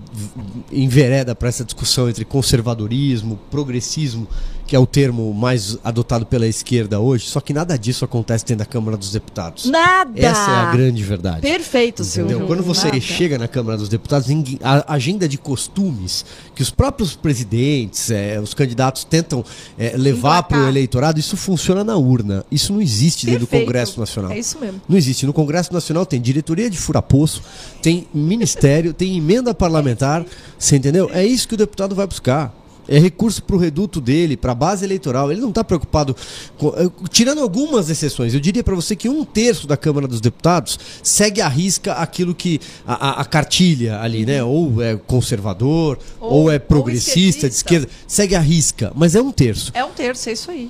envereda 0.71 1.35
para 1.35 1.49
essa 1.49 1.63
discussão 1.63 2.09
entre 2.09 2.25
conservadorismo, 2.25 3.39
progressismo, 3.49 4.27
que 4.69 4.75
é 4.75 4.79
o 4.79 4.85
termo 4.85 5.33
mais 5.33 5.79
adotado 5.83 6.27
pela 6.27 6.45
esquerda 6.45 6.99
hoje, 6.99 7.25
só 7.25 7.41
que 7.41 7.51
nada 7.51 7.75
disso 7.75 8.05
acontece 8.05 8.45
dentro 8.45 8.59
da 8.59 8.65
Câmara 8.65 8.95
dos 8.95 9.11
Deputados. 9.11 9.65
Nada! 9.65 10.11
Essa 10.15 10.51
é 10.51 10.55
a 10.57 10.71
grande 10.71 11.01
verdade. 11.03 11.41
Perfeito, 11.41 12.03
Entendeu? 12.03 12.29
Silvio. 12.29 12.45
Quando 12.45 12.61
você 12.61 12.85
Nada. 12.85 13.01
chega 13.01 13.39
na 13.39 13.47
Câmara 13.47 13.77
dos 13.77 13.89
Deputados, 13.89 14.27
a 14.63 14.93
agenda 14.93 15.27
de 15.27 15.39
costumes 15.39 16.23
que 16.53 16.61
os 16.61 16.69
próprios 16.69 17.15
presidentes, 17.15 18.11
eh, 18.11 18.39
os 18.39 18.53
candidatos 18.53 19.03
tentam 19.03 19.43
eh, 19.75 19.95
levar 19.97 20.43
para 20.43 20.59
o 20.59 20.67
eleitorado, 20.67 21.19
isso 21.19 21.35
funciona 21.35 21.83
na 21.83 21.97
urna. 21.97 22.45
Isso 22.51 22.71
não 22.71 22.79
existe 22.79 23.25
dentro 23.25 23.41
do 23.41 23.47
Perfeito. 23.47 23.65
Congresso 23.65 23.99
Nacional. 23.99 24.31
É 24.33 24.37
isso 24.37 24.59
mesmo. 24.59 24.79
Não 24.87 24.95
existe. 24.95 25.25
No 25.25 25.33
Congresso 25.33 25.73
Nacional 25.73 26.05
tem 26.05 26.21
diretoria 26.21 26.69
de 26.69 26.77
furapoço, 26.77 27.41
tem 27.81 28.07
ministério, 28.13 28.93
tem 28.93 29.17
emenda 29.17 29.51
parlamentar. 29.51 30.23
Você 30.59 30.75
entendeu? 30.75 31.09
É 31.11 31.25
isso 31.25 31.47
que 31.47 31.55
o 31.55 31.57
deputado 31.57 31.95
vai 31.95 32.05
buscar. 32.05 32.53
É 32.91 32.97
recurso 32.97 33.43
para 33.43 33.55
o 33.55 33.59
reduto 33.59 34.01
dele, 34.01 34.35
para 34.35 34.51
a 34.51 34.55
base 34.55 34.83
eleitoral. 34.83 35.31
Ele 35.31 35.39
não 35.41 35.49
está 35.49 35.63
preocupado 35.63 36.15
com. 36.57 36.69
eh, 36.75 36.89
Tirando 37.09 37.39
algumas 37.41 37.89
exceções, 37.89 38.33
eu 38.33 38.39
diria 38.39 38.63
para 38.63 38.73
você 38.75 38.95
que 38.95 39.07
um 39.07 39.23
terço 39.23 39.67
da 39.67 39.77
Câmara 39.77 40.07
dos 40.07 40.19
Deputados 40.19 40.79
segue 41.03 41.39
à 41.41 41.47
risca 41.47 41.93
aquilo 41.93 42.33
que. 42.33 42.59
a, 42.87 42.93
a- 43.09 43.21
a 43.21 43.25
cartilha 43.25 43.99
ali, 44.01 44.25
né? 44.25 44.43
Ou 44.43 44.81
é 44.81 44.97
conservador, 44.97 45.99
ou, 46.19 46.31
Ou- 46.43 46.51
é 46.51 46.55
ou 46.55 46.59
progressista, 46.59 47.47
de 47.47 47.55
esquerdista. 47.55 47.87
esquerda. 47.87 47.89
Segue 48.07 48.35
à 48.35 48.39
risca, 48.39 48.91
mas 48.95 49.13
é 49.15 49.21
um 49.21 49.31
terço. 49.31 49.71
É 49.75 49.85
um 49.85 49.91
terço, 49.91 50.27
é 50.29 50.33
isso 50.33 50.49
aí. 50.49 50.69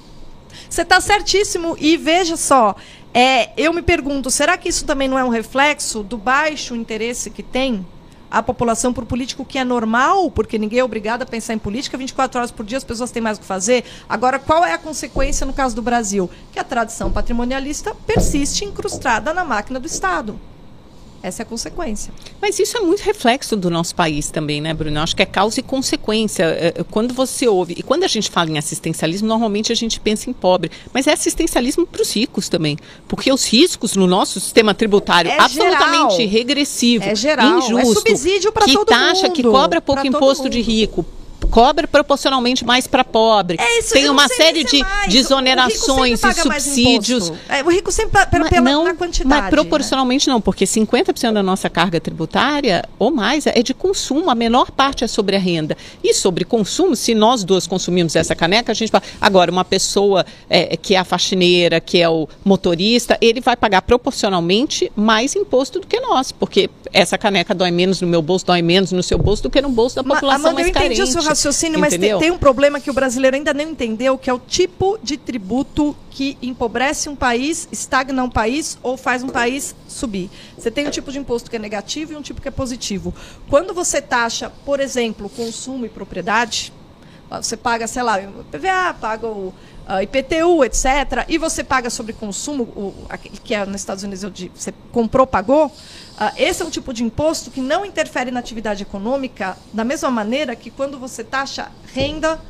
Você 0.70 0.82
está 0.82 1.00
certíssimo 1.02 1.76
e 1.80 1.96
veja 1.98 2.36
só, 2.36 2.76
É, 3.12 3.50
eu 3.58 3.74
me 3.74 3.82
pergunto, 3.82 4.30
será 4.30 4.56
que 4.56 4.70
isso 4.70 4.86
também 4.86 5.08
não 5.08 5.18
é 5.18 5.24
um 5.24 5.30
reflexo 5.30 6.04
do 6.04 6.16
baixo 6.16 6.76
interesse 6.76 7.32
que 7.32 7.42
tem 7.42 7.84
a 8.30 8.44
população 8.44 8.94
por 8.94 9.06
político, 9.06 9.46
que 9.46 9.58
é 9.58 9.64
normal, 9.64 10.30
porque 10.32 10.58
ninguém 10.58 10.80
é 10.80 10.84
obrigado 10.84 11.24
a 11.24 11.26
pensar 11.26 11.54
em 11.54 11.60
política 11.60 11.98
24 11.98 12.40
horas 12.40 12.52
por 12.52 12.66
dia, 12.66 12.78
as 12.78 12.84
pessoas 12.84 13.12
têm 13.12 13.22
mais 13.22 13.38
o 13.38 13.42
que 13.42 13.48
fazer. 13.48 13.84
Agora, 14.08 14.40
qual 14.40 14.66
é 14.66 14.74
a 14.74 14.78
consequência 14.78 15.46
no 15.46 15.54
caso 15.54 15.76
do 15.76 15.82
Brasil? 15.82 16.30
Que 16.52 16.60
a 16.60 16.64
tradição 16.64 17.12
patrimonialista 17.12 17.96
persiste 18.06 18.66
incrustada 18.66 19.34
na 19.34 19.44
máquina 19.44 19.80
do 19.80 19.88
Estado. 19.88 20.40
Essa 21.22 21.42
é 21.42 21.44
a 21.44 21.46
consequência. 21.46 22.14
Mas 22.42 22.60
isso 22.60 22.78
é 22.78 22.80
muito 22.82 23.02
reflexo 23.02 23.56
do 23.56 23.70
nosso 23.70 23.94
país 23.94 24.32
também, 24.32 24.62
né, 24.62 24.74
Bruno? 24.74 24.98
Eu 24.98 25.04
acho 25.04 25.16
que 25.16 25.22
é 25.22 25.26
causa 25.26 25.60
e 25.60 25.64
consequência. 25.64 26.44
É, 26.44 26.74
é, 26.80 26.84
quando 26.90 27.14
você 27.14 27.48
ouve, 27.48 27.76
e 27.78 27.84
quando 27.84 28.04
a 28.04 28.08
gente 28.08 28.30
fala 28.30 28.50
em 28.50 28.58
assistencialismo, 28.58 29.28
normalmente 29.28 29.72
a 29.72 29.76
gente 29.76 30.00
pensa 30.00 30.30
em 30.30 30.34
pobre, 30.34 30.72
mas 30.94 31.08
é 31.08 31.14
assistencialismo 31.14 31.86
para 31.86 32.02
os 32.02 32.16
ricos 32.16 32.48
também. 32.48 32.78
Porque 33.08 33.32
os 33.32 33.46
riscos 33.46 33.96
no 33.96 34.08
nosso 34.08 34.40
sistema 34.40 34.74
tributário 34.74 35.30
É 35.30 35.40
absolutamente 35.40 36.18
geral. 36.18 36.30
regressivo, 36.30 37.04
É 37.04 37.16
geral. 37.16 37.56
É 37.56 37.58
injusto, 37.66 37.96
subsídio 37.96 38.52
pra 38.52 38.66
que 38.66 38.74
todo 38.74 38.88
taxa, 38.88 39.30
que 39.30 39.44
mundo, 39.44 39.52
cobra 39.52 39.82
pouco 39.82 40.06
imposto 40.08 40.50
de 40.50 40.60
mundo. 40.60 40.68
rico, 40.68 41.06
cobra 41.50 41.88
proporcionalmente 41.88 42.66
mais 42.66 42.88
para 42.88 43.04
pobre. 43.04 43.58
É 43.60 43.80
isso, 43.80 43.94
Tem 43.94 44.04
eu 44.04 44.12
uma 44.14 44.28
série 44.28 44.64
de 44.64 44.82
é 44.82 44.84
o 44.84 45.10
rico 45.72 45.86
sempre 45.86 46.30
e 46.30 46.44
subsídios. 46.44 47.34
É, 47.48 47.64
o 47.64 47.70
rico 47.70 47.92
sempre 47.92 48.12
paga 48.12 48.40
Mas 48.40 48.50
pela- 48.50 48.62
não, 48.62 48.84
na 48.84 48.94
quantidade. 48.94 49.42
Mas 49.42 49.50
proporcionalmente 49.50 50.28
não, 50.28 50.40
porque 50.40 50.66
50% 50.66 51.34
da 51.34 51.44
nossa 51.44 51.70
carga 51.70 52.00
tributária, 52.00 52.84
ou 52.98 53.12
mais, 53.12 53.46
é 53.48 53.62
de 53.62 53.74
consumo. 53.74 54.30
A 54.30 54.36
menor 54.36 54.72
parte 54.72 55.04
é 55.04 55.08
sobre 55.08 55.36
a 55.36 55.40
renda. 55.40 55.78
E 56.04 56.14
sobre 56.14 56.46
consumo, 56.46 56.96
se 56.96 57.14
nós 57.14 57.44
duas 57.44 57.66
consumimos 57.68 58.16
essa 58.16 58.36
caneca, 58.36 58.72
a 58.72 58.76
gente 58.76 58.92
fala. 58.92 59.04
Agora, 59.20 59.52
uma 59.52 59.66
pessoa 59.66 60.26
é, 60.50 60.78
que 60.78 60.96
é 60.96 60.98
a 60.98 61.04
faxineira, 61.04 61.80
que 61.80 62.02
é 62.02 62.10
o 62.10 62.28
motorista, 62.44 63.18
ele 63.22 63.42
vai 63.42 63.56
pagar 63.56 63.82
proporcionalmente 63.82 64.92
mais 64.96 65.36
imposto 65.36 65.80
do 65.80 65.88
que 65.88 66.00
nós, 66.00 66.32
porque 66.32 66.70
essa 66.92 67.18
caneca 67.18 67.54
dói 67.54 67.72
menos 67.72 68.02
no 68.02 68.08
meu 68.08 68.22
bolso, 68.22 68.46
dói 68.46 68.62
menos 68.62 68.92
no 68.92 69.02
seu 69.04 69.18
bolso 69.18 69.44
do 69.44 69.50
que 69.50 69.62
no 69.62 69.70
bolso 69.70 69.96
da 69.96 70.04
população 70.04 70.50
Amanda, 70.50 70.50
eu 70.50 70.54
mais 70.56 70.68
entendi 70.68 70.96
carente. 70.96 71.02
o 71.02 71.08
seu 71.08 71.22
raciocínio, 71.40 71.80
mas 71.80 71.96
tem, 71.96 72.18
tem 72.20 72.32
um 72.32 72.38
problema 72.38 72.80
que 72.80 72.90
o 72.90 72.94
brasileiro 72.94 73.36
ainda 73.36 73.54
não 73.54 73.64
entendeu, 73.64 74.18
que 74.18 74.30
é 74.30 74.34
o 74.34 74.40
tipo 74.40 75.00
de 75.02 75.18
tributo 75.18 75.96
que 76.12 76.38
empobrece 76.42 77.08
um 77.08 77.16
país, 77.16 77.68
estagna 77.72 78.22
um 78.24 78.30
país 78.30 78.78
ou 78.84 78.98
faz 78.98 79.24
um 79.24 79.30
país 79.30 79.74
subir. 79.88 80.30
Você 80.58 80.70
tem 80.70 80.88
um 80.88 80.90
tipo 80.90 81.12
de 81.12 81.18
imposto 81.18 81.50
que 81.50 81.56
é 81.56 81.60
negativo 81.60 82.14
e 82.14 82.16
um 82.16 82.22
tipo 82.22 82.42
que 82.42 82.48
é 82.48 82.52
positivo. 82.52 83.14
Quando 83.50 83.74
você 83.74 84.02
taxa, 84.02 84.52
por 84.66 84.80
exemplo, 84.80 85.30
consumo 85.30 85.86
e 85.86 85.90
propriedade, 85.90 86.74
você 87.30 87.56
paga, 87.56 87.88
sei 87.88 88.04
lá, 88.04 88.18
o 88.18 88.44
PVA, 88.46 88.94
paga 89.00 89.28
o 89.28 89.54
ah, 89.88 90.04
IPTU, 90.04 90.64
etc., 90.64 91.26
e 91.28 91.38
você 91.38 91.64
paga 91.64 91.90
sobre 91.90 92.14
consumo, 92.14 92.64
o, 92.64 92.94
que 93.44 93.54
é 93.54 93.66
nos 93.66 93.82
Estados 93.82 94.04
Unidos, 94.04 94.24
eu 94.24 94.30
digo, 94.30 94.54
você 94.56 94.74
comprou, 94.92 95.28
pagou, 95.28 95.72
ah, 96.22 96.34
esse 96.36 96.62
é 96.62 96.66
um 96.66 96.70
tipo 96.70 96.92
de 96.94 97.02
imposto 97.02 97.50
que 97.50 97.62
não 97.62 97.86
interfere 97.86 98.30
na 98.30 98.42
atividade 98.42 98.84
econômica 98.84 99.58
da 99.72 99.86
mesma 99.86 100.12
maneira 100.12 100.54
que 100.54 100.70
quando 100.70 101.00
você 101.00 101.24
taxa 101.24 101.72
renda, 101.94 102.42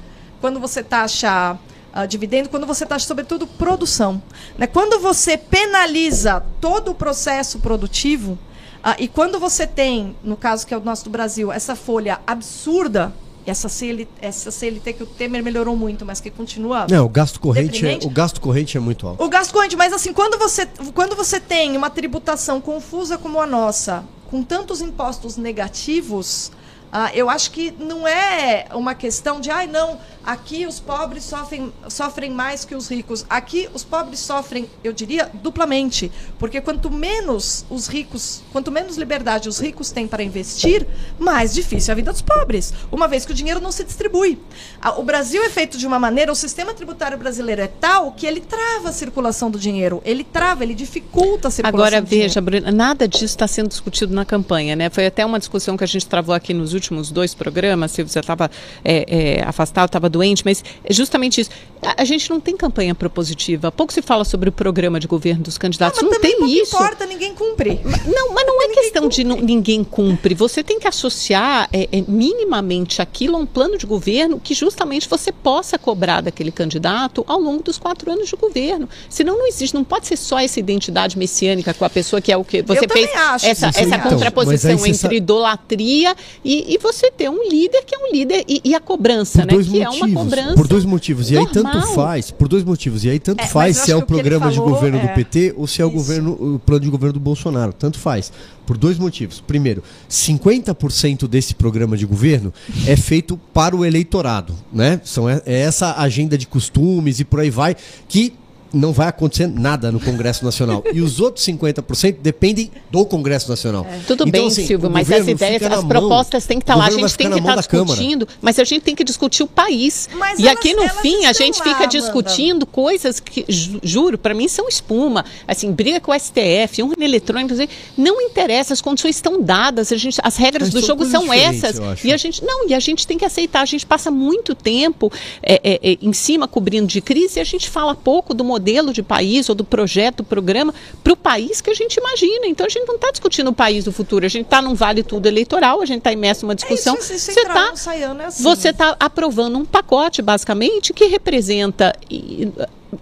quando 0.42 0.60
você 0.60 0.82
taxa 0.82 1.56
ah, 1.94 2.06
dividendo, 2.08 2.50
quando 2.50 2.66
você 2.66 2.84
taxa, 2.84 3.06
sobretudo, 3.06 3.46
produção. 3.46 4.20
Né? 4.58 4.66
Quando 4.66 5.00
você 5.00 5.38
penaliza 5.38 6.44
todo 6.60 6.90
o 6.90 6.96
processo 6.96 7.60
produtivo, 7.60 8.40
ah, 8.84 8.96
e 8.98 9.08
quando 9.08 9.40
você 9.40 9.68
tem, 9.68 10.16
no 10.24 10.36
caso 10.36 10.66
que 10.66 10.74
é 10.74 10.78
o 10.78 10.84
nosso 10.84 11.04
do 11.04 11.12
Brasil, 11.12 11.52
essa 11.52 11.76
folha 11.76 12.20
absurda, 12.26 13.14
essa 13.50 13.68
CLT, 13.68 14.12
essa 14.22 14.52
CLT 14.52 14.94
que 14.94 15.04
o 15.04 15.06
Temer 15.06 15.44
melhorou 15.44 15.76
muito, 15.76 16.06
mas 16.06 16.22
que 16.22 16.30
continua. 16.30 16.88
Não, 16.90 17.06
o 17.06 17.10
gasto 17.10 17.40
corrente, 17.40 17.86
é, 17.86 18.00
o 18.04 18.10
gasto 18.10 18.40
corrente 18.40 18.78
é 18.78 18.80
muito 18.80 19.08
alto. 19.08 19.24
O 19.24 19.30
gasto 19.30 19.52
corrente, 19.52 19.76
mas 19.76 19.92
assim, 19.92 20.14
quando 20.14 20.38
você, 20.38 20.66
quando 20.94 21.16
você 21.16 21.40
tem 21.40 21.76
uma 21.76 21.90
tributação 21.90 22.62
confusa 22.62 23.18
como 23.18 23.42
a 23.42 23.46
nossa, 23.46 24.04
com 24.30 24.44
tantos 24.44 24.82
impostos 24.82 25.38
negativos, 25.38 26.52
ah, 26.92 27.12
eu 27.14 27.30
acho 27.30 27.52
que 27.52 27.72
não 27.80 28.08
é 28.08 28.66
uma 28.74 28.96
questão 28.96 29.40
de, 29.40 29.52
ai, 29.52 29.68
não, 29.68 30.00
aqui 30.26 30.66
os 30.66 30.80
pobres 30.80 31.24
sofrem, 31.24 31.72
sofrem 31.88 32.32
mais 32.32 32.66
que 32.66 32.74
os 32.74 32.90
ricos. 32.90 33.26
Aqui 33.30 33.70
os 33.74 33.84
pobres 33.84 34.20
sofrem, 34.20 34.68
eu 34.84 34.92
diria, 34.92 35.30
duplamente. 35.36 36.12
Porque 36.40 36.60
quanto 36.60 36.90
menos 36.90 37.64
os 37.70 37.88
ricos, 37.88 38.42
quanto 38.52 38.72
menos 38.72 38.98
liberdade 38.98 39.48
os 39.48 39.60
ricos 39.60 39.92
têm 39.92 40.08
para 40.08 40.24
investir, 40.24 40.86
mais 41.20 41.54
difícil 41.54 41.92
é 41.92 41.94
a 41.94 41.96
vida 41.96 42.12
dos 42.12 42.22
pobres, 42.22 42.74
uma 42.92 43.08
vez 43.08 43.24
que 43.26 43.32
o 43.32 43.36
dinheiro 43.36 43.62
não 43.62 43.72
se 43.72 43.84
distribui. 43.84 44.40
Ah, 44.82 45.00
O 45.00 45.04
Brasil 45.04 45.44
é 45.44 45.50
feito 45.50 45.78
de 45.78 45.86
uma 45.86 46.00
maneira, 46.00 46.32
o 46.32 46.36
sistema 46.36 46.74
tributário 46.74 47.18
brasileiro 47.20 47.62
é 47.62 47.68
tal 47.68 48.12
que 48.14 48.26
ele 48.26 48.42
trava 48.42 48.90
a 48.90 48.92
circulação 48.92 49.52
do 49.52 49.60
dinheiro. 49.60 50.02
Ele 50.04 50.24
trava, 50.24 50.64
ele 50.64 50.74
dificulta 50.74 51.50
a 51.50 51.52
circulação 51.52 51.86
Agora, 51.86 52.02
do 52.02 52.08
dinheiro. 52.08 52.30
veja, 52.30 52.42
Bruna, 52.42 52.72
nada 52.72 53.08
disso 53.08 53.26
está 53.26 53.48
sendo 53.48 53.68
discutido 53.70 54.14
na 54.14 54.26
campanha, 54.26 54.76
né? 54.76 54.90
Foi 54.90 55.06
até 55.06 55.24
uma 55.24 55.38
discussão 55.38 55.78
que 55.78 55.84
a 55.84 55.88
gente 55.88 56.08
travou 56.08 56.34
aqui 56.34 56.52
nos 56.52 56.74
últimos 56.74 56.79
dois 57.12 57.34
programas, 57.34 57.92
se 57.92 58.04
você 58.04 58.20
estava 58.20 58.50
é, 58.84 59.38
é, 59.40 59.44
afastado, 59.44 59.88
estava 59.90 60.10
doente, 60.10 60.44
mas 60.46 60.64
é 60.84 60.94
justamente 60.94 61.42
isso. 61.42 61.50
A, 61.82 62.02
a 62.02 62.06
gente 62.06 62.30
não 62.30 62.40
tem 62.40 62.56
campanha 62.56 62.94
propositiva. 62.96 63.72
Pouco 63.72 63.92
se 63.94 64.02
fala 64.02 64.24
sobre 64.26 64.50
o 64.50 64.52
programa 64.52 65.00
de 65.00 65.08
governo 65.08 65.44
dos 65.44 65.58
candidatos. 65.58 66.02
Mas 66.02 66.10
não 66.12 66.16
também 66.16 66.32
tem 66.32 66.40
pouco 66.40 66.54
isso. 66.54 66.76
importa, 66.76 67.06
ninguém 67.06 67.34
cumpre. 67.34 67.80
Não, 68.06 68.34
mas 68.34 68.46
não 68.46 68.62
é 68.64 68.68
questão 68.70 69.08
de 69.08 69.24
não- 69.24 69.38
ninguém 69.38 69.84
cumpre. 69.84 70.34
Você 70.36 70.64
tem 70.64 70.80
que 70.80 70.88
associar 70.88 71.70
é, 71.72 71.88
é, 71.92 72.02
minimamente 72.08 73.02
aquilo 73.02 73.36
a 73.36 73.40
um 73.40 73.46
plano 73.46 73.78
de 73.78 73.86
governo 73.86 74.40
que 74.40 74.54
justamente 74.54 75.08
você 75.08 75.32
possa 75.32 75.78
cobrar 75.78 76.22
daquele 76.22 76.52
candidato 76.52 77.24
ao 77.28 77.40
longo 77.40 77.64
dos 77.64 77.78
quatro 77.78 78.12
anos 78.12 78.28
de 78.30 78.36
governo. 78.36 78.88
Senão 79.10 79.38
não 79.38 79.48
existe, 79.48 79.74
não 79.74 79.84
pode 79.84 80.08
ser 80.08 80.18
só 80.18 80.40
essa 80.40 80.60
identidade 80.60 81.18
messiânica 81.18 81.74
com 81.74 81.86
a 81.86 81.90
pessoa 81.90 82.22
que 82.22 82.32
é 82.32 82.38
o 82.38 82.44
que 82.44 82.62
você 82.62 82.86
também 82.88 83.08
fez 83.08 83.18
acho 83.18 83.46
essa, 83.46 83.68
essa 83.68 83.82
então, 83.82 84.12
contraposição 84.12 84.72
mas 84.72 84.86
entre 84.86 84.98
sa- 84.98 85.14
idolatria 85.14 86.16
e, 86.44 86.69
e 86.70 86.78
você 86.78 87.10
ter 87.12 87.30
um 87.30 87.50
líder 87.50 87.84
que 87.86 87.96
é 87.96 87.98
um 87.98 88.12
líder 88.14 88.46
e, 88.48 88.62
e 88.64 88.76
a 88.76 88.80
cobrança, 88.80 89.40
Por 89.40 89.48
né? 89.48 89.54
dois 89.54 89.68
Que 89.68 89.82
é 89.82 89.90
uma 89.90 90.00
motivos. 90.00 90.24
cobrança. 90.24 90.54
por 90.56 90.68
dois 90.68 90.86
motivos. 90.86 91.32
E 91.32 91.38
aí 91.38 91.48
tanto 91.48 91.82
faz, 91.94 92.32
por 92.32 92.48
dois 92.48 92.64
motivos. 92.64 93.04
E 93.04 93.10
aí 93.10 93.20
tanto 93.20 93.42
É, 93.44 93.48
faz 93.48 93.78
se 93.78 93.92
é 93.92 93.96
o 93.96 94.06
programa 94.06 94.50
de 94.50 94.56
falou 94.58 94.72
governo 94.74 94.98
é- 95.00 95.08
do 95.08 95.14
PT 95.14 95.54
ou 95.58 95.68
se 95.68 95.82
é 95.82 95.86
o 95.86 95.88
Isso. 95.90 95.98
governo, 95.98 96.32
o 96.56 96.60
plano 96.60 96.82
de 96.86 96.90
governo 96.90 97.14
do 97.14 97.20
Bolsonaro. 97.20 97.74
Tanto 97.74 97.98
faz. 98.00 98.32
Por 98.66 98.78
dois 98.78 99.00
motivos. 99.00 99.42
Primeiro, 99.42 99.82
50% 100.08 101.28
desse 101.28 101.56
programa 101.56 101.98
de 101.98 102.06
governo 102.06 102.54
é 102.86 102.96
feito 102.96 103.40
para 103.54 103.76
o 103.76 103.84
eleitorado, 103.84 104.54
né? 104.72 105.02
São 105.04 105.28
é 105.30 105.42
é 105.46 105.60
essa 105.62 105.96
agenda 106.00 106.38
de 106.38 106.46
costumes 106.46 107.20
e 107.20 107.26
por 107.26 107.40
aí 107.40 107.50
vai 107.50 107.76
que 108.08 108.34
não 108.74 108.92
vai 108.94 109.08
acontecer 109.08 109.48
nada 109.48 109.92
no 109.92 110.00
Congresso 110.00 110.44
Nacional. 110.46 110.84
E 110.94 111.02
os 111.02 111.20
outros 111.20 111.46
50% 111.46 112.18
dependem 112.22 112.72
do 112.92 113.06
Congresso 113.06 113.50
Nacional. 113.50 113.86
Tudo 114.08 114.28
Então, 114.28 114.32
bem, 114.42 114.48
assim, 114.48 114.66
Silvio, 114.66 114.90
mas 114.90 115.08
governo 115.08 115.26
as 115.26 115.42
ideias, 115.42 115.64
as 115.64 115.84
propostas 115.84 116.46
têm 116.46 116.58
que 116.60 116.64
estar 116.64 116.76
lá. 116.76 116.88
A 116.88 116.90
gente 116.92 117.18
tem 117.18 117.30
que 117.32 117.38
estar 117.40 117.64
Câmara. 117.64 117.86
discutindo, 117.92 118.28
mas 118.42 118.60
a 118.60 118.64
gente 118.64 118.82
tem 118.84 118.96
que 118.96 119.04
discutir 119.04 119.44
o 119.44 119.48
país. 119.48 120.08
Mas 120.14 120.40
e 120.40 120.44
elas- 120.48 120.54
aqui 120.58 120.74
no 120.74 120.88
fim 120.90 121.26
a 121.26 121.34
gente 121.34 121.58
lá, 121.60 121.64
fica 121.64 121.76
Amanda. 121.78 121.88
discutindo 121.88 122.66
coisas 122.66 123.20
que, 123.20 123.46
ju- 123.48 123.80
juro, 123.84 124.18
para 124.18 124.34
mim 124.34 124.48
são 124.48 124.68
espuma. 124.68 125.26
Assim, 125.48 125.72
briga 125.72 126.00
com 126.00 126.12
o 126.12 126.16
STF, 126.16 126.84
urna 126.84 127.04
eletrônica, 127.06 127.56
não 127.98 128.22
interessa, 128.22 128.74
as 128.74 128.82
condições 128.82 129.16
estão 129.16 129.42
dadas, 129.42 129.92
a 129.92 129.98
gente, 129.98 130.20
as 130.24 130.36
regras 130.38 130.70
Mas 130.72 130.82
do 130.82 130.86
jogo 130.88 131.06
são 131.06 131.34
essas. 131.34 131.80
E 132.04 132.12
a 132.14 132.18
gente 132.18 132.44
não, 132.44 132.68
e 132.68 132.74
a 132.74 132.80
gente 132.80 133.06
tem 133.08 133.18
que 133.18 133.26
aceitar. 133.26 133.62
A 133.62 133.66
gente 133.66 133.86
passa 133.86 134.12
muito 134.12 134.54
tempo 134.54 135.12
é, 135.42 135.60
é, 135.64 135.92
é, 135.92 135.98
em 136.02 136.14
cima 136.14 136.48
cobrindo 136.48 136.88
de 136.88 137.02
crise 137.02 137.40
e 137.40 137.42
a 137.42 137.44
gente 137.46 137.70
fala 137.70 137.96
pouco 137.96 138.34
do 138.34 138.44
modelo 138.44 138.59
de 138.94 139.02
país 139.02 139.48
ou 139.50 139.56
do 139.56 139.64
projeto, 139.64 140.18
do 140.18 140.24
programa 140.24 140.74
para 141.04 141.14
o 141.14 141.18
país 141.18 141.62
que 141.62 141.70
a 141.70 141.74
gente 141.74 141.96
imagina. 141.96 142.46
Então 142.48 142.66
a 142.66 142.70
gente 142.70 142.86
não 142.88 142.96
está 142.96 143.10
discutindo 143.12 143.50
o 143.50 143.54
país 143.54 143.86
do 143.86 143.92
futuro. 143.92 144.26
A 144.26 144.30
gente 144.30 144.46
está 144.46 144.62
num 144.62 144.74
vale 144.76 145.02
tudo 145.04 145.26
eleitoral. 145.28 145.82
A 145.82 145.86
gente 145.86 146.00
está 146.00 146.12
imerso 146.12 146.46
numa 146.46 146.56
discussão. 146.56 146.96
É 146.96 147.00
isso, 147.00 147.14
isso, 147.14 147.32
Você 147.32 147.46
tá- 147.46 147.76
saiano 147.76 148.22
é 148.22 148.26
assim. 148.26 148.44
você 148.44 148.70
está 148.70 148.96
aprovando 149.00 149.58
um 149.58 149.66
pacote, 149.66 150.22
basicamente, 150.22 150.94
que 150.94 151.06
representa, 151.06 151.96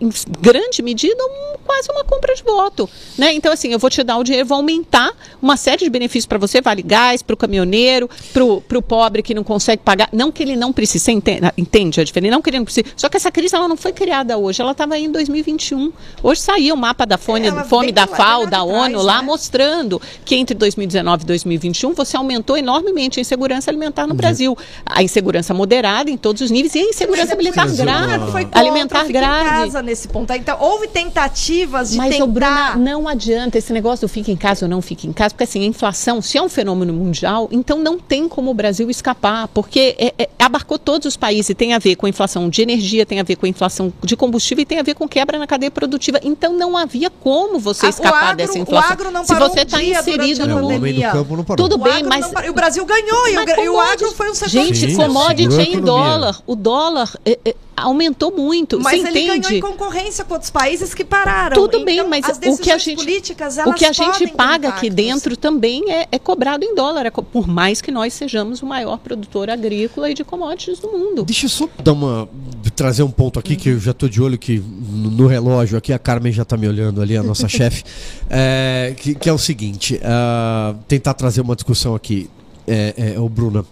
em 0.02 0.10
grande 0.42 0.82
medida, 0.82 1.16
um- 1.24 1.58
quase 1.66 1.90
uma 1.92 2.04
compra 2.04 2.34
de 2.34 2.44
voto. 2.44 2.90
Né? 3.18 3.34
Então, 3.34 3.52
assim, 3.52 3.72
eu 3.72 3.80
vou 3.80 3.90
te 3.90 4.04
dar 4.04 4.18
o 4.18 4.24
dinheiro, 4.24 4.48
vou 4.48 4.58
aumentar 4.58 5.12
uma 5.42 5.58
série 5.58 5.84
de 5.84 5.90
benefícios 5.90 6.26
para 6.26 6.38
você, 6.38 6.62
vale 6.62 6.82
gás, 6.82 7.22
para 7.22 7.34
o 7.34 7.38
caminhoneiro, 7.38 8.10
para 8.34 8.44
o 8.78 8.82
pobre 8.82 9.22
que 9.22 9.34
não 9.34 9.44
consegue 9.44 9.82
pagar. 9.84 10.10
Não 10.14 10.32
que 10.32 10.44
ele 10.44 10.56
não 10.56 10.72
precise, 10.72 11.04
você 11.04 11.12
entende, 11.12 11.42
entende 11.58 12.00
a 12.02 12.04
diferença? 12.04 12.32
Não 12.32 12.42
que 12.42 12.50
ele 12.50 12.58
não 12.60 12.66
precise. 12.66 12.86
Só 12.96 13.10
que 13.10 13.18
essa 13.18 13.32
crise 13.32 13.56
ela 13.56 13.68
não 13.68 13.78
foi 13.78 13.92
criada 13.92 14.38
hoje, 14.38 14.62
ela 14.62 14.72
estava 14.72 14.96
aí 14.96 15.06
em 15.06 15.12
2021. 15.12 15.92
Hoje 16.24 16.42
saiu 16.42 16.76
o 16.76 16.78
mapa 16.78 17.06
da 17.06 17.18
fome, 17.18 17.48
Ela 17.48 17.64
fome 17.66 17.92
da 17.92 18.08
FAO, 18.08 18.48
da 18.48 18.64
ONU, 18.64 18.92
trás, 18.92 19.06
lá 19.06 19.20
né? 19.20 19.26
mostrando 19.26 20.02
que 20.26 20.36
entre 20.36 20.56
2019 20.56 21.24
e 21.24 21.26
2021 21.28 21.94
você 21.94 22.18
aumentou 22.18 22.58
enormemente 22.58 23.20
a 23.20 23.22
insegurança 23.22 23.70
alimentar 23.70 24.08
no 24.08 24.14
Brasil. 24.14 24.58
A 24.86 25.04
insegurança 25.04 25.54
moderada 25.54 26.10
em 26.10 26.18
todos 26.18 26.42
os 26.42 26.52
níveis 26.52 26.74
e 26.76 26.80
a 26.80 26.84
insegurança 26.84 27.34
é 27.34 27.36
militar 27.36 27.70
grave, 27.70 28.24
o 28.24 28.32
foi 28.32 28.44
contra, 28.46 28.60
alimentar 28.60 29.04
grave. 29.06 29.77
Casa, 29.78 29.82
nesse 29.84 30.08
ponto. 30.08 30.32
Então, 30.34 30.58
houve 30.60 30.88
tentativas 30.88 31.92
de 31.92 31.98
Mas, 31.98 32.16
tentar... 32.16 32.28
Bruna, 32.28 32.76
não 32.76 33.08
adianta 33.08 33.58
esse 33.58 33.72
negócio 33.74 34.08
do 34.08 34.12
fica 34.12 34.32
em 34.32 34.36
casa 34.36 34.66
ou 34.66 34.70
não 34.70 34.82
fica 34.82 35.08
em 35.08 35.14
casa, 35.14 35.32
porque 35.34 35.44
assim, 35.44 35.62
a 35.64 35.66
inflação, 35.66 36.22
se 36.22 36.38
é 36.38 36.42
um 36.42 36.50
fenômeno 36.50 36.94
mundial, 36.94 37.48
então 37.52 37.78
não 37.78 37.98
tem 38.00 38.28
como 38.28 38.52
o 38.52 38.54
Brasil 38.54 38.90
escapar, 38.90 39.48
porque 39.50 39.96
é, 39.98 40.14
é, 40.18 40.30
abarcou 40.40 40.78
todos 40.78 41.06
os 41.08 41.18
países, 41.18 41.56
tem 41.56 41.74
a 41.74 41.80
ver 41.80 41.96
com 41.96 42.06
a 42.06 42.10
inflação 42.10 42.50
de 42.50 42.62
energia, 42.62 43.06
tem 43.06 43.20
a 43.20 43.24
ver 43.24 43.36
com 43.36 43.46
a 43.46 43.50
inflação 43.50 43.92
de 44.04 44.16
combustível 44.16 44.62
e 44.62 44.66
tem 44.66 44.80
a 44.80 44.84
ver 44.84 44.94
com 44.96 45.08
quebra 45.08 45.38
na 45.38 45.48
cadeia 45.48 45.72
produtiva. 45.72 46.20
Então 46.24 46.54
não 46.54 46.76
havia 46.78 47.10
como 47.10 47.60
você 47.60 47.86
o 47.86 47.90
escapar 47.90 48.24
agro- 48.24 48.38
dessa 48.38 48.54
o 48.54 48.58
inflação. 48.62 48.92
agro 48.92 49.12
não 49.12 49.24
se 49.24 49.34
parou 49.34 49.50
você 49.50 49.60
um 49.60 49.64
está 49.64 49.78
dia 49.78 50.02
durante 50.04 50.10
inserido 50.32 50.48
no 50.48 50.56
o 50.56 50.66
homem 50.66 50.78
do 50.78 50.82
pandemia. 50.82 51.12
campo 51.12 51.36
não 51.38 51.44
parou. 51.44 51.70
Tudo 51.70 51.80
O 51.82 51.84
bem, 51.84 52.04
mas-. 52.04 52.32
E 52.46 52.50
o 52.50 52.54
Brasil 52.54 52.86
ganhou, 52.86 53.28
e 53.28 53.32
o, 53.32 53.36
Mas 53.36 53.58
e 53.58 53.70
o 53.70 53.80
agro 53.80 54.12
foi 54.14 54.30
um 54.30 54.34
setor 54.36 54.50
Gente, 54.50 54.78
Sim, 54.92 54.96
commodity 54.96 55.56
é 55.56 55.64
em 55.64 55.74
economia. 55.74 55.82
dólar. 55.82 56.42
O 56.46 56.56
dólar 56.56 57.10
é, 57.26 57.40
é, 57.46 57.56
aumentou 57.78 58.32
muito. 58.36 58.80
Mas 58.80 59.00
você 59.02 59.08
ele 59.08 59.20
entende? 59.22 59.48
ganhou 59.48 59.58
em 59.60 59.62
concorrência 59.62 60.26
com 60.26 60.34
outros 60.34 60.50
países 60.50 60.94
que 60.96 61.06
pararam. 61.06 61.56
Tudo 61.56 61.86
bem, 61.86 61.98
Então, 62.00 62.10
mas 62.10 62.26
as 62.26 62.38
o 62.38 62.58
que 62.58 62.72
a 62.72 62.78
gente, 62.80 62.98
políticas, 62.98 63.58
o 63.66 63.74
que 63.74 63.86
a 63.86 63.92
gente 63.94 64.28
paga 64.28 64.70
aqui 64.70 64.90
dentro 64.90 65.38
também 65.38 65.92
é, 65.92 66.08
é 66.12 66.18
cobrado 66.20 66.66
em 66.66 66.74
dólar, 66.74 67.06
é 67.06 67.12
co- 67.12 67.22
por 67.22 67.48
mais 67.48 67.80
que 67.80 67.92
nós 67.92 68.14
sejamos 68.14 68.62
o 68.62 68.66
maior 68.66 68.98
produtor 68.98 69.50
agrícola 69.50 70.10
e 70.10 70.14
de 70.16 70.24
commodities 70.24 70.80
do 70.80 70.90
mundo. 70.90 71.24
Deixa 71.24 71.46
eu 71.46 71.50
só 71.50 71.70
dar 71.84 71.94
uma. 71.94 72.28
trazer 72.76 73.04
um 73.04 73.12
ponto 73.12 73.38
aqui 73.40 73.56
que 73.56 73.70
eu 73.70 73.80
já 73.80 73.94
tô 73.94 74.10
de 74.10 74.22
olho 74.22 74.38
que 74.38 74.58
no, 74.60 75.12
no 75.12 75.28
relógio 75.28 75.78
aqui, 75.78 75.94
a 75.94 76.00
Carmen 76.00 76.34
já 76.34 76.44
tá 76.44 76.58
me 76.58 76.68
olhando 76.68 77.00
ali, 77.02 77.16
a 77.16 77.22
nossa 77.24 77.48
chefe. 77.48 77.84
É, 78.30 78.94
que, 78.98 79.14
que 79.14 79.30
é 79.30 79.34
o 79.34 79.38
seguinte: 79.38 80.00
ah, 80.04 80.74
tentar 80.88 81.14
trazer 81.14 81.42
uma 81.42 81.56
discussão 81.56 81.94
aqui. 81.94 82.30
É, 82.70 83.14
é, 83.16 83.20
ô 83.20 83.30
Bruna, 83.30 83.64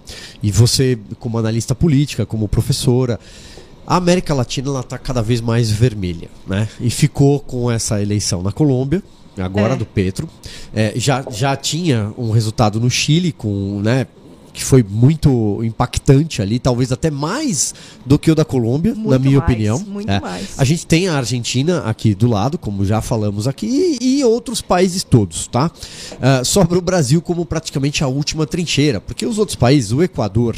e 0.42 0.50
você, 0.50 0.98
como 1.20 1.38
analista 1.38 1.76
política, 1.76 2.26
como 2.26 2.48
professora, 2.48 3.20
a 3.88 3.96
América 3.98 4.34
Latina 4.34 4.80
está 4.80 4.98
cada 4.98 5.22
vez 5.22 5.42
mais 5.42 5.70
vermelha, 5.72 6.30
né? 6.48 6.68
E 6.80 6.90
ficou 6.90 7.40
com 7.40 7.70
essa 7.72 8.02
eleição 8.02 8.42
na 8.42 8.52
Colômbia, 8.52 9.02
agora 9.38 9.74
É. 9.74 9.78
do 9.78 9.86
Petro. 9.86 10.28
É, 10.74 10.94
já, 10.96 11.24
já 11.30 11.56
tinha 11.56 12.12
um 12.18 12.32
resultado 12.32 12.80
no 12.80 12.90
Chile 12.90 13.32
com, 13.32 13.82
né? 13.84 14.08
Que 14.56 14.64
foi 14.64 14.82
muito 14.88 15.62
impactante 15.66 16.42
ali, 16.42 16.60
talvez 16.60 16.90
até 16.90 17.12
mais 17.12 17.76
do 18.06 18.18
que 18.18 18.32
o 18.32 18.36
da 18.36 18.46
Colômbia, 18.46 18.94
na 18.94 19.02
Muito 19.02 19.20
minha 19.22 19.40
mais, 19.40 19.52
opinião. 19.52 19.80
muito 19.80 20.10
É. 20.10 20.20
mais. 20.22 20.58
A 20.58 20.64
gente 20.64 20.88
tem 20.88 21.10
a 21.10 21.16
Argentina 21.18 21.80
aqui 21.80 22.16
do 22.16 22.28
lado, 22.30 22.58
como 22.58 22.86
já 22.86 23.02
falamos 23.02 23.50
aqui, 23.50 23.98
e, 24.00 24.24
outros 24.24 24.62
países 24.62 25.04
todos, 25.04 25.48
tá? 25.48 25.70
Ah, 26.22 26.42
sobra 26.46 26.78
o 26.80 26.82
Brasil 26.82 27.22
como 27.22 27.46
praticamente 27.46 28.02
a 28.02 28.08
última 28.08 28.48
trincheira, 28.48 29.02
porque 29.02 29.26
os 29.26 29.38
outros 29.38 29.58
países, 29.58 29.92
o 29.92 30.02
Equador, 30.02 30.56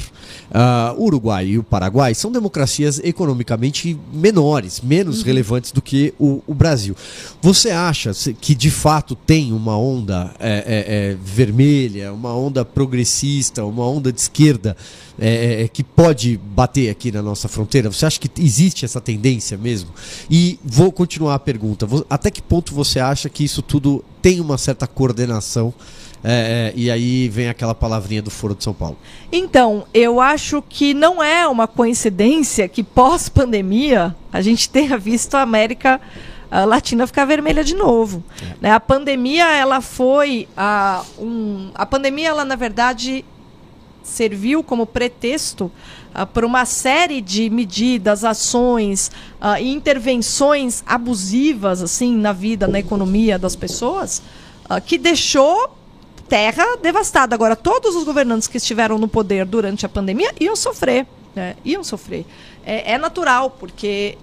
o 0.98 1.04
Uruguai 1.06 1.48
e 1.48 1.58
o 1.58 1.64
Paraguai, 1.64 2.14
são 2.14 2.32
democracias 2.32 3.00
economicamente 3.04 3.98
menores, 4.14 4.80
menos 4.82 5.24
relevantes 5.24 5.72
do 5.72 5.82
que 5.82 6.14
o, 6.20 6.42
o 6.46 6.54
Brasil. 6.54 6.96
Você 7.42 7.72
acha 7.72 8.12
que 8.40 8.54
de 8.54 8.70
fato 8.70 9.16
tem 9.16 9.52
uma 9.52 9.76
onda 9.78 10.32
é, 10.40 11.12
é, 11.12 11.18
vermelha, 11.24 12.14
uma 12.14 12.36
onda 12.36 12.64
progressista, 12.64 13.66
uma 13.66 13.87
onda 13.88 14.12
de 14.12 14.20
esquerda 14.20 14.76
é, 15.20 15.64
é, 15.64 15.68
que 15.68 15.84
pode 15.84 16.38
bater 16.38 16.90
aqui 16.90 17.12
na 17.12 17.22
nossa 17.22 17.48
fronteira? 17.48 17.92
Você 17.92 18.06
acha 18.06 18.20
que 18.20 18.30
existe 18.42 18.86
essa 18.86 19.02
tendência 19.02 19.58
mesmo? 19.58 19.90
E 20.30 20.60
vou 20.64 20.92
continuar 20.92 21.36
a 21.36 21.40
pergunta: 21.40 21.88
até 22.10 22.30
que 22.30 22.42
ponto 22.42 22.74
você 22.74 23.00
acha 23.00 23.30
que 23.30 23.44
isso 23.44 23.62
tudo 23.62 24.04
tem 24.22 24.40
uma 24.40 24.58
certa 24.58 24.86
coordenação? 24.88 25.74
É, 26.24 26.74
é, 26.74 26.74
e 26.76 26.90
aí 26.90 27.30
vem 27.30 27.48
aquela 27.48 27.76
palavrinha 27.76 28.22
do 28.22 28.32
Foro 28.32 28.56
de 28.56 28.64
São 28.64 28.74
Paulo. 28.74 28.98
Então, 29.32 29.86
eu 29.94 30.20
acho 30.20 30.64
que 30.68 30.94
não 30.94 31.24
é 31.24 31.48
uma 31.48 31.68
coincidência 31.68 32.68
que 32.68 32.84
pós-pandemia 32.84 34.16
a 34.34 34.42
gente 34.42 34.68
tenha 34.68 34.98
visto 34.98 35.36
a 35.36 35.42
América 35.42 36.02
ah, 36.50 36.66
Latina 36.66 37.06
ficar 37.06 37.26
vermelha 37.26 37.64
de 37.64 37.76
novo. 37.76 38.24
Né? 38.62 38.72
A 38.72 38.80
pandemia, 38.80 39.46
ela 39.56 39.82
foi 39.82 40.48
ah, 40.56 41.04
um, 41.20 41.72
a 41.76 41.86
pandemia, 41.86 42.30
ela 42.30 42.46
na 42.46 42.56
verdade 42.56 43.24
serviu 44.08 44.64
como 44.64 44.86
pretexto 44.86 45.72
para 46.34 46.46
uma 46.46 46.66
série 46.66 47.22
de 47.22 47.50
medidas, 47.50 48.24
ações 48.24 49.12
ah, 49.40 49.62
e 49.62 49.72
intervenções 49.72 50.82
abusivas 50.86 51.84
assim 51.84 52.16
na 52.18 52.34
vida, 52.34 52.68
na 52.68 52.80
economia 52.80 53.38
das 53.38 53.56
pessoas, 53.56 54.22
ah, 54.68 54.82
que 54.82 54.98
deixou 54.98 55.78
terra 56.28 56.78
devastada. 56.82 57.36
Agora, 57.36 57.56
todos 57.56 57.96
os 57.96 58.04
governantes 58.04 58.48
que 58.48 58.58
estiveram 58.58 58.98
no 58.98 59.08
poder 59.08 59.46
durante 59.46 59.86
a 59.86 59.90
pandemia 59.90 60.34
iam 60.40 60.56
sofrer. 60.56 61.06
né? 61.36 61.56
Iam 61.64 61.84
sofrer. 61.84 62.26
É, 62.66 62.94
é 62.94 62.98
natural, 62.98 63.52
porque 63.52 64.18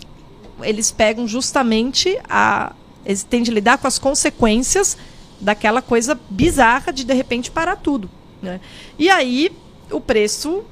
eles 0.62 0.91
pegam 0.91 1.28
justamente 1.28 2.18
a. 2.28 2.72
Eles 3.07 3.22
têm 3.22 3.43
de 3.43 3.51
lidar 3.51 3.78
com 3.78 3.87
as 3.87 3.99
consequências 3.99 4.97
daquela 5.41 5.82
coisa 5.82 6.18
bizarra 6.28 6.93
de 6.93 7.05
de 7.05 7.12
repente 7.14 7.51
parar 7.51 7.76
tudo. 7.76 8.11
né? 8.43 8.61
E 8.99 9.11
aí 9.11 9.51
o 9.95 10.01
preço 10.01 10.64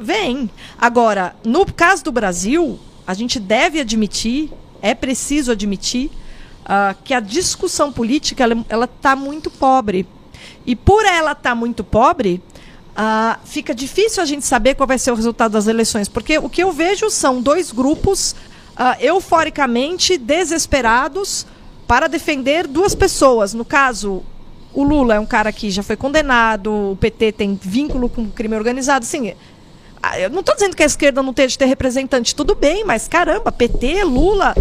vem. 0.00 0.50
Agora, 0.78 1.34
no 1.44 1.64
caso 1.66 2.04
do 2.04 2.12
Brasil, 2.12 2.78
a 3.06 3.14
gente 3.14 3.40
deve 3.40 3.80
admitir, 3.80 4.50
é 4.82 4.94
preciso 4.94 5.52
admitir, 5.52 6.10
ah, 6.64 6.94
que 7.02 7.14
a 7.14 7.20
discussão 7.20 7.92
política 7.92 8.44
ela 8.68 8.84
está 8.84 9.16
muito 9.16 9.50
pobre. 9.50 10.06
E 10.66 10.76
por 10.76 11.04
ela 11.04 11.32
estar 11.32 11.54
muito 11.54 11.82
pobre, 11.82 12.42
ah, 12.94 13.38
fica 13.44 13.74
difícil 13.74 14.22
a 14.22 14.26
gente 14.26 14.44
saber 14.44 14.74
qual 14.74 14.86
vai 14.86 14.98
ser 14.98 15.10
o 15.10 15.14
resultado 15.14 15.52
das 15.52 15.66
eleições. 15.66 16.08
Porque 16.08 16.38
o 16.38 16.48
que 16.48 16.62
eu 16.62 16.70
vejo 16.70 17.08
são 17.08 17.40
dois 17.40 17.72
grupos 17.72 18.36
ah, 18.76 18.96
euforicamente 19.00 20.18
desesperados 20.18 21.46
para 21.86 22.06
defender 22.06 22.66
duas 22.66 22.94
pessoas. 22.94 23.54
No 23.54 23.64
caso, 23.64 24.22
o 24.72 24.82
Lula 24.82 25.14
é 25.14 25.20
um 25.20 25.26
cara 25.26 25.52
que 25.52 25.70
já 25.70 25.82
foi 25.82 25.96
condenado, 25.96 26.92
o 26.92 26.96
PT 26.96 27.32
tem 27.32 27.58
vínculo 27.60 28.08
com 28.08 28.28
crime 28.30 28.56
organizado. 28.56 29.04
Assim, 29.04 29.34
eu 30.18 30.30
não 30.30 30.40
estou 30.40 30.54
dizendo 30.54 30.76
que 30.76 30.82
a 30.82 30.86
esquerda 30.86 31.22
não 31.22 31.32
tem 31.32 31.46
de 31.46 31.58
ter 31.58 31.66
representante, 31.66 32.34
tudo 32.34 32.54
bem, 32.54 32.84
mas 32.84 33.08
caramba, 33.08 33.50
PT, 33.50 34.04
Lula, 34.04 34.54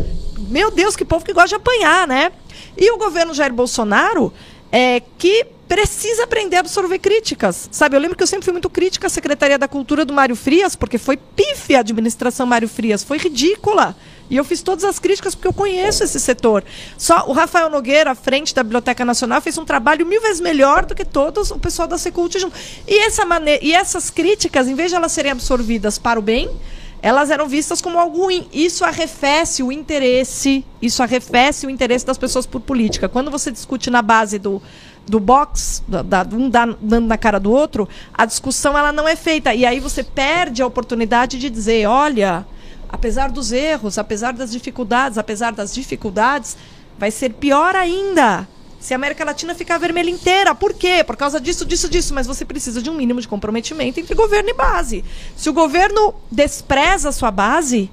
meu 0.49 0.71
Deus, 0.71 0.95
que 0.95 1.05
povo 1.05 1.23
que 1.23 1.33
gosta 1.33 1.49
de 1.49 1.55
apanhar, 1.55 2.07
né? 2.07 2.31
E 2.75 2.91
o 2.91 2.97
governo 2.97 3.33
Jair 3.33 3.53
Bolsonaro, 3.53 4.33
é, 4.71 5.01
que 5.17 5.45
precisa 5.67 6.23
aprender 6.23 6.57
a 6.57 6.59
absorver 6.61 6.97
críticas. 6.99 7.67
Sabe, 7.71 7.95
eu 7.95 7.99
lembro 7.99 8.15
que 8.15 8.23
eu 8.23 8.27
sempre 8.27 8.45
fui 8.45 8.53
muito 8.53 8.69
crítica 8.69 9.07
à 9.07 9.09
Secretaria 9.09 9.57
da 9.57 9.67
Cultura 9.67 10.05
do 10.05 10.13
Mário 10.13 10.35
Frias, 10.35 10.75
porque 10.75 10.97
foi 10.97 11.17
pífia 11.17 11.77
a 11.77 11.79
administração 11.81 12.45
Mário 12.45 12.69
Frias, 12.69 13.03
foi 13.03 13.17
ridícula. 13.17 13.95
E 14.29 14.35
eu 14.35 14.43
fiz 14.43 14.61
todas 14.61 14.83
as 14.83 14.99
críticas 14.99 15.35
porque 15.35 15.47
eu 15.47 15.53
conheço 15.53 16.03
esse 16.03 16.19
setor. 16.19 16.63
Só 16.97 17.25
o 17.27 17.33
Rafael 17.33 17.69
Nogueira, 17.69 18.11
à 18.11 18.15
frente 18.15 18.53
da 18.53 18.63
Biblioteca 18.63 19.05
Nacional, 19.05 19.41
fez 19.41 19.57
um 19.57 19.65
trabalho 19.65 20.05
mil 20.05 20.21
vezes 20.21 20.41
melhor 20.41 20.85
do 20.85 20.93
que 20.93 21.05
todos 21.05 21.51
o 21.51 21.59
pessoal 21.59 21.87
da 21.87 21.97
Secult 21.97 22.37
junto. 22.37 22.55
E, 22.87 22.99
essa 23.05 23.25
mane 23.25 23.59
e 23.61 23.73
essas 23.73 24.09
críticas, 24.09 24.67
em 24.67 24.75
vez 24.75 24.89
de 24.89 24.95
elas 24.95 25.11
serem 25.11 25.31
absorvidas 25.31 25.97
para 25.97 26.19
o 26.19 26.21
bem, 26.21 26.49
elas 27.01 27.29
eram 27.29 27.47
vistas 27.47 27.81
como 27.81 27.99
algo 27.99 28.23
ruim. 28.23 28.47
Isso 28.51 28.83
arrefece 28.83 29.63
o 29.63 29.71
interesse, 29.71 30.65
isso 30.81 31.01
arrefece 31.01 31.65
o 31.65 31.69
interesse 31.69 32.05
das 32.05 32.17
pessoas 32.17 32.45
por 32.45 32.59
política. 32.59 33.07
Quando 33.07 33.31
você 33.31 33.51
discute 33.51 33.89
na 33.89 34.01
base 34.01 34.39
do, 34.39 34.61
do 35.05 35.19
box, 35.19 35.83
da, 35.87 36.25
um 36.33 36.49
dando 36.49 37.07
na 37.07 37.17
cara 37.17 37.39
do 37.39 37.51
outro, 37.51 37.87
a 38.13 38.25
discussão 38.25 38.77
ela 38.77 38.91
não 38.91 39.07
é 39.07 39.15
feita. 39.15 39.53
E 39.53 39.65
aí 39.65 39.79
você 39.79 40.03
perde 40.03 40.61
a 40.61 40.67
oportunidade 40.67 41.39
de 41.39 41.49
dizer, 41.49 41.87
olha, 41.87 42.45
apesar 42.89 43.31
dos 43.31 43.51
erros, 43.51 43.97
apesar 43.97 44.33
das 44.33 44.51
dificuldades, 44.51 45.17
apesar 45.17 45.51
das 45.51 45.73
dificuldades, 45.73 46.57
vai 46.97 47.11
ser 47.11 47.33
pior 47.33 47.75
ainda. 47.75 48.47
Se 48.79 48.93
a 48.93 48.97
América 48.97 49.25
Latina 49.25 49.55
ficar 49.55 49.77
vermelha 49.77 50.09
inteira. 50.09 50.53
Por 50.53 50.73
quê? 50.73 51.03
Por 51.03 51.17
causa 51.17 51.41
disso, 51.41 51.65
disso, 51.65 51.89
disso. 51.89 52.13
Mas 52.13 52.27
você 52.27 52.45
precisa 52.45 52.81
de 52.81 52.89
um 52.89 52.93
mínimo 52.93 53.19
de 53.19 53.27
comprometimento 53.27 53.99
entre 53.99 54.13
governo 54.13 54.49
e 54.49 54.53
base. 54.53 55.03
Se 55.35 55.49
o 55.49 55.53
governo 55.53 56.13
despreza 56.31 57.09
a 57.09 57.11
sua 57.11 57.31
base, 57.31 57.89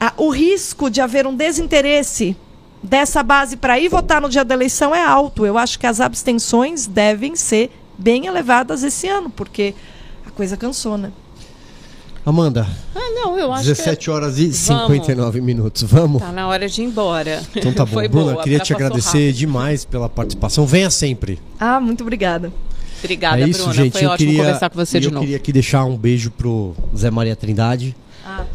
ah, 0.00 0.12
o 0.16 0.30
risco 0.30 0.90
de 0.90 1.00
haver 1.00 1.26
um 1.26 1.36
desinteresse 1.36 2.36
dessa 2.82 3.22
base 3.22 3.56
para 3.56 3.78
ir 3.78 3.88
votar 3.88 4.20
no 4.20 4.28
dia 4.28 4.44
da 4.44 4.54
eleição 4.54 4.94
é 4.94 5.04
alto. 5.04 5.46
Eu 5.46 5.56
acho 5.56 5.78
que 5.78 5.86
as 5.86 6.00
abstenções 6.00 6.86
devem 6.86 7.36
ser 7.36 7.70
bem 7.96 8.26
elevadas 8.26 8.82
esse 8.82 9.06
ano, 9.08 9.30
porque 9.30 9.74
a 10.26 10.30
coisa 10.30 10.56
cansou, 10.56 10.98
né? 10.98 11.12
Amanda, 12.26 12.66
Ah, 12.94 13.00
não, 13.14 13.38
eu 13.38 13.52
acho 13.52 13.64
17 13.64 14.10
horas 14.10 14.38
e 14.38 14.44
Vamos. 14.46 14.56
59 14.56 15.40
minutos. 15.40 15.82
Vamos? 15.82 16.22
tá 16.22 16.32
na 16.32 16.48
hora 16.48 16.66
de 16.68 16.80
ir 16.80 16.84
embora. 16.86 17.42
Então 17.54 17.72
tá 17.72 17.84
bom. 17.86 17.92
Foi 17.92 18.08
Bruna, 18.08 18.32
boa, 18.32 18.42
queria 18.42 18.58
te 18.60 18.72
agradecer 18.72 19.26
rápido. 19.26 19.36
demais 19.36 19.84
pela 19.84 20.08
participação. 20.08 20.66
Venha 20.66 20.88
sempre. 20.90 21.38
Ah, 21.60 21.78
muito 21.80 22.00
obrigada. 22.02 22.50
Obrigada, 23.02 23.42
é 23.42 23.48
isso, 23.48 23.58
Bruna. 23.64 23.74
gente. 23.74 23.92
Foi 23.92 24.04
eu 24.04 24.10
ótimo 24.10 24.28
queria, 24.30 24.44
conversar 24.44 24.70
com 24.70 24.76
você 24.76 24.98
de 24.98 25.06
eu 25.08 25.10
novo. 25.12 25.20
queria 25.22 25.36
aqui 25.36 25.52
deixar 25.52 25.84
um 25.84 25.96
beijo 25.96 26.30
pro 26.30 26.74
Zé 26.96 27.10
Maria 27.10 27.36
Trindade. 27.36 27.94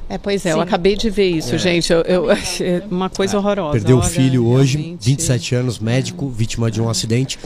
É, 0.10 0.18
pois 0.18 0.44
é, 0.48 0.52
eu 0.52 0.56
Sim. 0.56 0.62
acabei 0.64 0.96
de 0.96 1.12
ver 1.12 1.30
isso, 1.30 1.56
gente. 1.60 1.94
Eu, 1.94 2.02
eu- 2.02 2.32
é 2.62 2.82
uma 2.90 3.08
coisa 3.08 3.38
horrorosa. 3.38 3.74
Perdeu 3.74 4.00
o 4.00 4.02
filho 4.02 4.48
hoje, 4.48 4.78
realmente. 4.80 5.06
27 5.06 5.54
anos, 5.56 5.78
médico, 5.78 6.28
vítima 6.28 6.72
de 6.72 6.82
um 6.82 6.90
acidente. 6.90 7.38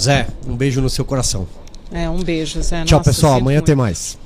Zé, 0.00 0.28
um 0.46 0.54
beijo 0.54 0.80
no 0.80 0.88
seu 0.88 1.04
coração. 1.04 1.44
É, 1.90 2.08
um 2.08 2.22
beijo, 2.22 2.62
Zé. 2.62 2.84
Tchau, 2.84 2.98
Nossa, 2.98 3.10
pessoal. 3.10 3.34
Amanhã 3.38 3.56
muito. 3.58 3.66
tem 3.66 3.74
mais. 3.74 4.16